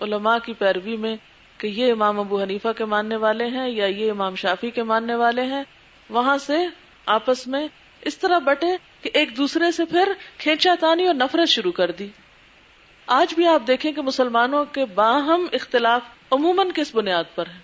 علماء 0.00 0.38
کی 0.38 0.52
پیروی 0.52 0.96
میں 0.96 1.16
کہ 1.58 1.66
یہ 1.66 1.92
امام 1.92 2.20
ابو 2.20 2.42
حنیفہ 2.42 2.68
کے 2.76 2.84
ماننے 2.84 3.16
والے 3.16 3.46
ہیں 3.46 3.68
یا 3.68 3.86
یہ 3.86 4.10
امام 4.10 4.34
شافی 4.34 4.70
کے 4.70 4.82
ماننے 4.82 5.14
والے 5.14 5.42
ہیں، 5.42 5.62
وہاں 6.10 6.38
سے 6.38 6.56
آپس 7.06 7.46
میں 7.46 7.68
اس 8.00 8.18
طرح 8.18 8.38
بٹے 8.38 8.66
کہ 9.02 9.10
ایک 9.14 9.36
دوسرے 9.36 9.70
سے 9.70 9.84
پھر 9.84 10.12
کھینچا 10.38 10.74
تانی 10.80 11.06
اور 11.06 11.14
نفرت 11.14 11.48
شروع 11.48 11.72
کر 11.72 11.90
دی۔ 11.90 12.08
آج 13.06 13.34
بھی 13.34 13.46
آپ 13.46 13.62
دیکھیں 13.66 13.92
کہ 13.92 14.02
مسلمانوں 14.02 14.64
کے 14.64 14.84
باہم 14.84 15.46
اختلاف 15.52 16.02
عموماً 16.30 16.68
کس 16.74 16.94
بنیاد 16.94 17.24
پر 17.34 17.46
ہے۔ 17.46 17.58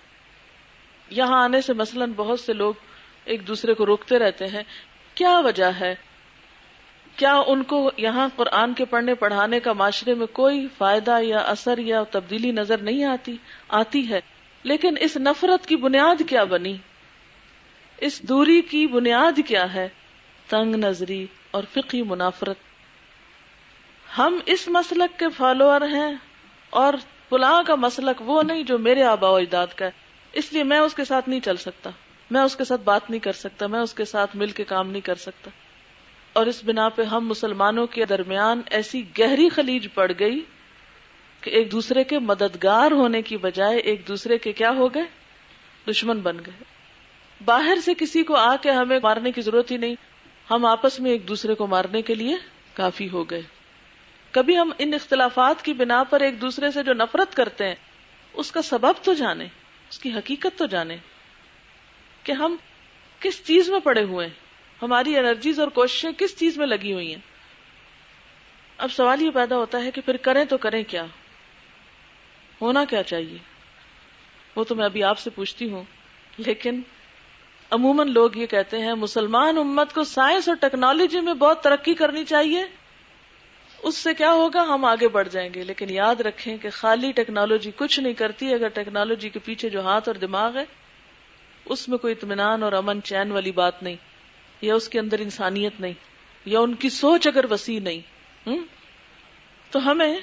یہاں 1.11 1.45
آنے 1.45 1.61
سے 1.61 1.73
مثلاً 1.73 2.13
بہت 2.17 2.41
سے 2.41 2.53
لوگ 2.53 2.75
ایک 3.25 3.49
دوسرے 3.49 3.75
کو 3.75 3.87
روکتے 3.87 4.19
رہتے 4.19 4.47
ہیں۔ 4.47 4.63
کیا 5.15 5.39
وجہ 5.39 5.71
ہے؟ 5.81 5.95
کیا 7.17 7.43
ان 7.47 7.63
کو 7.63 7.91
یہاں 7.97 8.29
قرآن 8.37 8.75
کے 8.75 8.85
پڑھنے 8.85 9.15
پڑھانے 9.15 9.61
کا 9.61 9.73
معاشرے 9.73 10.15
میں 10.15 10.27
کوئی 10.27 10.69
فائدہ 10.79 11.17
یا 11.23 11.39
اثر 11.39 11.79
یا 11.79 12.03
تبدیلی 12.11 12.51
نظر 12.51 12.79
نہیں 12.79 13.05
آتی؟ 13.05 13.37
آتی 13.69 14.09
ہے۔ 14.09 14.21
لیکن 14.63 14.95
اس 15.01 15.17
نفرت 15.17 15.67
کی 15.67 15.77
بنیاد 15.77 16.23
کیا 16.29 16.45
بنی؟ 16.45 16.77
اس 17.99 18.23
دوری 18.23 18.63
کی 18.63 18.87
بنیاد 18.87 19.41
کیا 19.47 19.75
ہے؟ 19.75 19.89
تنگ 20.49 20.75
نظری 20.75 21.27
اور 21.51 21.63
فقی 21.75 22.03
منافرت۔ 22.03 22.57
ہم 24.19 24.39
اس 24.47 24.69
مسلک 24.69 25.19
کے 25.19 25.29
فالوور 25.29 25.81
ہیں 25.81 26.15
اور 26.71 26.95
پلا 27.29 27.63
کا 27.63 27.75
مسلک 27.75 28.23
وہ 28.23 28.43
نہیں 28.43 28.63
جو 28.63 28.79
میرے 28.79 29.03
آبا 29.03 29.29
و 29.29 29.37
اجداد 29.37 29.67
کا 29.77 29.85
ہے۔ 29.85 29.91
اس 30.33 30.53
لیے 30.53 30.63
میں 30.63 30.79
اس 30.79 30.95
کے 30.95 31.05
ساتھ 31.05 31.29
نہیں 31.29 31.41
چل 31.41 31.57
سکتا۔ 31.57 31.91
میں 32.31 32.41
اس 32.41 32.57
کے 32.57 32.65
ساتھ 32.65 32.81
بات 32.81 33.11
نہیں 33.11 33.21
کر 33.21 33.33
سکتا۔ 33.33 33.67
میں 33.67 33.81
اس 33.81 33.95
کے 33.95 34.05
ساتھ 34.05 34.37
مل 34.37 34.51
کے 34.51 34.65
کام 34.65 34.91
نہیں 34.91 35.01
کر 35.01 35.15
سکتا۔ 35.15 35.51
اور 36.35 36.47
اس 36.47 36.65
بنا 36.65 36.89
پہ 36.89 37.03
ہم 37.03 37.29
مسلمانوں 37.29 37.87
کے 37.87 38.05
درمیان 38.05 38.63
ایسی 38.71 39.03
گہری 39.19 39.49
خلیج 39.49 39.89
پڑ 39.95 40.13
گئی 40.19 40.41
کہ 41.41 41.51
ایک 41.51 41.73
دوسرے 41.73 42.05
کے 42.05 42.19
مددگار 42.19 42.91
ہونے 42.91 43.23
کی 43.23 43.37
بجائے 43.37 43.77
ایک 43.77 44.09
دوسرے 44.09 44.39
کے 44.39 44.53
کیا 44.53 44.71
ہو 44.71 44.95
گئے؟ 44.95 45.03
دشمن 45.91 46.21
بن 46.21 46.37
گئے۔ 46.47 46.65
باہر 47.45 47.79
سے 47.85 47.95
کسی 47.95 48.23
کو 48.23 48.37
آ 48.37 48.57
کے 48.57 48.71
ہمیں 48.71 48.99
مارنے 49.03 49.33
کی 49.33 49.41
ضرورت 49.41 49.71
ہی 49.71 49.77
نہیں۔ 49.77 49.95
ہم 50.51 50.65
آپس 50.65 51.01
میں 51.01 51.11
ایک 51.11 51.29
دوسرے 51.29 51.55
کو 51.55 51.67
مارنے 51.67 52.03
کے 52.03 52.15
لیے 52.15 52.37
کافی 52.75 53.09
ہو 53.09 53.25
گئے۔ 53.25 53.43
کبھی 54.31 54.59
ہم 54.59 54.71
ان 54.79 54.95
اختلافات 54.95 55.65
کی 55.65 55.73
بنا 55.73 56.03
پر 56.03 56.21
ایک 56.21 56.41
دوسرے 56.41 56.71
سے 56.71 56.83
جو 56.83 56.93
نفرت 56.93 57.35
کرتے 57.35 57.69
ہیں، 57.69 57.75
اس 58.33 58.53
کا 58.53 58.63
سبب 58.63 58.93
تو 59.03 59.13
جانے 59.13 59.45
اس 59.91 59.99
کی 59.99 60.13
حقیقت 60.13 60.59
تو 60.59 60.67
جانے 60.67 60.97
کہ 62.23 62.33
ہم 62.33 62.57
کس 63.21 63.47
چیز 63.47 63.71
میں 63.71 63.81
پڑے 63.81 64.03
ہوئے 64.03 64.27
ہیں۔ 64.27 64.44
ہماری 64.85 65.19
انرجیز 65.19 65.61
اور 65.61 65.69
کوششیں 65.69 66.13
کس 66.19 66.39
چیز 66.39 66.59
میں 66.59 66.67
لگی 66.67 66.93
ہوئی 66.93 67.15
ہیں؟ 67.15 67.21
اب 68.79 68.93
سوال 68.93 69.23
یہ 69.23 69.31
پیدا 69.31 69.57
ہوتا 69.57 69.85
ہے 69.85 69.91
کہ 69.91 70.01
پھر 70.01 70.17
کریں 70.17 70.45
تو 70.45 70.59
کریں 70.59 70.83
کیا؟ 70.83 71.05
ہونا 72.61 72.85
کیا 72.85 73.03
چاہیے؟ 73.03 73.39
وہ 74.57 74.65
تو 74.65 74.75
میں 74.75 74.85
ابھی 74.85 75.03
آپ 75.03 75.19
سے 75.19 75.31
پوچھتی 75.31 75.71
ہوں، 75.71 75.83
لیکن 76.39 76.81
عموماً 77.71 78.13
لوگ 78.13 78.37
یہ 78.37 78.47
کہتے 78.47 78.79
ہیں، 78.79 78.95
مسلمان 78.95 79.59
امت 79.59 79.95
کو 79.95 80.05
سائنس 80.05 80.49
اور 80.49 80.57
ٹیکنالوجی 80.57 81.21
میں 81.21 81.35
بہت 81.35 81.63
ترقی 81.63 81.95
کرنی 81.95 82.25
چاہیے۔ 82.25 82.65
اس 83.83 83.97
سے 83.97 84.15
کیا 84.15 84.33
ہوگا؟ 84.33 84.63
ہم 84.63 84.85
آگے 84.85 85.09
بڑھ 85.09 85.29
جائیں 85.29 85.55
گے۔ 85.55 85.65
لیکن 85.65 85.91
یاد 85.91 86.21
رکھیں 86.21 86.57
کہ 86.57 86.71
خالی 86.71 87.13
ٹیکنالوجی 87.13 87.71
کچھ 87.77 88.01
نہیں 88.01 88.13
کرتی۔ 88.13 88.55
اگر 88.55 88.69
ٹیکنالوجی 88.69 89.29
کے 89.29 89.39
پیچھے 89.39 89.71
جو 89.71 89.81
ہاتھ 89.81 90.09
اور 90.09 90.17
دماغ 90.17 90.57
ہے، 90.57 90.65
اس 91.65 91.89
میں 91.89 91.99
کوئی 91.99 92.13
اطمینان 92.13 92.63
اور 92.63 92.73
امن 92.73 93.03
چین 93.03 93.33
والی 93.33 93.53
بات 93.53 93.83
نہیں۔ 93.83 93.97
یا 94.61 94.75
اس 94.75 94.89
کے 94.89 94.99
اندر 94.99 95.19
انسانیت 95.19 95.81
نہیں، 95.81 95.93
یا 96.45 96.61
ان 96.61 96.75
کی 96.75 96.89
سوچ 96.91 97.27
اگر 97.27 97.45
وسیع 97.51 97.81
نہیں 97.81 98.57
تو 99.71 99.91
ہمیں 99.91 100.17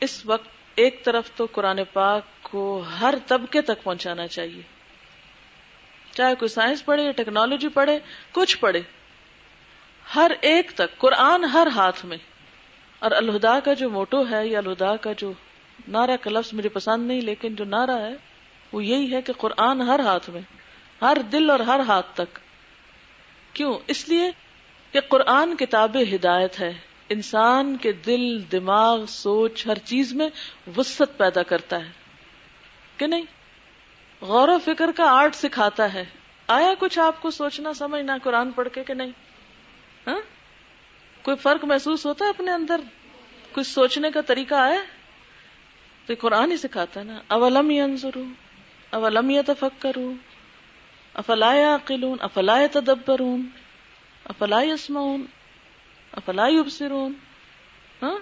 اس 0.00 0.26
وقت 0.26 0.48
ایک 0.74 1.04
طرف 1.04 1.30
تو 1.36 1.46
قرآن 1.52 1.80
پاک 1.92 2.22
کو 2.42 2.82
ہر 3.00 3.14
طبقے 3.26 3.62
تک 3.62 3.82
پہنچانا 3.82 4.26
چاہیے۔ 4.26 4.62
چاہے 6.14 6.34
کوئی 6.34 6.48
سائنس 6.48 6.84
پڑھے 6.84 7.04
یا 7.04 7.10
ٹیکنالوجی 7.10 7.68
پڑھے، 7.68 7.98
کچھ 8.32 8.58
پڑھے، 8.58 8.80
ہر 10.14 10.30
ایک 10.40 10.72
تک، 10.74 10.98
قرآن 10.98 11.44
ہر 11.44 11.66
ہاتھ 11.74 12.06
میں۔ 12.06 12.18
اور 12.98 13.10
الہدا 13.10 13.60
کا 13.60 13.72
جو 13.72 13.90
موٹو 13.90 14.22
ہے 14.30 14.46
یا 14.48 14.58
الہدا 14.58 14.96
کا 14.96 15.12
جو 15.12 15.32
نعرہ 15.88 16.16
کا 16.16 16.30
لفظ 16.30 16.54
مجھے 16.54 16.68
پسند 16.68 17.06
نہیں، 17.06 17.20
لیکن 17.20 17.54
جو 17.54 17.64
نعرہ 17.64 17.98
ہے، 18.00 18.14
وہ 18.72 18.84
یہی 18.84 19.14
ہے 19.14 19.22
کہ 19.22 19.32
قرآن 19.32 19.80
ہر 19.80 20.00
ہاتھ 20.00 20.30
میں، 20.30 20.40
ہر 21.02 21.16
دل 21.32 21.50
اور 21.50 21.60
ہر 21.60 21.80
ہاتھ 21.80 22.06
تک۔ 22.14 22.38
کیوں؟ 23.54 23.78
اس 23.86 24.08
لیے 24.08 24.30
کہ 24.92 25.00
قرآن 25.00 25.56
کتاب 25.56 25.96
ہدایت 26.14 26.60
ہے۔ 26.60 26.72
انسان 27.08 27.76
کے 27.76 27.92
دل، 27.92 28.50
دماغ، 28.52 29.04
سوچ، 29.04 29.66
ہر 29.66 29.78
چیز 29.78 30.12
میں 30.12 30.28
وسط 30.76 31.16
پیدا 31.16 31.42
کرتا 31.42 31.76
ہے۔ 31.76 31.90
کہ 32.96 33.06
نہیں؟ 33.06 33.22
غور 34.20 34.48
و 34.48 34.58
فکر 34.64 34.90
کا 34.96 35.04
آرٹ 35.04 35.34
سکھاتا 35.34 35.94
ہے۔ 35.94 36.04
آیا 36.48 36.74
کچھ 36.78 36.98
آپ 36.98 37.22
کو 37.22 37.30
سوچنا، 37.30 37.74
سمجھنا، 37.74 38.16
قرآن 38.22 38.50
پڑھ 38.50 38.68
کے 38.72 38.84
کہ 38.84 38.94
نہیں؟ 38.94 39.10
ہاں؟ 40.06 40.20
کوئی 41.22 41.36
فرق 41.36 41.64
محسوس 41.64 42.06
ہوتا 42.06 42.24
ہے 42.24 42.30
اپنے 42.30 42.50
اندر؟ 42.50 42.80
کچھ 43.52 43.66
سوچنے 43.66 44.10
کا 44.10 44.20
طریقہ 44.20 44.54
آیا؟ 44.54 44.80
تو 46.06 46.14
قرآن 46.18 46.52
ہی 46.52 46.56
سکھاتا 46.56 47.00
ہے 47.00 47.04
نا۔ 47.04 47.20
اولم 47.28 47.72
انضرو 47.84 48.24
اولم 48.90 49.40
تفکرو 49.46 50.12
افلا 51.14 51.74
عقلون 51.74 52.16
افلا 52.20 52.56
تدبرون 52.72 53.48
افلا 54.24 54.58
اسمعون 54.58 55.26
افلا 56.12 56.46
یبصرون 56.46 57.12
ہاں؟ 58.02 58.18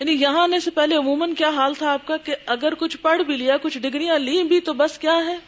یعنی 0.00 0.12
یہاں 0.12 0.42
آنے 0.42 0.60
سے 0.60 0.70
پہلے 0.70 0.96
عموماً 0.96 1.34
کیا 1.34 1.48
حال 1.48 1.74
تھا 1.74 1.92
آپ 1.92 2.06
کا 2.06 2.16
کہ 2.16 2.36
اگر 2.46 2.74
کچھ 2.78 2.96
پڑھ 2.96 3.22
بھی 3.22 3.36
لیا، 3.36 3.56
کچھ 3.62 3.78
ڈگریاں 3.78 4.18
لی 4.18 4.42
بھی 4.42 4.60
تو 4.60 4.72
بس 4.72 4.98
کیا 4.98 5.16
ہے؟ 5.16 5.38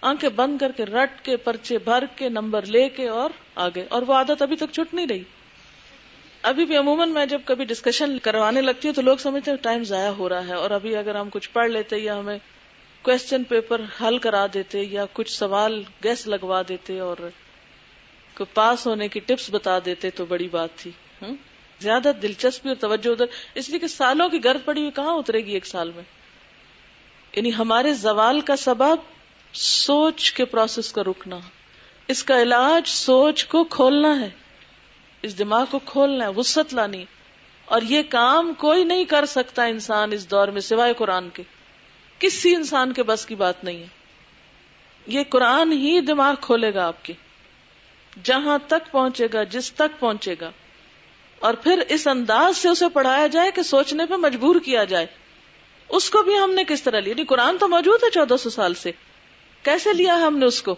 آنکھیں 0.00 0.30
بند 0.30 0.58
کر 0.58 0.72
کے، 0.72 0.84
رٹ 0.84 1.24
کے، 1.24 1.36
پرچے 1.36 1.78
بھر 1.78 2.04
کے، 2.16 2.28
نمبر 2.28 2.62
لے 2.62 2.88
کے 2.88 3.08
اور 3.08 3.30
آگے۔ 3.54 3.84
اور 3.88 4.02
وہ 4.02 4.14
عادت 4.14 4.42
ابھی 4.42 4.56
تک 4.56 4.72
چھٹ 4.72 4.94
نہیں 4.94 5.06
رہی۔ 5.06 5.22
ابھی 6.42 6.64
بھی 6.64 6.76
عموماً 6.76 7.10
میں 7.10 7.26
جب 7.26 7.40
کبھی 7.44 7.64
ڈسکشن 7.64 8.18
کروانے 8.18 8.60
لگتی 8.60 8.88
ہوں 8.88 8.94
تو 8.94 9.02
لوگ 9.02 9.16
سمجھتے 9.16 9.50
ہیں 9.50 9.58
ٹائم 9.58 9.84
ضائع 9.84 10.10
ہو 10.10 10.28
رہا 10.28 10.46
ہے 10.46 10.52
اور 10.52 10.70
ابھی 10.70 10.96
اگر 10.96 11.14
ہم 11.14 11.28
کچھ 11.30 11.50
پڑھ 11.50 11.70
لیتے 11.70 11.98
یا 11.98 12.18
ہمیں 12.18 12.38
کوشچن 13.06 13.44
پیپر 13.44 13.80
حل 14.00 14.18
کرا 14.18 14.46
دیتے 14.54 14.82
یا 14.82 15.04
کچھ 15.12 15.30
سوال 15.30 15.82
گیس 16.04 16.26
لگوا 16.26 16.62
دیتے 16.68 16.98
اور 16.98 17.16
پاس 18.54 18.86
ہونے 18.86 19.08
کی 19.08 19.20
ٹپس 19.20 19.50
بتا 19.50 19.78
دیتے 19.84 20.10
تو 20.10 20.24
بڑی 20.24 20.48
بات 20.48 20.68
تھی 20.76 20.90
زیادہ 21.80 22.12
دلچسپی 22.22 22.68
اور 22.68 22.76
توجہ 22.80 23.08
ادھر، 23.08 23.24
اس 23.54 23.68
لیے 23.68 23.78
کہ 23.78 23.86
سالوں 23.86 24.28
کی 24.28 24.44
گرد 24.44 24.64
پڑی 24.64 24.80
ہوئی 24.80 24.90
کہاں 24.90 25.14
اترے 25.14 25.44
گی 25.44 25.52
ایک 25.52 25.66
سال 25.66 25.90
میں؟ 25.94 26.02
یعنی 27.36 27.54
ہمارے 27.54 27.94
زوال 27.94 28.40
کا 28.40 28.56
سبب 28.56 28.96
سوچ 29.52 30.32
کے 30.32 30.44
پروسیس 30.44 30.92
کا 30.92 31.02
رکنا، 31.02 31.38
اس 32.08 32.24
کا 32.24 32.42
علاج 32.42 32.88
سوچ 32.88 33.44
کو 33.44 33.64
کھولنا 33.64 34.20
ہے، 34.20 34.30
اس 35.22 35.38
دماغ 35.38 35.64
کو 35.70 35.78
کھولنا 35.78 36.24
ہے 36.24 36.30
وسط 36.36 36.74
لانی 36.74 37.04
اور 37.64 37.82
یہ 37.82 38.02
کام 38.08 38.52
کوئی 38.58 38.84
نہیں 38.84 39.04
کر 39.04 39.26
سکتا 39.26 39.64
انسان 39.64 40.12
اس 40.12 40.30
دور 40.30 40.48
میں 40.48 40.60
سوائے 40.60 40.94
قرآن 40.94 41.28
کے۔ 41.30 41.42
کسی 42.18 42.54
انسان 42.54 42.92
کے 42.92 43.02
بس 43.02 43.26
کی 43.26 43.34
بات 43.34 43.64
نہیں 43.64 43.76
ہے۔ 43.76 43.86
یہ 45.06 45.22
قرآن 45.28 45.72
ہی 45.72 46.00
دماغ 46.00 46.34
کھولے 46.40 46.74
گا 46.74 46.86
آپ 46.86 47.04
کے۔ 47.04 47.12
جہاں 48.24 48.58
تک 48.66 48.90
پہنچے 48.90 49.26
گا، 49.32 49.42
جس 49.42 49.72
تک 49.72 50.00
پہنچے 50.00 50.34
گا۔ 50.40 50.50
اور 51.38 51.54
پھر 51.54 51.82
اس 51.88 52.06
انداز 52.06 52.56
سے 52.56 52.68
اسے 52.68 52.88
پڑھایا 52.88 53.26
جائے 53.26 53.50
کہ 53.50 53.62
سوچنے 53.62 54.06
پہ 54.06 54.14
مجبور 54.14 54.56
کیا 54.64 54.84
جائے۔ 54.84 55.06
اس 55.88 56.10
کو 56.10 56.22
بھی 56.22 56.38
ہم 56.38 56.50
نے 56.50 56.64
کس 56.68 56.82
طرح 56.82 57.00
لیا؟ 57.00 57.10
یعنی 57.10 57.24
قرآن 57.24 57.58
تو 57.58 57.68
موجود 57.68 58.02
ہے 58.02 58.10
چودہ 58.10 58.36
سو 58.36 58.50
سال 58.50 58.74
سے۔ 58.74 58.92
کیسے 59.62 59.92
لیا 59.92 60.14
ہم 60.14 60.38
نے 60.38 60.46
اس 60.46 60.62
کو؟ 60.62 60.76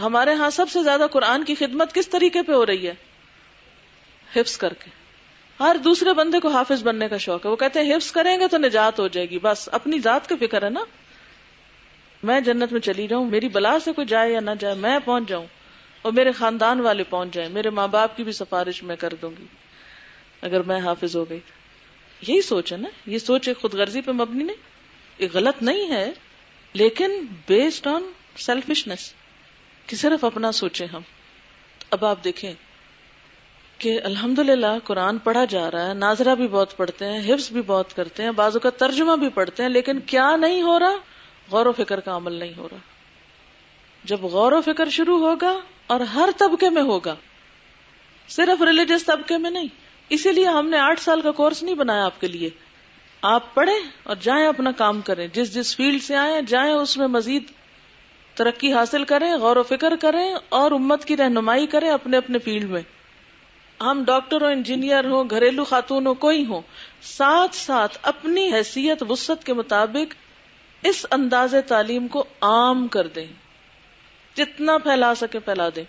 ہمارے 0.00 0.32
ہاں 0.32 0.50
سب 0.50 0.70
سے 0.70 0.82
زیادہ 0.82 1.06
قرآن 1.12 1.44
کی 1.44 1.54
خدمت 1.54 1.94
کس 1.94 2.08
طریقے 2.08 2.42
پہ 2.42 2.52
ہو 2.52 2.66
رہی 2.66 2.88
ہے؟ 2.88 2.94
حفظ 4.36 4.58
کر 4.58 4.74
کے۔ 4.74 4.97
ہر 5.60 5.76
دوسرے 5.84 6.14
بندے 6.14 6.40
کو 6.40 6.48
حافظ 6.48 6.82
بننے 6.82 7.08
کا 7.08 7.16
شوق 7.16 7.46
ہے۔ 7.46 7.50
وہ 7.50 7.56
کہتے 7.56 7.80
ہیں، 7.80 7.96
حفظ 7.96 8.12
کریں 8.12 8.40
گے 8.40 8.48
تو 8.48 8.58
نجات 8.58 9.00
ہو 9.00 9.08
جائے 9.08 9.30
گی۔ 9.30 9.38
بس، 9.42 9.68
اپنی 9.72 9.98
ذات 9.98 10.28
کی 10.28 10.46
فکر 10.46 10.64
ہے 10.64 10.70
نا۔ 10.70 10.80
میں 12.22 12.40
جنت 12.40 12.72
میں 12.72 12.80
چلی 12.80 13.06
جاؤں، 13.06 13.30
میری 13.30 13.48
بلا 13.48 13.78
سے 13.78 13.92
کوئی 13.92 14.06
جائے 14.06 14.32
یا 14.32 14.40
نہ 14.40 14.50
جائے، 14.60 14.74
میں 14.74 14.98
پہنچ 15.04 15.28
جاؤں 15.28 15.46
اور 16.02 16.12
میرے 16.12 16.32
خاندان 16.32 16.80
والے 16.80 17.04
پہنچ 17.04 17.34
جائیں، 17.34 17.50
میرے 17.50 17.70
ماں 17.70 17.88
باپ 17.88 18.16
کی 18.16 18.24
بھی 18.24 18.32
سفارش 18.32 18.82
میں 18.82 18.96
کر 18.96 19.08
دوں 19.22 19.30
گی۔ 19.38 19.46
اگر 20.42 20.62
میں 20.62 20.80
حافظ 20.80 21.16
ہو 21.16 21.30
گئی۔ 21.30 21.40
یہی 22.28 22.42
سوچ 22.42 22.72
ہے 22.72 22.76
نا۔ 22.76 22.88
یہ 23.06 23.18
سوچ 23.18 23.48
ایک 23.48 23.60
خود 23.60 23.74
غرضی 23.74 24.00
پہ 24.00 24.10
مبنی 24.10 24.44
نہیں 24.44 24.56
یہ 25.18 25.28
غلط 25.32 25.62
نہیں 25.62 25.90
ہے۔ 25.90 26.12
لیکن 26.72 27.26
بیسڈ 27.48 27.86
آن 27.86 28.02
سیلفشنس 28.36 29.12
کہ 29.86 29.96
صرف 29.96 30.24
اپنا 30.24 30.52
سوچے 30.52 30.84
ہم۔ 30.84 31.00
اب 31.90 32.04
آپ 32.04 32.24
دیکھیں۔ 32.24 32.52
کہ 33.78 34.00
الحمد 34.04 34.38
للہ 34.38 34.78
قرآن 34.84 35.18
پڑھا 35.18 35.44
جا 35.44 35.70
رہا 35.70 35.88
ہے، 35.88 35.94
ناظرہ 35.94 36.34
بھی 36.34 36.48
بہت 36.48 36.76
پڑھتے 36.76 37.04
ہیں، 37.04 37.34
حفظ 37.34 37.52
بھی 37.52 37.62
بہت 37.62 37.96
کرتے 37.96 38.22
ہیں 38.22 38.30
بازو 38.30 38.58
کا 38.58 38.70
ترجمہ 38.70 39.16
بھی 39.16 39.28
پڑھتے 39.28 39.62
ہیں، 39.62 39.70
لیکن 39.70 40.00
کیا 40.00 40.36
نہیں 40.36 40.62
ہو 40.62 40.78
رہا؟ 40.78 40.94
غور 41.50 41.66
و 41.66 41.72
فکر 41.72 42.00
کا 42.00 42.16
عمل 42.16 42.32
نہیں 42.32 42.52
ہو 42.56 42.68
رہا۔ 42.72 42.78
جب 44.04 44.20
غور 44.20 44.52
و 44.52 44.60
فکر 44.60 44.88
شروع 44.88 45.18
ہوگا 45.18 45.58
اور 45.86 46.00
ہر 46.00 46.28
طبقے 46.38 46.70
میں 46.70 46.82
ہوگا، 46.82 47.14
صرف 48.28 48.62
ریلیجس 48.62 49.04
طبقے 49.04 49.38
میں 49.38 49.50
نہیں، 49.50 49.66
اسی 50.08 50.32
لیے 50.32 50.46
ہم 50.46 50.68
نے 50.68 50.78
آٹھ 50.78 51.00
سال 51.00 51.20
کا 51.20 51.30
کورس 51.30 51.62
نہیں 51.62 51.74
بنایا 51.74 52.04
آپ 52.04 52.20
کے 52.20 52.28
لیے۔ 52.28 52.50
آپ 53.22 53.54
پڑھیں 53.54 53.78
اور 54.02 54.16
جائیں 54.20 54.46
اپنا 54.46 54.70
کام 54.72 55.00
کریں۔ 55.00 55.28
جس 55.32 55.54
جس 55.54 55.76
فیلڈ 55.76 56.02
سے 56.02 56.16
آئے 56.16 56.42
جائیں 56.46 56.72
اس 56.72 56.96
میں 56.96 57.06
مزید 57.06 57.42
ترقی 58.34 58.72
حاصل 58.72 59.04
کریں، 59.04 59.34
غور 59.34 59.56
و 59.56 59.62
فکر 59.62 59.96
کریں 60.00 60.34
اور 60.48 60.72
امت 60.72 61.04
کی 61.04 61.16
رہنمائی 61.16 61.66
کریں 61.66 61.90
اپنے 61.90 62.16
اپنے 62.16 62.38
فیلڈ 62.38 62.70
میں۔ 62.70 62.82
ہم 63.80 64.02
ڈاکٹر 64.06 64.40
ہو 64.40 64.46
انجینئر 64.46 65.04
ہو 65.04 65.24
گھریلو 65.24 65.64
خاتون 65.64 66.06
ہو 66.06 66.14
کوئی 66.14 66.46
ہو 66.46 66.60
ساتھ 67.02 67.56
ساتھ 67.56 67.98
اپنی 68.02 68.52
حیثیت 68.52 69.04
وسط 69.08 69.44
کے 69.44 69.54
مطابق 69.54 70.14
اس 70.82 71.06
انداز 71.10 71.54
تعلیم 71.66 72.08
کو 72.08 72.24
عام 72.40 72.88
کر 72.88 73.06
دیں۔ 73.06 73.26
جتنا 74.36 74.78
پھیلا 74.78 75.14
سکے 75.14 75.38
پھیلا 75.38 75.68
دیں۔ 75.76 75.84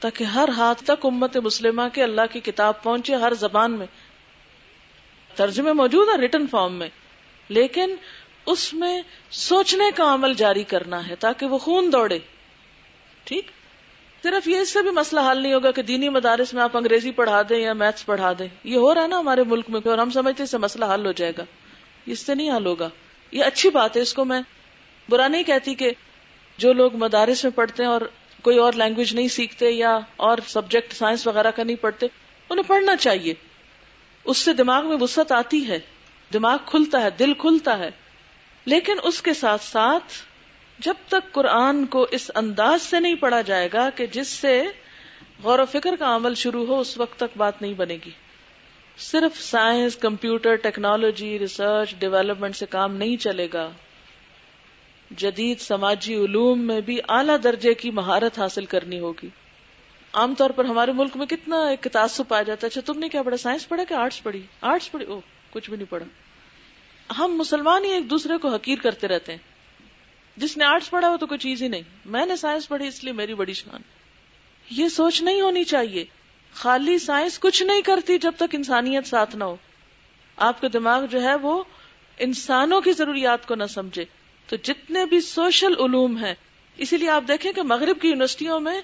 تاکہ 0.00 0.24
ہر 0.24 0.48
ہاتھ 0.56 0.84
تک 0.84 1.06
امت 1.06 1.36
مسلمہ 1.36 1.82
کے 1.92 2.02
اللہ 2.02 2.20
کی 2.32 2.40
کتاب 2.40 2.82
پہنچے، 2.82 3.14
ہر 3.14 3.34
زبان 3.34 3.72
میں۔ 3.72 3.86
ترجمے 5.34 5.72
موجود 5.72 6.08
ہے 6.08 6.20
ریٹن 6.20 6.46
فارم 6.46 6.72
میں، 6.72 6.88
لیکن 7.48 7.94
اس 8.46 8.74
میں 8.74 9.02
سوچنے 9.30 9.90
کا 9.94 10.14
عمل 10.14 10.34
جاری 10.34 10.62
کرنا 10.62 11.08
ہے 11.08 11.16
تاکہ 11.16 11.46
وہ 11.46 11.58
خون 11.58 11.92
دوڑے۔ 11.92 12.18
ٹھیک؟ 13.24 13.50
صرف 14.22 14.48
یہ 14.48 14.58
اس 14.58 14.72
سے 14.72 14.82
بھی 14.82 14.90
مسئلہ 14.90 15.20
حل 15.30 15.42
نہیں 15.42 15.54
ہوگا 15.54 15.70
کہ 15.70 15.82
دینی 15.82 16.08
مدارس 16.08 16.54
میں 16.54 16.62
آپ 16.62 16.76
انگریزی 16.76 17.10
پڑھا 17.10 17.42
دیں 17.48 17.58
یا 17.58 17.72
میتھس 17.72 18.06
پڑھا 18.06 18.32
دیں۔ 18.38 18.48
یہ 18.64 18.76
ہو 18.76 18.94
رہا 18.94 19.02
ہے 19.02 19.08
نا 19.08 19.18
ہمارے 19.18 19.42
ملک 19.44 19.70
میں 19.70 19.80
اور 19.84 19.98
ہم 19.98 20.10
سمجھتے 20.10 20.42
اس 20.42 20.50
سے 20.50 20.58
مسئلہ 20.58 20.84
حل 20.84 21.06
ہو 21.06 21.12
جائے 21.12 21.32
گا۔ 21.38 21.44
اس 22.06 22.18
سے 22.18 22.34
نہیں 22.34 22.50
حل 22.50 22.66
ہوگا۔ 22.66 22.88
یہ 23.32 23.44
اچھی 23.44 23.70
بات 23.70 23.96
ہے، 23.96 24.02
اس 24.02 24.14
کو 24.14 24.24
میں 24.24 24.40
برا 25.08 25.28
نہیں 25.28 25.42
کہتی 25.42 25.74
کہ 25.74 25.90
جو 26.58 26.72
لوگ 26.72 26.96
مدارس 26.96 27.44
میں 27.44 27.52
پڑھتے 27.52 27.82
ہیں 27.82 27.90
اور 27.90 28.00
کوئی 28.42 28.58
اور 28.58 28.72
لینگویج 28.72 29.14
نہیں 29.14 29.28
سیکھتے 29.28 29.70
یا 29.70 29.98
اور 30.16 30.38
سبجیکٹ 30.46 30.92
سائنس 30.92 31.26
وغیرہ 31.26 31.50
کا 31.50 31.62
نہیں 31.62 31.76
پڑھتے، 31.76 32.06
انہیں 32.50 32.68
پڑھنا 32.68 32.96
چاہیے۔ 32.96 33.34
اس 34.24 34.38
سے 34.38 34.52
دماغ 34.52 34.88
میں 34.88 34.96
وسط 35.00 35.32
آتی 35.32 35.68
ہے۔ 35.68 35.78
دماغ 36.32 36.58
کھلتا 36.66 37.00
ہے، 37.00 37.10
دل 37.10 37.34
کھلتا 37.34 37.78
ہے۔ 37.78 37.90
لیکن 38.64 38.92
اس 39.02 39.22
کے 39.22 39.34
ساتھ 39.34 39.62
ساتھ 39.64 40.12
جب 40.78 40.94
تک 41.08 41.32
قرآن 41.32 41.86
کو 41.86 42.06
اس 42.10 42.30
انداز 42.34 42.82
سے 42.82 43.00
نہیں 43.00 43.14
پڑھا 43.14 43.40
جائے 43.40 43.68
گا 43.72 43.90
کہ 43.90 44.06
جس 44.06 44.28
سے 44.28 44.62
غور 45.42 45.58
و 45.58 45.64
فکر 45.64 45.96
کا 45.98 46.16
عمل 46.16 46.34
شروع 46.34 46.66
ہو، 46.66 46.80
اس 46.80 46.98
وقت 46.98 47.16
تک 47.16 47.36
بات 47.36 47.62
نہیں 47.62 47.74
بنے 47.74 47.98
گی۔ 48.06 48.10
صرف 48.98 49.40
science, 49.40 49.96
computer, 49.96 50.54
technology, 50.54 51.38
research, 51.38 51.94
development 51.98 52.56
سے 52.56 52.66
کام 52.66 52.96
نہیں 52.96 53.16
چلے 53.16 53.48
گا۔ 53.52 53.70
جدید 55.10 55.60
سماجی 55.60 56.14
علوم 56.14 56.60
میں 56.60 56.80
بھی 56.80 56.98
اعلی 57.08 57.32
درجے 57.44 57.74
کی 57.74 57.90
مہارت 57.90 58.38
حاصل 58.38 58.64
کرنی 58.64 58.98
ہوگی۔ 58.98 59.28
عام 60.12 60.34
طور 60.34 60.50
پر 60.50 60.64
ہمارے 60.64 60.92
ملک 60.92 61.16
میں 61.16 61.26
کتنا 61.26 61.68
ایک 61.68 61.86
تعصب 61.92 62.28
پایا 62.28 62.42
جاتا 62.42 62.66
ہے 62.66 62.68
اچھا 62.68 62.92
تم 62.92 62.98
نے 62.98 63.08
کیا 63.08 63.22
پڑھا 63.22 63.36
سائنس 63.36 63.68
پڑھا 63.68 63.84
کہ 63.84 63.94
آرٹس 63.94 64.22
پڑھی؟ 64.22 64.42
آرٹس 64.60 64.92
پڑھی؟ 64.92 65.06
او 65.06 65.20
کچھ 65.50 65.70
بھی 65.70 65.76
نہیں 65.76 65.90
پڑھا۔ 65.90 66.06
ہم 67.18 67.34
مسلمان 67.36 67.84
ہی 67.84 67.92
ایک 67.92 68.10
دوسرے 68.10 68.36
کو 68.36 68.48
حقیر 68.48 68.78
کرتے 68.82 69.08
رہتے 69.08 69.32
ہیں۔ 69.32 69.51
جس 70.36 70.56
نے 70.56 70.64
آرٹس 70.64 70.90
پڑھا 70.90 71.08
ہو 71.08 71.16
تو 71.16 71.26
کوئی 71.26 71.38
چیز 71.38 71.62
ہی 71.62 71.68
نہیں۔ 71.68 71.82
میں 72.04 72.26
نے 72.26 72.36
سائنس 72.36 72.68
پڑھی 72.68 72.86
اس 72.86 73.04
لیے 73.04 73.12
میری 73.12 73.34
بڑی 73.34 73.52
شان۔ 73.52 73.80
یہ 74.70 74.88
سوچ 74.88 75.22
نہیں 75.22 75.40
ہونی 75.40 75.64
چاہیے۔ 75.64 76.04
خالی 76.54 76.98
سائنس 76.98 77.38
کچھ 77.38 77.62
نہیں 77.62 77.80
کرتی 77.80 78.18
جب 78.18 78.32
تک 78.36 78.54
انسانیت 78.54 79.06
ساتھ 79.06 79.36
نہ 79.36 79.44
ہو۔ 79.44 79.56
آپ 80.36 80.60
کا 80.60 80.68
دماغ 80.72 81.04
جو 81.06 81.22
ہے 81.22 81.34
وہ 81.34 81.64
انسانوں 82.18 82.80
کی 82.80 82.92
ضروریات 82.92 83.46
کو 83.46 83.54
نہ 83.54 83.64
سمجھے۔ 83.64 84.04
تو 84.46 84.56
جتنے 84.56 85.06
بھی 85.06 85.20
سوشل 85.20 85.72
علوم 85.78 86.16
ہیں، 86.16 86.34
اسی 86.76 86.96
لیے 86.96 87.10
آپ 87.10 87.24
دیکھیں 87.28 87.52
کہ 87.52 87.62
مغرب 87.62 88.00
کی 88.00 88.08
یونیورسٹیوں 88.08 88.60
میں 88.60 88.80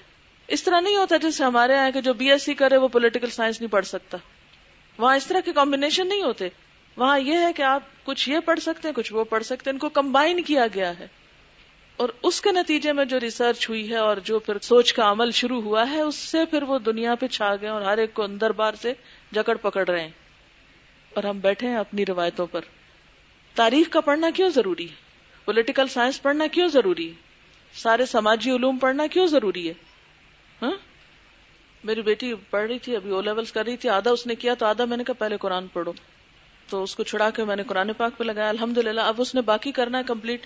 اس 0.47 0.63
طرح 0.63 0.79
نہیں 0.79 0.95
ہوتا 0.95 1.17
جیسے 1.17 1.43
ہمارے 1.43 1.73
یہاں 1.73 1.91
کہ 1.91 2.01
جو 2.01 2.13
بی 2.13 2.31
ایس 2.31 2.43
سی 2.43 2.53
کرے 2.53 2.77
وہ 2.77 2.87
پولیٹیکل 2.87 3.29
سائنس 3.29 3.61
نہیں 3.61 3.71
پڑھ 3.71 3.85
سکتا۔ 3.85 4.17
وہاں 4.97 5.15
اس 5.15 5.27
طرح 5.27 5.39
کے 5.39 5.53
کمبینیشن 5.53 6.07
نہیں 6.07 6.23
ہوتے۔ 6.23 6.47
وہاں 6.97 7.19
یہ 7.19 7.37
ہے 7.37 7.53
کہ 7.53 7.61
آپ 7.61 7.83
کچھ 8.03 8.29
یہ 8.29 8.39
پڑھ 8.39 8.59
سکتے 8.59 8.87
ہیں، 8.87 8.95
کچھ 8.95 9.13
وہ 9.13 9.23
پڑھ 9.23 9.43
سکتے 9.43 9.69
ہیں۔ 9.69 9.75
ان 9.75 9.79
کو 9.79 9.89
کمبائن 9.89 10.43
کیا 10.43 10.65
گیا 10.75 10.99
ہے۔ 10.99 11.07
اور 11.99 12.09
اس 12.23 12.41
کے 12.41 12.51
نتیجے 12.51 12.93
میں 12.93 13.05
جو 13.05 13.19
ریسرچ 13.19 13.69
ہوئی 13.69 13.89
ہے 13.89 13.95
اور 13.95 14.17
جو 14.17 14.39
پھر 14.39 14.59
سوچ 14.59 14.93
کا 14.93 15.11
عمل 15.11 15.31
شروع 15.31 15.61
ہوا 15.61 15.89
ہے، 15.89 16.01
اس 16.01 16.15
سے 16.15 16.45
پھر 16.45 16.63
وہ 16.63 16.79
دنیا 16.79 17.15
پہ 17.15 17.27
چھا 17.27 17.55
گئے 17.61 17.69
اور 17.69 17.81
ہر 17.81 17.97
ایک 17.97 18.13
کو 18.13 18.23
اندر 18.23 18.49
بار 18.49 18.73
سے 18.81 18.93
جکڑ 19.31 19.57
پکڑ 19.57 19.87
رہے 19.87 20.01
ہیں۔ 20.01 20.09
اور 21.13 21.23
ہم 21.23 21.39
بیٹھے 21.39 21.67
ہیں 21.67 21.75
اپنی 21.75 22.05
روایتوں 22.05 22.47
پر۔ 22.47 22.61
تاریخ 23.55 23.89
کا 23.89 24.01
پڑھنا 24.01 24.29
کیوں 24.29 24.49
ضروری 24.49 24.89
ہے؟ 24.89 24.95
پولیٹیکل 25.45 25.87
سائنس 25.87 26.21
پڑھنا 26.21 26.47
کیوں 26.47 26.67
ضروری 26.67 27.09
ہے؟ 27.09 27.13
سارے 27.73 28.05
سماجی 28.05 28.51
علوم 28.51 28.77
پڑھنا 28.77 29.07
کیوں 29.07 29.27
ضروری 29.27 29.67
ہے؟ 29.67 29.73
ہاں؟ 30.61 30.77
میری 31.83 32.01
بیٹی 32.01 32.33
پڑھ 32.49 32.67
رہی 32.67 32.79
تھی، 32.79 32.95
ابھی 32.95 33.11
او 33.11 33.21
لیولس 33.21 33.51
کر 33.51 33.65
رہی 33.65 33.77
تھی، 33.77 33.89
آدھا 33.89 34.11
اس 34.11 34.27
نے 34.27 34.35
کیا 34.35 34.53
تو 34.53 34.65
آدھا 34.65 34.85
میں 34.85 34.97
نے 34.97 35.03
کہا 35.03 35.13
پہلے 35.13 35.37
قرآن 35.37 35.67
پڑھو۔ 35.67 35.93
تو 36.69 36.83
اس 36.83 36.95
کو 36.95 37.03
چھڑا 37.03 37.29
کے 37.29 37.43
میں 37.43 37.55
نے 37.55 37.63
قرآن 37.63 37.93
پاک 37.93 38.17
پہ 38.17 38.23
لگایا 38.23 38.49
الحمد 38.49 38.77
للہ 38.77 39.01
اب 39.01 39.15
اس 39.17 39.35
نے 39.35 39.41
باقی 39.41 39.71
کرنا 39.71 39.97
ہے 39.97 40.03
کمپلیٹ۔ 40.03 40.45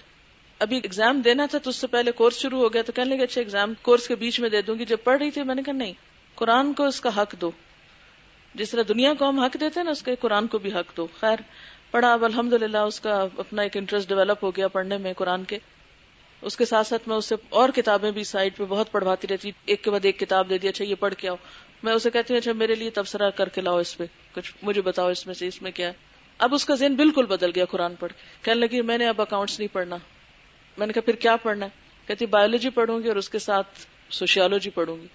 ابھی 0.64 0.78
ایگزام 0.78 1.22
دینا 1.22 1.46
تھا 1.46 1.58
تو 1.58 1.70
اس 1.70 1.76
سے 1.76 1.88
پہلے 1.88 2.12
کورس 2.12 2.38
شروع 2.38 2.60
ہو 2.60 2.74
گیا 2.74 2.82
تو 2.82 2.92
کہنے 2.92 3.16
لگے 3.16 3.24
اچھا 3.24 3.42
ایگزام 3.42 3.74
کورس 3.82 4.08
کے 4.08 4.16
بیچ 4.16 4.40
میں 4.40 4.50
دے 4.50 4.62
دوں 4.62 4.80
گی۔ 4.80 4.86
جب 4.86 4.98
پڑھ 5.04 5.18
رہی 5.18 5.32
تھی، 5.32 5.44
میں 5.44 5.56
نے 5.56 5.64
کہا 5.64 5.74
نہیں، 5.74 5.94
قرآن 6.36 6.74
کو 6.74 6.86
اس 6.86 7.02
کا 7.02 7.22
حق 7.22 7.36
دو۔ 7.42 7.52
جس 8.56 8.72
طرح 8.72 8.82
دنیا 8.88 9.14
کو 9.20 9.30
ہم 9.30 9.40
حق 9.40 9.54
دیتے 9.54 9.80
ہیں 9.80 9.84
نا، 9.84 9.92
اس 9.92 10.04
کے 10.04 10.16
قرآن 10.16 10.48
کو 10.48 10.58
بھی 10.58 10.74
حق 10.74 10.98
دو۔ 10.98 11.08
خیر، 11.20 11.36
پڑھا۔ 11.92 12.14
اب 12.14 12.26
الحمد 12.26 12.54
للہ 12.54 12.78
اس 12.78 13.00
کا 13.00 13.26
اپنا 13.38 13.62
ایک 13.62 13.78
انٹرسٹ 13.78 14.10
ڈیولپ 14.10 14.44
ہو 14.44 14.52
گیا 14.52 14.68
پڑھنے 14.68 14.98
میں 14.98 15.14
قرآن 15.14 15.44
کے۔ 15.44 15.58
اس 16.42 16.58
کے 16.58 16.66
ساتھ 16.66 16.88
ساتھ 16.88 17.08
میں 17.08 17.18
اسے 17.18 17.36
اور 17.50 17.70
کتابیں 17.70 18.12
بھی 18.12 18.24
سائڈ 18.24 18.58
پہ 18.58 18.66
بہت 18.66 18.92
پڑھواتی 18.92 19.28
رہتی۔ 19.28 19.52
ایک 19.66 19.84
کے 19.84 19.92
بعد 19.92 20.06
ایک 20.06 20.20
کتاب 20.20 20.50
دے 20.50 20.58
دیا 20.58 20.70
اچھا 20.70 20.86
یہ 20.86 20.96
پڑھ 20.96 21.14
کے 21.14 21.30
آؤ۔ 21.30 21.36
میں 21.84 21.94
اسے 21.94 22.10
کہتی 22.10 22.34
ہوں 22.34 22.42
اچھا 22.42 22.52
میرے 22.54 22.76
لیے 22.76 22.90
تبصرہ 22.90 23.30
کر 23.30 23.50
کے 23.50 23.62
لاؤ 23.62 23.78
اس 23.78 23.98
پہ۔ 23.98 24.04
کچھ 24.36 24.54
مجھے 24.62 24.82
بتاؤ 24.82 25.10
اس 25.10 25.26
میں 25.26 25.34
سے، 25.34 25.48
اس 25.48 25.62
میں 25.62 25.72
کیا 25.72 25.88
ہے۔ 25.88 25.94
اب 26.38 26.54
اس 26.54 26.66
کا 26.66 26.76
ذہن 26.76 26.96
بالکل 26.96 27.26
بدل 27.26 27.52
گیا 27.56 27.66
قرآن 27.66 27.96
پڑھ 27.96 28.12
کے۔ 28.14 28.22
کہنے 28.42 28.60
لگی، 28.60 28.82
میں 28.82 28.98
نے 28.98 29.08
اب 29.08 29.22
اکاؤنٹس 29.22 29.60
نہیں 29.60 29.74
پڑھنا۔ 29.74 29.98
میں 30.78 30.88
نے 30.88 30.94
کہا، 30.94 31.02
پھر 31.02 31.16
کیا 31.16 31.36
پڑھنا 31.36 31.66
ہے؟ 31.66 31.72
کہتی 32.08 32.26
بایولوجی 32.26 32.70
پڑھوں 32.70 33.04
گی 33.04 33.08
اور 33.08 33.16
اس 33.16 33.30
کے 33.30 33.40
ساتھ 33.40 33.68
سوشیالوجی 34.10 34.70
پڑھوں 34.70 34.98
گی 34.98 35.08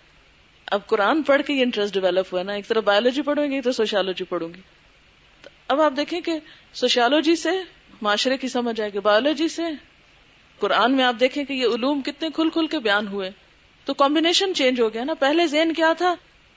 اب 0.67 0.87
قرآن 0.87 1.23
پڑھ 1.23 1.43
کے 1.47 1.53
یہ 1.53 1.63
انٹرسٹ 1.63 1.95
ڈیولپ 1.95 2.35
ہوا 2.35 2.43
نا، 2.43 2.53
ایک 2.53 2.69
طرف 2.69 2.85
بایولوجی 2.85 3.23
پڑھوں 3.23 3.51
گی 3.51 3.55
ایک 3.55 3.71
سوشیالوجی 3.71 4.25
پڑھوں 4.25 4.49
گی 4.55 4.61
اب 5.69 5.81
آپ 5.81 5.93
دیکھیں 5.97 6.21
کہ 6.21 6.33
سوشیالوجی 6.75 7.37
سے 7.37 7.51
معاشرے 8.03 8.37
کی 8.37 8.49
سمجھ 8.49 8.81
آئے 8.81 8.91
گی 8.93 8.99
بایولوجی 8.99 9.49
سے 9.49 9.63
قرآن 10.59 10.97
میں 10.97 11.05
آپ 11.05 11.15
دیکھیں 11.21 11.45
کہ 11.45 11.53
یہ 11.53 11.67
علوم 11.67 12.03
کتنے 12.03 12.29
کھل 12.35 12.49
کھل 12.51 12.67
کے 12.67 12.79
بیان 12.79 13.09
ہوئے۔ 13.09 13.31
تو 13.85 13.95
کمبینیشن 13.95 14.55
چینج 14.55 14.81
ہو 14.81 14.95
گیا 14.95 15.05
نا۔ 15.05 15.15
پہلے 15.15 15.47
زین 15.47 15.73
کیا 15.73 15.93
تھا؟ 15.93 16.15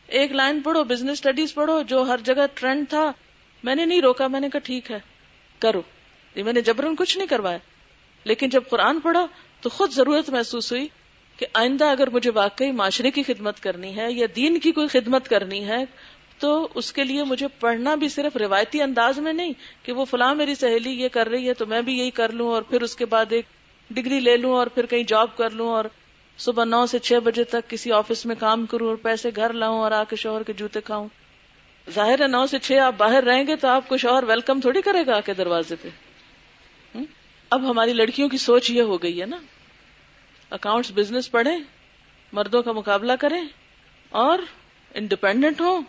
ایک 0.08 0.32
لائن 0.32 0.62
پڑھو 0.62 0.84
بزنس 0.84 1.12
اسٹڈیز 1.12 1.54
پڑھو، 1.54 1.82
جو 1.82 2.02
ہر 2.02 2.18
جگہ 2.24 2.46
ٹرینڈ 2.54 2.90
تھا۔ 2.90 3.12
میں 3.64 3.76
نے 3.76 3.86
نہیں 3.86 4.02
روکا، 4.02 4.28
میں 4.28 4.40
نے 4.40 4.50
کہا، 4.50 4.60
ٹھیک 4.60 4.92
ہے، 4.92 5.00
کرو۔ 5.60 5.82
یہ 6.36 6.44
میں 6.44 6.54
نے 6.54 6.62
جبرن 6.62 6.96
کچھ 6.96 7.18
نہیں 7.18 7.28
کروایا۔ 7.28 7.58
لیکن 8.24 8.50
جب 8.50 8.64
قرآن 8.70 9.00
پڑھا 9.00 9.26
تو 9.62 9.70
خود 9.70 9.92
ضرورت 9.92 10.30
محسوس 10.30 10.72
ہوئی 10.72 10.88
کہ 11.38 11.46
آئندہ 11.54 11.86
اگر 11.86 12.10
مجھے 12.10 12.32
واقعی 12.32 12.72
معاشرے 12.72 13.12
کی 13.12 13.24
خدمت 13.24 13.60
کرنی 13.60 13.98
ہے 13.98 14.12
یا 14.12 14.28
دین 14.36 14.60
کی 14.60 14.72
کوئی 14.72 14.88
خدمت 14.88 15.28
کرنی 15.28 15.68
ہے 15.68 15.84
تو 16.40 16.68
اس 16.76 16.94
کے 16.94 17.04
لیے 17.04 17.24
مجھے 17.24 17.48
پڑھنا 17.60 17.96
بھی 17.96 18.10
صرف 18.10 18.38
روایتی 18.38 18.82
انداز 18.82 19.20
میں 19.20 19.34
نہیں 19.34 19.54
کہ 19.84 19.92
وہ 19.92 20.06
فلاں 20.06 20.36
میری 20.36 20.56
سہیلی 20.56 20.90
یہ 20.90 21.08
کر 21.08 21.30
رہی 21.30 21.48
ہے 21.48 21.54
تو 21.54 21.66
میں 21.66 21.82
بھی 21.82 22.00
یہی 22.00 22.12
کر 22.12 22.32
لوں 22.32 22.48
اور 22.48 22.62
پھر 22.62 22.82
اس 22.82 22.96
کے 22.96 23.06
بعد 23.06 23.26
ایک 23.30 23.46
ڈگری 23.90 24.20
لے 24.20 24.38
لوں 24.38 24.52
اور 24.52 24.68
پھر 24.68 24.86
کہیں 24.86 25.04
جاب 25.04 25.38
کر 25.38 25.50
لوں 25.50 25.70
اور 25.70 25.86
صبح 26.38 26.64
نو 26.64 26.86
سے 26.86 27.00
چھ 27.00 27.14
بجے 27.24 27.44
تک 27.44 27.70
کسی 27.70 27.92
آفس 27.92 28.26
میں 28.26 28.36
کام 28.40 28.66
کروں 28.66 28.88
اور 28.88 28.96
پیسے 28.96 29.30
گھر 29.36 29.54
لاؤں 29.54 29.80
اور 29.80 29.92
آ 29.92 30.04
کے 30.04 30.16
شوہر 30.16 30.44
کے 30.44 30.54
جوتے 30.54 30.82
کھاؤں۔ 30.82 31.08
ظاہر 31.96 32.22
ہے 32.22 32.28
نو 32.28 32.46
سے 32.46 32.60
چھ 32.60 32.72
آپ 32.72 32.94
باہر 32.98 33.24
رہیں 33.24 33.48
گے 33.48 33.56
تو 33.56 33.68
آپ 33.68 33.90
کو 33.90 33.98
شوہر 33.98 34.24
ویلکم 34.24 34.60
تھوڑی 34.60 34.82
کرے 34.82 35.06
گا 35.06 35.16
آ 35.16 35.20
کے 35.20 35.34
دروازے 35.34 35.76
پہ۔ 35.82 35.90
اب 37.52 37.70
ہماری 37.70 37.94
لڑکیوں 37.94 38.30
کی 38.30 38.38
سوچ 38.38 38.72
یہ 38.72 38.82
ہو 38.82 39.04
گئی 39.04 39.22
ہے 39.22 39.26
نا۔ 39.26 39.38
اکاؤنٹس 40.50 40.92
بزنس 40.96 41.32
پڑھیں، 41.32 41.58
مردوں 42.34 42.64
کا 42.64 42.72
مقابلہ 42.72 43.12
کریں 43.20 43.44
اور 44.10 44.40
انڈیپینڈنٹ 44.94 45.62
ہوں، 45.62 45.82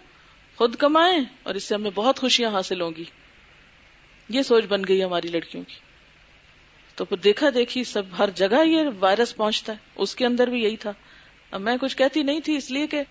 خود 0.57 0.77
کمائیں 0.77 1.19
اور 1.43 1.55
اس 1.55 1.65
سے 1.65 1.75
ہمیں 1.75 1.91
بہت 1.95 2.21
خوشیاں 2.21 2.51
حاصل 2.51 2.81
ہوں 2.81 2.91
گی۔ 2.97 3.05
یہ 4.29 4.43
سوچ 4.43 4.65
بن 4.65 4.83
گئی 4.89 5.05
ہماری 5.05 5.29
لڑکیوں 5.29 5.65
کی۔ 5.65 5.75
تو 6.95 7.05
پھر 7.05 7.17
دیکھا 7.17 7.47
دیکھی 7.55 7.85
سب 7.85 8.03
ہر 8.19 8.31
جگہ 8.31 8.67
یہ 8.67 8.79
وائرس 9.01 9.37
پہنچتا 9.37 9.73
ہے۔ 9.73 9.79
اس 9.95 10.15
کے 10.15 10.27
اندر 10.27 10.47
بھی 10.47 10.63
یہی 10.63 10.77
تھا۔ 10.77 10.93
اب 11.51 11.61
میں 11.61 11.77
کچھ 11.81 11.97
کہتی 11.97 12.23
نہیں 12.23 12.41
تھی 12.41 12.57
اس 12.57 12.71
لیے 12.71 12.87
کہ 12.87 13.03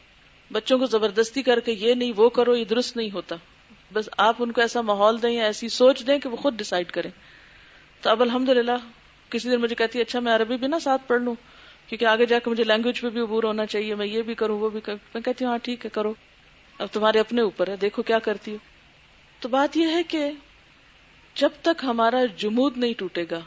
بچوں 0.51 0.79
کو 0.79 0.85
زبردستی 0.85 1.41
کر 1.41 1.59
کے 1.59 1.71
یہ 1.71 1.93
نہیں، 1.93 2.11
وہ 2.15 2.29
کرو، 2.29 2.55
یہ 2.55 2.65
درست 2.65 2.97
نہیں 2.97 3.11
ہوتا۔ 3.13 3.35
بس 3.93 4.09
آپ 4.17 4.35
ان 4.39 4.51
کو 4.51 4.61
ایسا 4.61 4.81
ماحول 4.81 5.21
دیں 5.21 5.31
یا 5.31 5.43
ایسی 5.43 5.69
سوچ 5.69 6.07
دیں 6.07 6.19
کہ 6.19 6.29
وہ 6.29 6.35
خود 6.35 6.57
ڈسائڈ 6.57 6.91
کریں۔ 6.91 7.11
تو 8.01 8.09
اب 8.09 8.21
الحمد 8.21 8.49
للہ 8.49 8.77
کسی 9.29 9.49
دن 9.49 9.55
مجھے 9.55 9.75
کہتی 9.75 9.99
ہے 9.99 10.03
اچھا 10.03 10.19
میں 10.19 10.35
عربی 10.35 10.57
بھی 10.57 10.67
نا 10.67 10.79
ساتھ 10.79 11.01
پڑھ 11.07 11.21
لوں، 11.21 11.35
کیونکہ 11.87 12.05
آگے 12.05 12.25
جا 12.25 12.39
کے 12.39 12.49
مجھے 12.49 12.63
لینگویج 12.63 13.01
پہ 13.01 13.09
بھی 13.09 13.21
عبور 13.21 13.43
ہونا 13.43 13.65
چاہیے، 13.65 13.95
میں 13.95 14.05
یہ 14.05 14.21
بھی 14.21 14.33
کروں، 14.33 14.59
وہ 14.59 14.69
بھی 14.69 14.81
کروں۔ 14.81 14.97
میں 15.13 15.21
کہتی 15.21 15.45
ہوں 15.45 15.51
ہاں 15.51 15.57
ٹھیک 15.57 15.85
ہے، 15.85 15.89
کرو۔ 15.89 16.13
اب 16.79 16.87
تمہارے 16.91 17.19
اپنے 17.19 17.41
اوپر 17.41 17.67
ہے، 17.67 17.75
دیکھو 17.75 18.01
کیا 18.01 18.19
کرتی 18.19 18.51
ہو 18.51 18.57
تو 19.39 19.49
بات 19.49 19.77
یہ 19.77 19.87
ہے 19.87 20.03
کہ 20.03 20.31
جب 21.35 21.49
تک 21.61 21.83
ہمارا 21.83 22.25
جمود 22.37 22.77
نہیں 22.77 22.93
ٹوٹے 22.97 23.25
گا، 23.31 23.39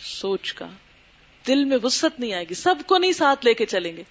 سوچ 0.00 0.52
کا 0.52 0.66
دل 1.46 1.64
میں 1.64 1.78
وسط 1.82 2.20
نہیں 2.20 2.34
آئے 2.34 2.44
گی، 2.50 2.54
سب 2.54 2.74
کو 2.86 2.98
نہیں 2.98 3.12
ساتھ 3.12 3.44
لے 3.44 3.54
کے 3.54 3.66
چلیں 3.66 3.96
گے۔ 3.96 4.02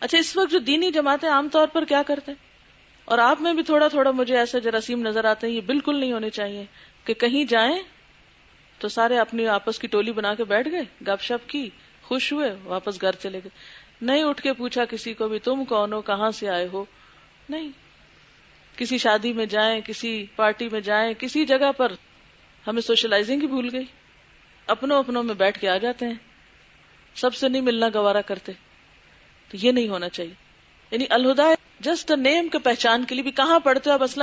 اچھا 0.00 0.18
اس 0.18 0.36
وقت 0.36 0.52
جو 0.52 0.58
دینی 0.58 0.90
جماعتیں 0.90 1.28
عام 1.28 1.48
طور 1.48 1.66
پر 1.66 1.84
کیا 1.84 2.02
کرتے 2.06 2.32
ہیں؟ 2.32 2.44
اور 3.04 3.18
آپ 3.18 3.40
میں 3.40 3.52
بھی 3.52 3.62
تھوڑا 3.62 3.88
تھوڑا 3.88 4.10
مجھے 4.10 4.38
ایسے 4.38 4.60
جراثیم 4.60 5.06
نظر 5.06 5.24
آتے 5.24 5.46
ہیں، 5.46 5.54
یہ 5.54 5.60
بالکل 5.60 6.00
نہیں 6.00 6.12
ہونے 6.12 6.30
چاہیے 6.30 6.64
کہ 7.04 7.14
کہیں 7.14 7.44
جائیں 7.44 7.78
تو 8.84 8.88
سارے 8.88 9.18
اپنی 9.18 9.46
آپس 9.46 9.78
کی 9.78 9.86
ٹولی 9.86 10.12
بنا 10.12 10.34
کے 10.34 10.44
بیٹھ 10.44 10.68
گئے، 10.68 11.04
گپ 11.04 11.22
شپ 11.22 11.48
کی، 11.48 11.70
خوش 12.02 12.32
ہوئے، 12.32 12.56
واپس 12.64 13.00
گھر 13.00 13.12
چلے 13.12 13.38
گئے۔ 13.38 13.50
نہیں 14.02 14.24
اٹھ 14.24 14.42
کے 14.42 14.52
پوچھا 14.52 14.84
کسی 14.84 15.14
کو 15.14 15.28
بھی، 15.28 15.38
تم 15.38 15.64
کون 15.64 15.92
ہو؟ 15.92 16.02
کہاں 16.02 16.30
سے 16.30 16.48
آئے 16.48 16.68
ہو؟ 16.72 16.84
نہیں۔ 17.48 17.68
کسی 18.76 18.98
شادی 18.98 19.32
میں 19.32 19.46
جائیں، 19.46 19.80
کسی 19.80 20.26
پارٹی 20.36 20.68
میں 20.72 20.80
جائیں، 20.80 21.14
کسی 21.18 21.44
جگہ 21.44 21.72
پر 21.76 21.92
ہمیں 22.66 22.82
سوشلائزنگ 22.82 23.42
ہی 23.42 23.46
بھول 23.46 23.68
گئی۔ 23.72 23.84
اپنوں 24.66 24.98
اپنوں 24.98 25.22
میں 25.22 25.34
بیٹھ 25.34 25.60
کے 25.60 25.68
آ 25.68 25.76
جاتے 25.76 26.06
ہیں۔ 26.06 26.14
سب 27.14 27.34
سے 27.34 27.48
نہیں 27.48 27.62
ملنا 27.62 27.88
گوارا 27.94 28.20
کرتے۔ 28.20 28.52
تو 29.48 29.56
یہ 29.62 29.72
نہیں 29.72 29.88
ہونا 29.88 30.08
چاہیے۔ 30.08 30.34
یعنی 30.90 31.04
الہدا 31.10 31.54
جسٹ 31.80 32.10
نیم 32.10 32.48
کے 32.48 32.58
پہچان 32.58 33.04
کے 33.04 33.14
لیے 33.14 33.22
بھی 33.22 33.30
کہاں 33.30 33.58
پڑھتے 33.60 33.90
ہو؟ 33.90 33.94
اب 33.94 34.02
اصل 34.02 34.20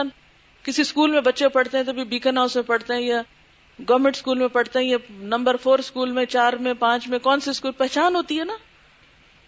کسی 0.63 0.81
اسکول 0.81 1.11
میں 1.11 1.21
بچے 1.21 1.49
پڑھتے 1.49 1.77
ہیں 1.77 1.83
تو 1.83 1.93
بھی 1.93 2.03
بیکن 2.03 2.37
ہاؤس 2.37 2.55
میں 2.55 2.63
پڑھتے 2.63 2.93
ہیں 2.93 3.01
یا 3.01 3.21
گورنمنٹ 3.89 4.15
اسکول 4.15 4.39
میں 4.39 4.47
پڑھتے 4.47 4.79
ہیں 4.79 4.85
یا 4.85 4.97
نمبر 5.09 5.55
فور 5.55 5.79
اسکول 5.79 6.11
میں، 6.11 6.25
چار 6.25 6.53
میں، 6.53 6.73
پانچ 6.73 7.07
میں، 7.07 7.19
کون 7.19 7.39
سے 7.39 7.51
اسکول 7.51 7.71
پہچان 7.71 8.15
ہوتی 8.15 8.39
ہے 8.39 8.43
نا؟ 8.43 8.57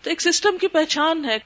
تو 0.02 0.10
ایک 0.10 0.22
سسٹم 0.22 0.58
کی 0.62 0.68
پہچان 0.68 1.26
ہے۔ 1.26 1.38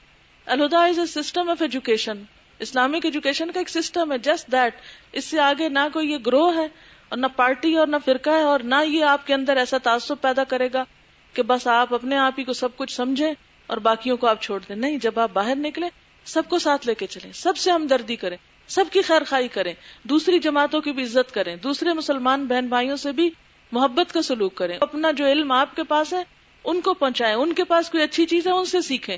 Alhuda 0.46 0.84
is 0.84 0.98
a 0.98 1.06
system 1.06 1.50
of 1.50 1.62
education 1.62 2.22
Islamic 2.58 3.04
education 3.04 3.50
کا 3.50 3.60
ایک 3.60 3.68
سسٹم 3.68 4.12
ہے 4.12 4.18
جسٹ 4.18 4.52
دیٹ 4.52 4.74
اس 5.12 5.24
سے 5.24 5.40
آگے 5.40 5.68
نہ 5.68 5.78
کوئی 5.92 6.12
یہ 6.12 6.18
گروہ 6.26 6.56
ہے 6.56 6.66
اور 7.08 7.18
نہ 7.18 7.26
پارٹی 7.36 7.74
اور 7.74 7.86
نہ 7.86 7.96
فرقہ 8.04 8.30
ہے 8.30 8.42
اور 8.42 8.60
نہ 8.60 8.74
یہ 8.86 9.04
آپ 9.04 9.26
کے 9.26 9.34
اندر 9.34 9.56
ایسا 9.56 9.78
تعصب 9.78 10.14
پیدا 10.20 10.44
کرے 10.44 10.68
گا 10.74 10.84
کہ 11.32 11.42
بس 11.42 11.66
آپ 11.66 11.94
اپنے 11.94 12.16
آپ 12.16 12.32
ہی 12.38 12.44
کو 12.44 12.52
سب 12.52 12.76
کچھ 12.76 12.92
سمجھیں 12.92 13.34
اور 13.66 13.76
باقیوں 13.76 14.16
کو 14.16 14.26
آپ 14.26 14.42
چھوڑ 14.42 14.60
دیں۔ 14.68 14.76
نہیں، 14.76 14.96
جب 14.96 15.20
آپ 15.20 15.30
باہر 15.32 15.56
نکلے 15.56 15.86
سب 16.24 16.42
کو 16.48 16.58
ساتھ 16.58 16.86
لے 16.86 16.94
کے 16.94 17.06
چلیں، 17.06 17.32
سب 17.32 17.56
سے 17.56 17.70
ہمدردی 17.70 18.16
کریں۔ 18.16 18.36
سب 18.68 18.84
کی 18.92 19.02
خیر 19.02 19.24
خائی 19.24 19.48
کریں، 19.48 19.74
دوسری 20.02 20.38
جماعتوں 20.38 20.80
کی 20.80 20.92
بھی 20.92 21.02
عزت 21.02 21.34
کریں، 21.34 21.56
دوسرے 21.56 21.92
مسلمان 21.92 22.46
بہن 22.46 22.66
بھائیوں 22.66 22.96
سے 22.96 23.12
بھی 23.12 23.30
محبت 23.72 24.14
کا 24.14 24.22
سلوک 24.22 24.54
کریں۔ 24.54 24.78
اپنا 24.80 25.10
جو 25.10 25.26
علم 25.26 25.52
آپ 25.52 25.76
کے 25.76 25.82
پاس 25.82 26.12
ہے، 26.12 26.22
ان 26.64 26.80
کو 26.80 26.94
پہنچائیں، 26.94 27.34
ان 27.34 27.52
کے 27.52 27.64
پاس 27.64 27.90
کوئی 27.90 28.02
اچھی 28.04 28.26
چیز 28.26 28.46
ہے، 28.46 28.52
ان 28.52 28.64
سے 28.64 28.80
سیکھیں۔ 28.80 29.16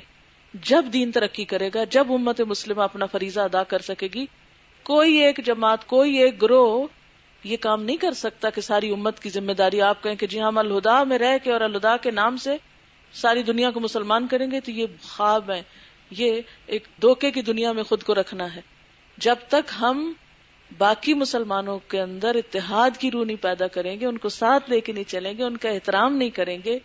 جب 0.53 0.85
دین 0.93 1.11
ترقی 1.11 1.45
کرے 1.45 1.69
گا، 1.73 1.83
جب 1.83 2.11
امت 2.13 2.41
مسلم 2.41 2.79
اپنا 2.79 3.05
فریضہ 3.05 3.39
ادا 3.39 3.63
کر 3.63 3.79
سکے 3.79 4.07
گی، 4.13 4.25
کوئی 4.83 5.15
ایک 5.15 5.39
جماعت، 5.45 5.87
کوئی 5.87 6.17
ایک 6.17 6.41
گروہ 6.41 6.87
یہ 7.43 7.57
کام 7.57 7.83
نہیں 7.83 7.97
کر 7.97 8.11
سکتا 8.11 8.49
کہ 8.49 8.61
ساری 8.61 8.91
امت 8.91 9.19
کی 9.19 9.29
ذمہ 9.29 9.51
داری 9.51 9.81
آپ 9.81 10.03
کہیں 10.03 10.15
کہ 10.15 10.27
جی 10.27 10.41
ہم 10.41 10.57
الہدا 10.57 11.03
میں 11.03 11.17
رہ 11.17 11.37
کے 11.43 11.51
اور 11.51 11.61
الہدا 11.61 11.97
کے 11.97 12.11
نام 12.11 12.37
سے 12.37 12.57
ساری 13.13 13.43
دنیا 13.43 13.71
کو 13.71 13.79
مسلمان 13.79 14.27
کریں 14.27 14.51
گے 14.51 14.59
تو 14.59 14.71
یہ 14.71 14.85
خواب 15.03 15.51
ہے 15.51 15.61
یہ 16.11 16.41
ایک 16.65 16.87
دھوکے 17.01 17.31
کی 17.31 17.41
دنیا 17.41 17.71
میں 17.71 17.83
خود 17.83 18.03
کو 18.03 18.15
رکھنا 18.15 18.55
ہے۔ 18.55 18.61
جب 19.21 19.35
تک 19.47 19.71
ہم 19.81 20.13
باقی 20.77 21.13
مسلمانوں 21.13 21.79
کے 21.79 22.01
اندر 22.01 22.35
اتحاد 22.35 22.89
کی 22.99 23.11
روح 23.11 23.25
نہیں 23.25 23.37
پیدا 23.41 23.67
کریں 23.67 23.99
گے، 23.99 24.05
ان 24.05 24.17
کو 24.17 24.29
ساتھ 24.29 24.69
لے 24.69 24.81
کے 24.81 24.93
نہیں 24.93 25.03
چلیں 25.03 25.37
گے، 25.37 25.43
ان 25.43 25.57
کا 25.57 25.69
احترام 25.69 26.15
نہیں 26.15 26.29
کریں 26.29 26.57
گے، 26.65 26.79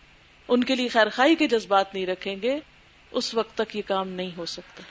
ان 0.49 0.65
کے 0.65 0.75
لیے 0.75 0.89
خیر 0.89 1.09
خائی 1.09 1.35
کے 1.35 1.47
جذبات 1.47 1.95
نہیں 1.95 2.07
رکھیں 2.07 2.37
گے، 2.43 2.61
اس 3.11 3.35
وقت 3.35 3.59
تک 3.59 3.77
یہ 3.77 3.83
کام 3.87 4.09
نہیں 4.09 4.31
ہو 4.37 4.47
سکتا۔ 4.47 4.83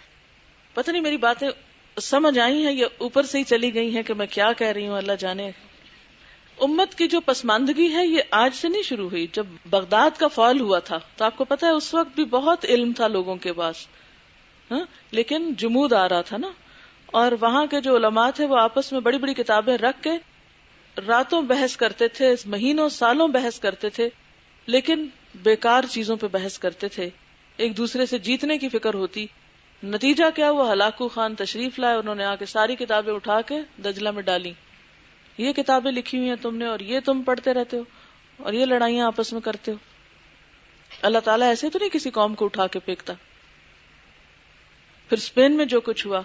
پتہ 0.73 0.91
نہیں 0.91 1.01
میری 1.01 1.17
باتیں 1.17 1.49
سمجھ 2.01 2.39
آئی 2.39 2.65
ہیں 2.65 2.71
یہ 2.71 2.85
اوپر 2.97 3.23
سے 3.23 3.37
ہی 3.37 3.43
چلی 3.43 3.73
گئی 3.73 3.95
ہیں 3.95 4.03
کہ 4.03 4.13
میں 4.13 4.27
کیا 4.27 4.53
کہہ 4.53 4.67
رہی 4.67 4.87
ہوں، 4.87 4.97
اللہ 4.97 5.13
جانے۔ 5.19 5.51
امت 6.61 6.95
کی 6.95 7.07
جو 7.07 7.21
پسماندگی 7.21 7.93
ہے، 7.93 8.07
یہ 8.07 8.21
آج 8.31 8.55
سے 8.55 8.69
نہیں 8.69 8.81
شروع 8.81 9.09
ہوئی، 9.09 9.27
جب 9.33 9.45
بغداد 9.65 10.09
کا 10.17 10.27
فال 10.27 10.59
ہوا 10.61 10.79
تھا۔ 10.79 10.97
تو 11.15 11.25
آپ 11.25 11.37
کو 11.37 11.45
پتا 11.45 11.67
ہے، 11.67 11.71
اس 11.71 11.93
وقت 11.93 12.15
بھی 12.15 12.25
بہت 12.25 12.65
علم 12.65 12.93
تھا 12.93 13.07
لوگوں 13.07 13.35
کے 13.35 13.53
پاس۔ 13.53 13.87
ہاں 14.71 14.85
لیکن 15.11 15.53
جمود 15.57 15.93
آ 15.93 16.09
رہا 16.09 16.21
تھا 16.21 16.37
نا۔ 16.37 16.51
اور 17.05 17.31
وہاں 17.41 17.65
کے 17.65 17.81
جو 17.81 17.95
علماء 17.95 18.29
تھے 18.29 18.45
وہ 18.45 18.59
آپس 18.59 18.91
میں 18.91 18.99
بڑی 18.99 19.17
بڑی 19.17 19.33
کتابیں 19.33 19.77
رکھ 19.77 20.03
کے 20.03 20.11
راتوں 21.07 21.41
بحث 21.41 21.77
کرتے 21.77 22.07
تھے، 22.07 22.35
مہینوں، 22.45 22.89
سالوں 22.89 23.27
بحث 23.27 23.59
کرتے 23.59 23.89
تھے، 23.89 24.09
لیکن 24.65 25.07
بیکار 25.35 25.83
چیزوں 25.89 26.15
پہ 26.15 26.27
بحث 26.27 26.59
کرتے 26.59 26.87
تھے۔ 26.87 27.09
ایک 27.57 27.77
دوسرے 27.77 28.05
سے 28.05 28.17
جیتنے 28.17 28.57
کی 28.57 28.69
فکر 28.69 28.93
ہوتی۔ 28.93 29.27
نتیجہ 29.83 30.23
کیا 30.35 30.49
ہوا؟ 30.49 30.73
ہلاکو 30.73 31.07
خان 31.07 31.35
تشریف 31.35 31.79
لائے، 31.79 31.95
انہوں 31.95 32.15
نے 32.15 32.25
آ 32.25 32.35
کے 32.35 32.45
ساری 32.45 32.75
کتابیں 32.75 33.13
اٹھا 33.13 33.41
کے 33.41 33.55
دجلہ 33.81 34.11
میں 34.11 34.23
ڈالی۔ 34.23 34.53
یہ 35.37 35.53
کتابیں 35.53 35.91
لکھی 35.91 36.17
ہوئی 36.17 36.29
ہیں 36.29 36.35
تم 36.35 36.55
نے 36.55 36.65
اور 36.65 36.79
یہ 36.79 36.99
تم 37.05 37.21
پڑھتے 37.21 37.53
رہتے 37.53 37.77
ہو 37.77 37.83
اور 38.37 38.53
یہ 38.53 38.65
لڑائیاں 38.65 39.07
آپس 39.07 39.33
میں 39.33 39.41
کرتے 39.41 39.71
ہو۔ 39.71 39.77
اللہ 41.01 41.19
تعالیٰ 41.19 41.47
ایسے 41.47 41.69
تو 41.69 41.79
نہیں 41.79 41.89
کسی 41.89 42.09
قوم 42.09 42.35
کو 42.35 42.45
اٹھا 42.45 42.67
کے 42.67 42.79
پھینکتا۔ 42.79 43.13
پھر 45.09 45.17
اسپین 45.17 45.57
میں 45.57 45.65
جو 45.65 45.81
کچھ 45.81 46.07
ہوا 46.07 46.21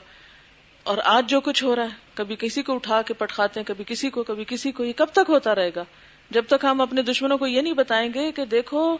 اور 0.83 0.99
آج 1.05 1.31
جو 1.31 1.41
کچھ 1.41 1.65
ہو 1.65 1.77
رہا 1.77 1.83
ہے، 1.83 1.89
کبھی 2.15 2.37
کسی 2.39 2.63
کو 2.63 2.75
اٹھا 2.75 3.03
کے 3.03 3.15
پٹخاتے 3.15 3.61
ہیں، 3.61 3.67
کبھی 3.67 3.85
کسی 3.87 4.11
کو، 4.11 4.23
کبھی 4.23 4.45
کسی 4.49 4.73
کو، 4.73 4.85
یہ 4.85 4.93
کب 4.97 5.07
تک 5.13 5.29
ہوتا 5.29 5.55
رہے 5.55 5.71
گا؟ 5.77 5.85
جب 6.31 6.45
تک 6.49 6.65
ہم 6.65 6.81
اپنے 6.81 7.03
دشمنوں 7.03 7.39
کو 7.39 7.47
یہ 7.47 7.61
نہیں 7.61 7.73
بتائیں 7.73 8.11
گے 8.15 8.33
کہ 8.33 8.45
دیکھو، 8.45 8.97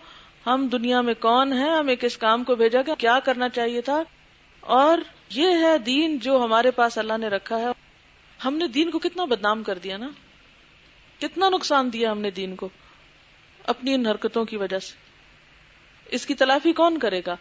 ہم 0.47 0.69
دنیا 0.73 1.01
میں 1.01 1.15
کون 1.15 1.53
ہیں 1.53 1.71
ہمیں 1.71 1.97
کس 1.97 2.17
کام 2.17 2.45
کو 2.45 2.55
بھیجا 2.55 2.81
گیا 2.87 2.95
کیا 2.95 3.19
کرنا 3.25 3.49
چاہیے 3.49 3.81
تھا؟ 3.81 4.03
اور 4.61 4.99
یہ 5.31 5.49
ہے 5.49 5.79
دین 5.79 6.19
جو 6.19 6.45
ہمارے 6.45 6.71
پاس 6.71 6.99
اللہ 6.99 7.17
نے 7.19 7.29
رکھا 7.29 7.59
ہے۔ 7.59 7.67
ہم 8.45 8.55
نے 8.55 8.67
دین 8.67 8.91
کو 8.91 8.99
کتنا 8.99 9.25
بدنام 9.25 9.63
کر 9.63 9.79
دیا 9.79 9.97
نا؟ 9.97 10.09
کتنا 11.21 11.49
نقصان 11.49 11.93
دیا 11.93 12.13
ہم 12.13 12.21
نے 12.21 12.31
دین 12.31 12.57
کو 12.57 12.69
اپنی 13.67 13.95
ان 13.95 14.07
حرکتوں 14.07 14.45
کی 14.45 14.57
وجہ 14.57 14.79
سے۔ 14.79 14.95
اس 16.11 16.27
کی 16.27 16.35
تلافی 16.35 16.73
کون 16.73 16.99
کرے 16.99 17.21
گا؟ 17.27 17.37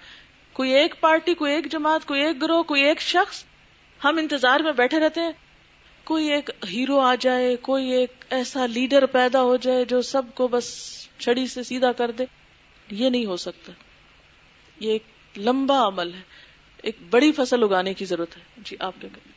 کوئی 0.54 0.72
ایک 0.72 0.96
پارٹی، 1.00 1.34
کوئی 1.34 1.54
ایک 1.54 1.72
جماعت، 1.72 2.06
کوئی 2.06 2.22
ایک 2.22 2.42
گروہ، 2.42 2.64
کوئی 2.64 2.84
ایک 2.84 3.02
شخص 3.02 3.44
ہم 4.04 4.18
انتظار 4.18 4.60
میں 4.60 4.72
بیٹھے 4.72 5.00
رہتے 5.00 5.22
ہیں۔ 5.22 5.32
کوئی 6.04 6.32
ایک 6.32 6.50
ہیرو 6.70 7.00
آ 7.00 7.16
جائے، 7.20 7.56
کوئی 7.56 7.92
ایک 7.92 8.26
ایسا 8.30 8.66
لیڈر 8.66 9.06
پیدا 9.06 9.42
ہو 9.42 9.56
جائے 9.56 9.86
جو 9.86 10.02
سب 10.02 10.22
کو 10.34 10.48
بس 10.48 10.66
چھڑی 11.20 11.48
سے 11.48 11.64
سیدھا 11.64 11.92
کر 11.92 12.12
دے۔ 12.12 12.26
یہ 12.92 13.10
نہیں 13.10 13.26
ہو 13.26 13.38
سکتا۔ 13.38 13.72
یہ 14.80 14.92
ایک 14.92 15.04
لمبا 15.38 15.88
عمل 15.88 16.14
ہے۔ 16.14 16.22
ایک 16.84 16.98
بڑی 17.10 17.32
فصل 17.32 17.64
اگانے 17.64 17.94
کی 17.94 18.06
ضرورت 18.06 18.38
ہے۔ 18.38 18.42
جی 18.58 18.76
آپ 18.80 18.94
کیا 19.02 19.10
کہیں 19.16 19.32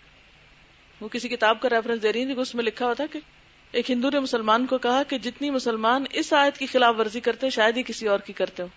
وہ 1.00 1.08
کسی 1.08 1.28
کتاب 1.28 1.60
کا 1.60 1.68
ریفرنس 1.70 2.02
دے 2.02 2.12
رہی 2.12 2.26
تھی، 2.26 2.40
اس 2.40 2.54
میں 2.54 2.64
لکھا 2.64 2.84
ہوا 2.84 2.94
تھا 2.94 3.06
کہ 3.06 3.18
ایک 3.72 3.90
ہندو 3.90 4.10
نے 4.10 4.20
مسلمان 4.20 4.66
کو 4.66 4.78
کہا 4.78 5.02
کہ 5.02 5.18
جتنی 5.18 5.50
مسلمان 5.50 6.04
اس 6.12 6.32
آیت 6.32 6.58
کی 6.58 6.66
خلاف 6.66 6.94
ورزی 6.98 7.20
کرتے 7.20 7.46
ہیں، 7.46 7.50
شاید 7.50 7.76
ہی 7.76 7.82
کسی 7.82 8.08
اور 8.08 8.18
کی 8.18 8.32
کرتے 8.32 8.62
ہو 8.62 8.68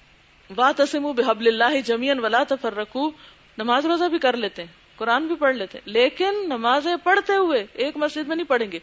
بات 0.56 0.80
اسم 0.80 1.12
بحب 1.12 1.40
اللہ 1.40 1.82
جمین 1.86 2.20
ولا 2.20 2.44
تفر 2.48 2.76
رکھو 2.76 3.12
نماز 3.58 3.86
روزہ 3.86 4.06
بھی 4.06 4.20
کر 4.20 4.38
لیتے 4.38 4.64
ہیں۔ 4.64 4.85
قرآن 4.96 5.28
بھی 5.28 5.36
پڑھ 5.36 5.56
لیتے 5.56 5.80
لیکن 5.86 6.34
نمازیں 6.46 6.96
پڑھتے 7.04 7.36
ہوئے 7.36 7.66
ایک 7.74 7.98
مسجد 7.98 8.28
میں 8.28 8.36
نہیں 8.36 8.48
پڑھیں 8.48 8.72
گے۔ 8.72 8.80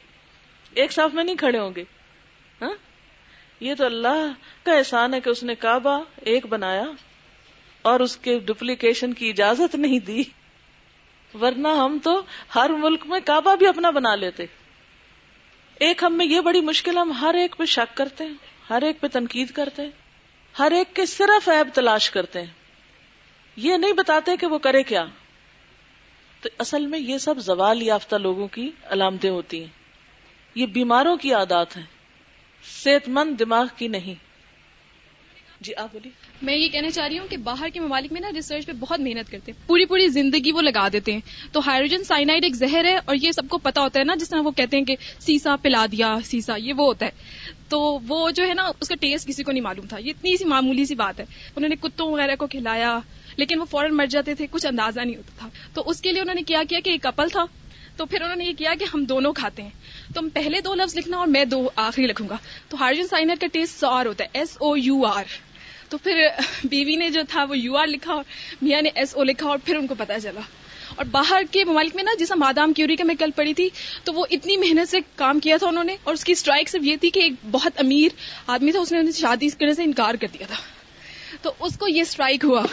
ایک 0.75 0.93
صاف 0.93 1.15
میں 1.15 1.25
نہیں 1.25 1.37
کھڑے 1.37 1.59
ہوں 1.59 1.71
گے۔ 1.77 1.85
ہاں؟ 2.63 2.75
یہ 3.61 3.75
تو 3.75 3.85
اللہ 3.85 4.33
کا 4.65 4.73
احسان 4.73 5.15
ہے 5.15 5.21
کہ 5.21 5.31
اس 5.31 5.43
نے 5.43 5.55
کعبہ 5.55 6.05
ایک 6.17 6.47
بنایا 6.47 6.85
اور 7.83 8.01
اس 8.01 8.17
کے 8.17 8.39
ڈپلیکیشن 8.39 9.13
کی 9.13 9.31
اجازت 9.31 9.75
نہیں 9.75 9.99
دی۔ 9.99 10.23
ورنہ 11.41 11.69
ہم 11.69 11.99
تو 12.03 12.23
ہر 12.55 12.71
ملک 12.71 13.07
میں 13.07 13.21
کعبہ 13.25 13.55
بھی 13.55 13.67
اپنا 13.67 13.91
بنا 13.91 14.15
لیتے۔ 14.15 14.47
ایک 15.75 16.05
ہم 16.05 16.15
میں 16.15 16.27
یہ 16.27 16.41
بڑی 16.41 16.61
مشکل 16.61 16.99
ہم 16.99 17.13
ہر 17.13 17.35
ایک 17.35 17.57
پہ 17.57 17.65
شک 17.65 17.97
کرتے 17.97 18.25
ہیں، 18.25 18.35
ہر 18.71 18.83
ایک 18.83 19.01
پہ 19.01 19.07
تنقید 19.07 19.51
کرتے 19.51 19.83
ہیں، 19.83 19.91
ہر 20.59 20.71
ایک 20.71 20.97
کے 20.97 21.07
صرف 21.07 21.49
ایب 21.49 21.69
تلاش 21.75 22.11
کرتے 22.11 22.39
ہیں۔ 22.39 22.53
یہ 23.57 23.77
نہیں 23.77 23.93
بتاتے 23.93 24.37
کہ 24.37 24.47
وہ 24.47 24.59
کرے 24.59 24.83
کیا۔ 24.83 25.05
تو 26.43 26.49
اصل 26.59 26.87
میں 26.87 26.99
یہ 26.99 27.19
سب 27.19 27.35
زوال 27.39 27.83
یافتہ 27.83 28.17
لوگوں 28.17 28.49
کی 28.49 28.71
علامتیں 28.85 29.31
ہوتی 29.31 29.61
ہیں۔ 29.61 29.67
یہ 30.55 30.67
بیماروں 30.67 31.17
کی 31.17 31.35
عادات 31.35 31.77
ہیں۔ 31.77 31.85
صحت 32.85 33.09
مند 33.09 33.39
دماغ 33.39 33.67
کی 33.77 33.89
نہیں۔ 33.89 34.15
جی 35.61 35.75
آپ 35.77 35.89
بولیے۔ 35.93 36.13
میں 36.43 36.57
یہ 36.57 36.69
کہنا 36.69 36.91
چاہ 36.91 37.09
رہی 37.09 37.19
ہوں 37.19 37.27
کہ 37.29 37.37
باہر 37.37 37.69
کے 37.75 37.81
ممالک 37.81 38.13
میں 38.13 38.21
نا 38.21 38.29
ریسرچ 38.35 38.67
پہ 38.67 38.73
بہت 38.73 39.01
محنت 39.01 39.31
کرتے 39.31 39.53
ہیں۔ 39.53 39.69
پوری 39.69 39.85
پوری 39.85 40.09
زندگی 40.09 40.53
وہ 40.53 40.63
لگا 40.63 40.89
دیتے 40.93 41.13
ہیں۔ 41.13 41.21
تو 41.53 41.61
ہائیڈروجن 41.67 42.05
سائنائڈ 42.05 42.45
ایک 42.45 42.55
زہر 42.55 42.85
ہے 42.85 42.97
اور 43.05 43.17
یہ 43.23 43.33
سب 43.33 43.43
کو 43.49 43.59
پتا 43.59 43.81
ہوتا 43.81 44.01
ہے 44.01 44.05
نا، 44.05 44.15
جس 44.15 44.29
طرح 44.29 44.41
وہ 44.41 44.51
کہتے 44.51 44.77
ہیں 44.77 44.85
کہ 44.85 44.97
سیسا 45.19 45.57
پلا 45.57 45.87
دیا، 45.93 46.15
سیسا 46.25 46.57
یہ 46.57 46.73
وہ 46.73 46.85
ہوتا 46.85 47.07
ہے۔ 47.07 47.11
تو 47.69 47.99
وہ 48.09 48.31
جو 48.31 48.47
ہے 48.47 48.55
نا، 48.55 48.71
اس 48.81 48.89
کا 48.89 48.95
ٹیسٹ 48.95 49.29
کسی 49.29 49.43
کو 49.43 49.53
نہیں 49.53 49.63
معلوم 49.63 49.87
تھا۔ 49.87 49.99
یہ 49.99 50.11
اتنی 50.11 50.37
سی 50.37 50.45
معمولی 50.45 50.85
سی 50.85 50.95
بات 50.95 51.21
ہے۔ 51.21 51.25
انہوں 51.57 51.69
نے 51.69 51.77
کتوں 51.77 52.13
وغیرہ 52.13 52.37
کو 52.37 52.47
کھلایا۔ 52.47 52.99
لیکن 53.37 53.61
وہ 53.61 53.65
فوراً 53.65 53.95
مر 53.95 54.07
جاتے 54.07 54.35
تھے، 54.35 54.47
کچھ 54.51 54.67
اندازہ 54.67 55.01
نہیں 55.01 55.17
ہوتا 55.17 55.33
تھا۔ 55.39 55.49
تو 55.75 55.83
اس 55.87 56.01
کے 56.01 56.13
لیے 56.13 56.21
انہوں 56.21 56.35
نے 56.35 56.43
کیا 56.43 56.63
کیا 56.69 56.81
کہ 56.85 56.91
ایک 56.91 57.03
کپل 57.03 57.29
تھا۔ 57.29 57.45
تو 57.97 58.07
پھر 58.07 58.23
انہوں 58.23 58.37
نے 58.37 58.45
یہ 58.45 58.53
کیا 58.59 58.75
کہ 58.79 58.87
ہم 58.95 59.05
دونوں 59.05 59.33
کھاتے 59.33 59.63
ہیں۔ 59.63 59.71
تم 60.15 60.29
پہلے 60.29 60.61
دو 60.61 60.75
لفظ 60.75 60.97
لکھنا 60.97 61.17
اور 61.17 61.27
میں 61.27 61.45
دو 61.45 61.71
آخری 61.77 62.07
لکھوں 62.07 62.29
گا۔ 62.29 62.37
تو 62.69 62.77
ہائیڈروجن 62.81 63.09
سائنر 63.09 63.35
کا 63.41 63.47
ٹیسٹ 63.47 63.81
سار 63.81 64.07
ہوتا 64.07 64.25
ہے 64.25 64.29
ایس 64.33 64.57
او 64.61 64.77
یو 64.77 65.07
آر 65.07 65.25
تو 65.89 65.99
پھر 65.99 66.29
بیوی 66.65 66.97
نے 66.97 67.11
جو 67.11 67.21
تھا 67.29 67.45
وہ 67.45 67.59
یو 67.59 67.77
آر 67.77 67.87
لکھا 67.87 68.13
اور 68.13 68.25
میاں 68.63 68.83
نے 68.83 68.91
ایس 68.95 69.15
او 69.15 69.25
لکھا 69.25 69.49
اور 69.49 69.59
پھر 69.65 69.77
ان 69.77 69.87
کو 69.87 69.95
پتا 69.99 70.21
چلا۔ 70.21 70.41
اور 70.95 71.05
باہر 71.05 71.43
کے 71.51 71.65
ممالک 71.65 71.95
میں 71.95 72.03
نا، 72.03 72.11
جیسا 72.19 72.35
مادام 72.35 72.73
کیوری 72.73 72.97
کا 72.97 73.05
میں 73.05 73.15
کل 73.15 73.31
پڑھی 73.37 73.55
تھی، 73.55 73.69
تو 74.05 74.13
وہ 74.13 74.27
اتنی 74.31 74.57
محنت 74.57 74.91
سے 74.91 74.99
کام 75.17 75.41
کیا 75.41 75.57
تھا 75.57 75.67
انہوں 75.67 75.85
نے۔ 75.85 75.97
اور 76.05 76.15
اس 76.15 76.25
کی 76.25 76.33
اسٹرائک 76.33 76.69
صرف 76.69 76.83
یہ 76.85 76.97
تھی 76.97 77.11
کہ 77.11 77.21
ایک 77.21 77.33
بہت 77.51 77.73
امیر 77.77 78.09
آدمی 78.47 78.73
تھا، 78.73 78.81
اس 78.81 78.93
نے 78.93 78.99
انہیں 78.99 79.13
شادی 79.13 79.49
کرنے 79.49 79.75
سے 79.75 79.83
انکار 79.83 80.15
کر 80.15 80.27
دیا 80.35 80.47
تھا۔ 80.47 80.57
تو 81.43 81.53
اس 81.61 81.79
کو 81.79 81.89
یہ 81.89 82.01
اسٹرائک 82.01 82.45
ہوا۔ 82.45 82.67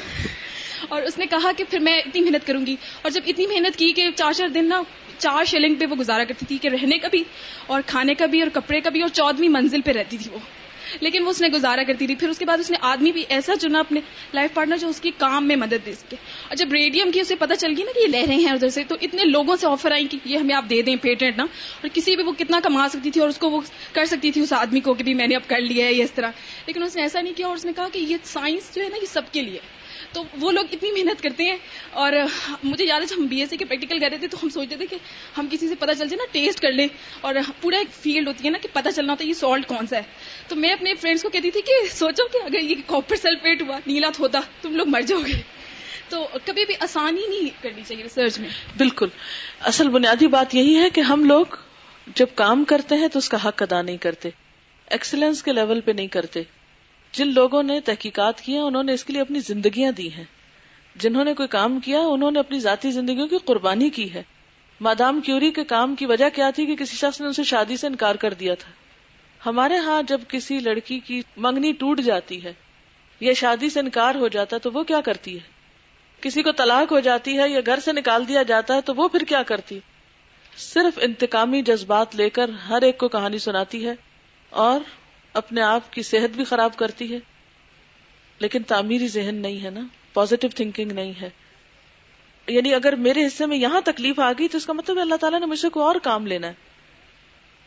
اور 0.89 1.01
اس 1.01 1.17
نے 1.17 1.25
کہا 1.25 1.51
کہ 1.57 1.63
پھر 1.69 1.79
میں 1.79 1.99
اتنی 1.99 2.21
محنت 2.21 2.47
کروں 2.47 2.65
گی۔ 2.65 2.75
اور 3.01 3.11
جب 3.11 3.21
اتنی 3.27 3.47
محنت 3.47 3.77
کی 3.77 3.93
کہ 3.93 4.09
چار 4.15 4.31
چار 4.31 4.47
دن 4.47 4.69
نا 4.69 4.83
چار 5.17 5.45
شیلنگ 5.45 5.75
پہ 5.75 5.85
وہ 5.85 5.95
گزارا 5.95 6.23
کرتی 6.23 6.45
تھی 6.45 6.57
کہ 6.57 6.67
رہنے 6.67 6.97
کا 6.97 7.07
بھی 7.07 7.23
اور 7.67 7.81
کھانے 7.85 8.13
کا 8.13 8.25
بھی 8.25 8.41
اور 8.41 8.49
کپڑے 8.49 8.81
کا 8.81 8.89
بھی 8.89 9.01
اور 9.01 9.09
چودہویں 9.09 9.49
منزل 9.49 9.81
پہ 9.81 9.91
رہتی 9.91 10.17
تھی 10.17 10.31
وہ۔ 10.31 10.39
لیکن 11.01 11.23
وہ 11.23 11.29
اس 11.29 11.41
نے 11.41 11.47
گزارا 11.47 11.83
کرتی 11.83 12.07
تھی 12.07 12.15
پھر 12.15 12.29
اس 12.29 12.37
کے 12.37 12.45
بعد 12.45 12.57
اس 12.57 12.71
نے 12.71 12.77
آدمی 12.81 13.11
بھی 13.11 13.23
ایسا 13.29 13.55
چنا 13.55 13.79
اپنے 13.79 13.99
لائف 14.33 14.53
پارٹنر 14.53 14.77
جو 14.77 14.87
اس 14.87 15.01
کی 15.01 15.11
کام 15.17 15.47
میں 15.47 15.55
مدد 15.55 15.85
دے 15.85 15.93
سکے۔ 15.93 16.15
اور 16.47 16.55
جب 16.55 16.73
ریڈیم 16.73 17.11
کی 17.11 17.19
اسے 17.19 17.35
پتا 17.35 17.55
چل 17.55 17.73
گئی 17.77 17.83
نا 17.83 17.91
کہ 17.95 17.99
یہ 17.99 18.07
لہ 18.07 18.25
رہے 18.27 18.35
ہیں 18.35 18.51
ادھر 18.51 18.69
سے، 18.69 18.83
تو 18.83 18.95
اتنے 19.01 19.23
لوگوں 19.23 19.55
سے 19.55 19.67
آفر 19.67 19.91
آئی 19.91 20.07
کہ 20.07 20.17
یہ 20.25 20.37
ہمیں 20.37 20.55
آپ 20.55 20.65
دے 20.69 20.81
دیں 20.81 20.95
پیٹنٹ 20.95 21.37
نا۔ 21.37 21.43
اور 21.43 21.89
کسی 21.93 22.15
بھی 22.15 22.23
وہ 22.23 22.31
کتنا 22.31 22.59
کما 22.63 22.87
سکتی 22.89 23.11
تھی 23.11 23.21
اور 23.21 23.29
اس 23.29 23.37
کو 23.37 23.49
وہ 23.49 23.61
کر 23.93 24.05
سکتی 24.05 24.31
تھی 24.31 24.41
اس 24.41 24.53
آدمی 24.53 24.79
کو 24.79 24.93
کہ 24.93 25.03
بھی 25.03 25.13
میں 25.13 25.27
نے 25.27 25.35
اب 25.35 25.41
کر 25.47 25.61
لیا 25.61 25.85
ہے، 25.85 25.93
یہ 25.93 26.03
اس 26.03 26.11
طرح۔ 26.11 26.31
لیکن 26.65 26.83
اس 26.83 26.95
نے 26.95 27.01
ایسا 27.01 27.21
نہیں 27.21 27.33
کیا 27.37 27.47
اور 27.47 27.55
اس 27.55 27.65
نے 27.65 27.71
کہا 27.75 27.87
کہ 27.93 27.99
یہ 27.99 28.17
سائنس 28.23 28.75
جو 28.75 28.83
ہے 28.83 28.89
نا 28.89 28.97
یہ 29.01 29.07
سب 29.07 29.21
کے 29.31 29.41
لیے 29.41 29.59
تو 30.13 30.23
وہ 30.39 30.51
لوگ 30.51 30.65
اتنی 30.71 30.91
محنت 30.91 31.23
کرتے 31.23 31.43
ہیں 31.43 31.57
اور 31.91 32.13
مجھے 32.63 32.85
یاد 32.85 33.01
ہے 33.01 33.05
جب 33.05 33.15
ہم 33.17 33.25
بی 33.25 33.39
ایس 33.39 33.49
سی 33.49 33.57
کے 33.57 33.65
پریکٹیکل 33.65 33.99
کر 33.99 34.07
رہے 34.11 34.17
تھے 34.17 34.27
تو 34.27 34.37
ہم 34.43 34.49
سوچتے 34.49 34.75
تھے 34.75 34.85
کہ 34.85 34.97
ہم 35.37 35.47
کسی 35.51 35.67
سے 35.67 35.75
پتا 35.75 35.93
چل 35.93 36.07
جائے 36.07 36.15
نا، 36.15 36.23
ٹیسٹ 36.31 36.59
کر 36.59 36.71
لیں 36.71 36.87
اور 37.21 37.35
پورا 37.61 37.77
ایک 37.77 37.87
فیلڈ 37.93 38.27
ہوتی 38.27 38.45
ہے 38.45 38.49
نا 38.49 38.57
کہ 38.57 38.67
پتا 38.73 38.91
چلنا 38.91 39.13
ہوتا 39.13 39.23
ہے 39.23 39.29
یہ 39.29 39.33
سالٹ 39.33 39.67
کون 39.67 39.87
سا 39.87 39.97
ہے۔ 39.97 40.01
تو 40.47 40.55
میں 40.55 40.69
اپنے 40.69 40.93
فرینڈس 40.95 41.23
کو 41.23 41.29
کہتی 41.29 41.51
تھی 41.51 41.61
کہ 41.61 41.73
سوچو 41.91 42.27
کہ 42.27 42.37
اگر 42.45 42.59
یہ 42.59 42.75
کاپر 42.85 43.15
سلفیٹ 43.15 43.61
ہوا، 43.61 43.79
نیلا 43.87 44.07
ہوتا 44.19 44.39
تم 44.61 44.75
لوگ 44.75 44.87
مر 44.87 45.01
جاؤ 45.01 45.19
گے۔ 45.19 45.33
تو 46.09 46.27
کبھی 46.45 46.65
بھی 46.65 46.75
آسانی 46.79 47.27
نہیں 47.29 47.63
کرنی 47.63 47.81
چاہیے 47.87 48.03
ریسرچ 48.03 48.39
میں۔ 48.39 48.49
بالکل۔ 48.77 49.07
اصل 49.61 49.89
بنیادی 49.89 50.27
بات 50.27 50.55
یہی 50.55 50.75
ہے 50.75 50.89
کہ 50.89 51.01
ہم 51.01 51.23
لوگ 51.23 51.45
جب 52.15 52.27
کام 52.35 52.63
کرتے 52.63 52.95
ہیں 52.95 53.07
تو 53.07 53.19
اس 53.19 53.29
کا 53.29 53.47
حق 53.47 53.63
ادا 53.63 53.81
نہیں 53.81 53.97
کرتے۔ 53.97 54.29
ایکسلنس 54.89 55.43
کے 55.43 55.53
لیول 55.53 55.81
پہ 55.81 55.91
نہیں 55.91 56.07
کرتے۔ 56.07 56.43
جن 57.11 57.33
لوگوں 57.33 57.63
نے 57.63 57.81
تحقیقات 57.81 58.41
کیا 58.41 58.61
انہوں 58.61 58.83
نے 58.83 58.93
اس 58.93 59.03
کے 59.03 59.13
لیے 59.13 59.21
اپنی 59.21 59.39
زندگیاں 59.39 59.91
دی 59.91 60.13
ہیں۔ 60.13 60.23
جنہوں 60.95 61.23
نے 61.23 61.33
کوئی 61.33 61.47
کام 61.47 61.79
کیا، 61.79 61.99
انہوں 61.99 62.31
نے 62.31 62.39
اپنی 62.39 62.59
ذاتی 62.59 62.91
زندگیوں 62.91 63.27
کی 63.27 63.37
قربانی 63.45 63.89
کی 63.89 64.13
ہے۔ 64.13 64.23
مادام 64.81 65.21
کیوری 65.21 65.51
کے 65.51 65.63
کام 65.63 65.95
کی 65.95 66.05
وجہ 66.05 66.29
کیا 66.29 66.49
تھی 66.49 66.65
کہ 66.65 66.75
کسی 66.75 66.97
شخص 66.97 67.21
نے 67.21 67.27
ان 67.27 67.33
سے 67.33 67.43
شادی 67.43 67.77
سے 67.77 67.87
انکار 67.87 68.15
کر 68.15 68.33
دیا 68.33 68.55
تھا؟ 68.55 68.71
ہمارے 69.45 69.77
ہاں 69.77 70.03
جب 70.03 70.21
کسی 70.27 70.59
لڑکی 70.59 70.99
کی 70.99 71.21
منگنی 71.37 71.71
ٹوٹ 71.71 72.01
جاتی 72.01 72.43
ہے 72.43 72.53
یا 73.19 73.33
شادی 73.33 73.69
سے 73.69 73.79
انکار 73.79 74.15
ہو 74.15 74.27
جاتا 74.27 74.55
ہے 74.55 74.61
تو 74.61 74.71
وہ 74.73 74.83
کیا 74.83 75.01
کرتی 75.01 75.35
ہے؟ 75.35 75.59
کسی 76.21 76.43
کو 76.43 76.51
طلاق 76.51 76.91
ہو 76.91 76.99
جاتی 76.99 77.39
ہے 77.39 77.49
یا 77.49 77.59
گھر 77.65 77.79
سے 77.79 77.91
نکال 77.91 78.27
دیا 78.27 78.43
جاتا 78.43 78.75
ہے 78.75 78.81
تو 78.81 78.95
وہ 78.95 79.07
پھر 79.07 79.19
کیا 79.19 79.43
کرتی 79.43 79.79
صرف 80.57 80.99
انتقامی 81.01 81.61
جذبات 81.61 82.15
لے 82.15 82.29
کر 82.29 82.49
ہر 82.49 82.81
ایک 82.81 82.97
کو 82.97 83.07
کہانی 83.07 83.37
سناتی 83.37 83.87
ہے 83.87 83.93
اور 84.49 84.79
اپنے 85.33 85.61
آپ 85.61 85.93
کی 85.93 86.03
صحت 86.03 86.35
بھی 86.35 86.43
خراب 86.43 86.75
کرتی 86.75 87.13
ہے۔ 87.13 87.19
لیکن 88.39 88.63
تعمیری 88.63 89.07
ذہن 89.07 89.35
نہیں 89.35 89.63
ہے 89.63 89.69
نا 89.69 89.81
پازیٹو 90.13 90.47
تھنکنگ 90.55 90.91
نہیں 90.91 91.13
ہے۔ 91.21 91.29
یعنی 92.47 92.73
اگر 92.73 92.95
میرے 92.95 93.25
حصے 93.25 93.45
میں 93.45 93.57
یہاں 93.57 93.81
تکلیف 93.81 94.19
آ 94.19 94.31
گئی 94.31 94.47
تو 94.47 94.57
اس 94.57 94.65
کا 94.65 94.73
مطلب 94.73 94.99
اللہ 94.99 95.15
تعالیٰ 95.15 95.39
نے 95.39 95.45
مجھ 95.45 95.59
سے 95.59 95.69
کوئی 95.69 95.83
اور 95.83 95.95
کام 96.03 96.27
لینا 96.27 96.47
ہے۔ 96.47 96.53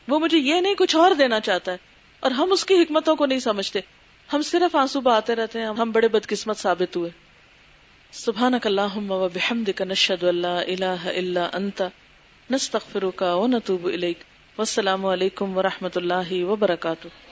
وہ 0.09 0.19
مجھے 0.19 0.39
یہ 0.39 0.55
نہیں 0.55 0.75
کچھ 0.75 0.97
اور 0.97 1.15
دینا 1.15 1.41
چاہتا 1.41 1.73
ہے۔ 1.73 1.77
اور 2.21 2.31
ہم 2.31 2.53
اس 2.53 2.65
کی 2.65 2.75
حکمتوں 2.75 3.17
کو 3.17 3.27
نہیں 3.27 3.39
سمجھتے۔ 3.39 3.81
ہم 4.33 4.43
صرف 4.43 4.77
آنسو 4.77 5.01
بہاتے 5.01 5.35
رہتے 5.35 5.59
ہیں، 5.59 5.67
ہم 5.67 5.91
بڑے 5.91 6.09
بدقسمت 6.09 6.57
ثابت 6.57 6.97
ہوئے۔ 6.97 7.11
سبحان 8.13 8.55
و 9.11 9.29
بحمدک 9.29 9.83
نشہد 9.83 10.25
اللہ 10.25 10.47
الہ 10.47 11.05
الا 11.05 11.49
انت، 11.53 11.83
نستغفرک 12.51 13.23
و 13.27 13.47
نتوب 13.47 13.87
الیک۔ 13.87 14.19
والسلام 14.59 15.07
علیکم 15.07 15.59
ورحمۃ 15.59 15.89
اللہ 15.95 16.45
وبرکاتہ۔ 16.45 17.32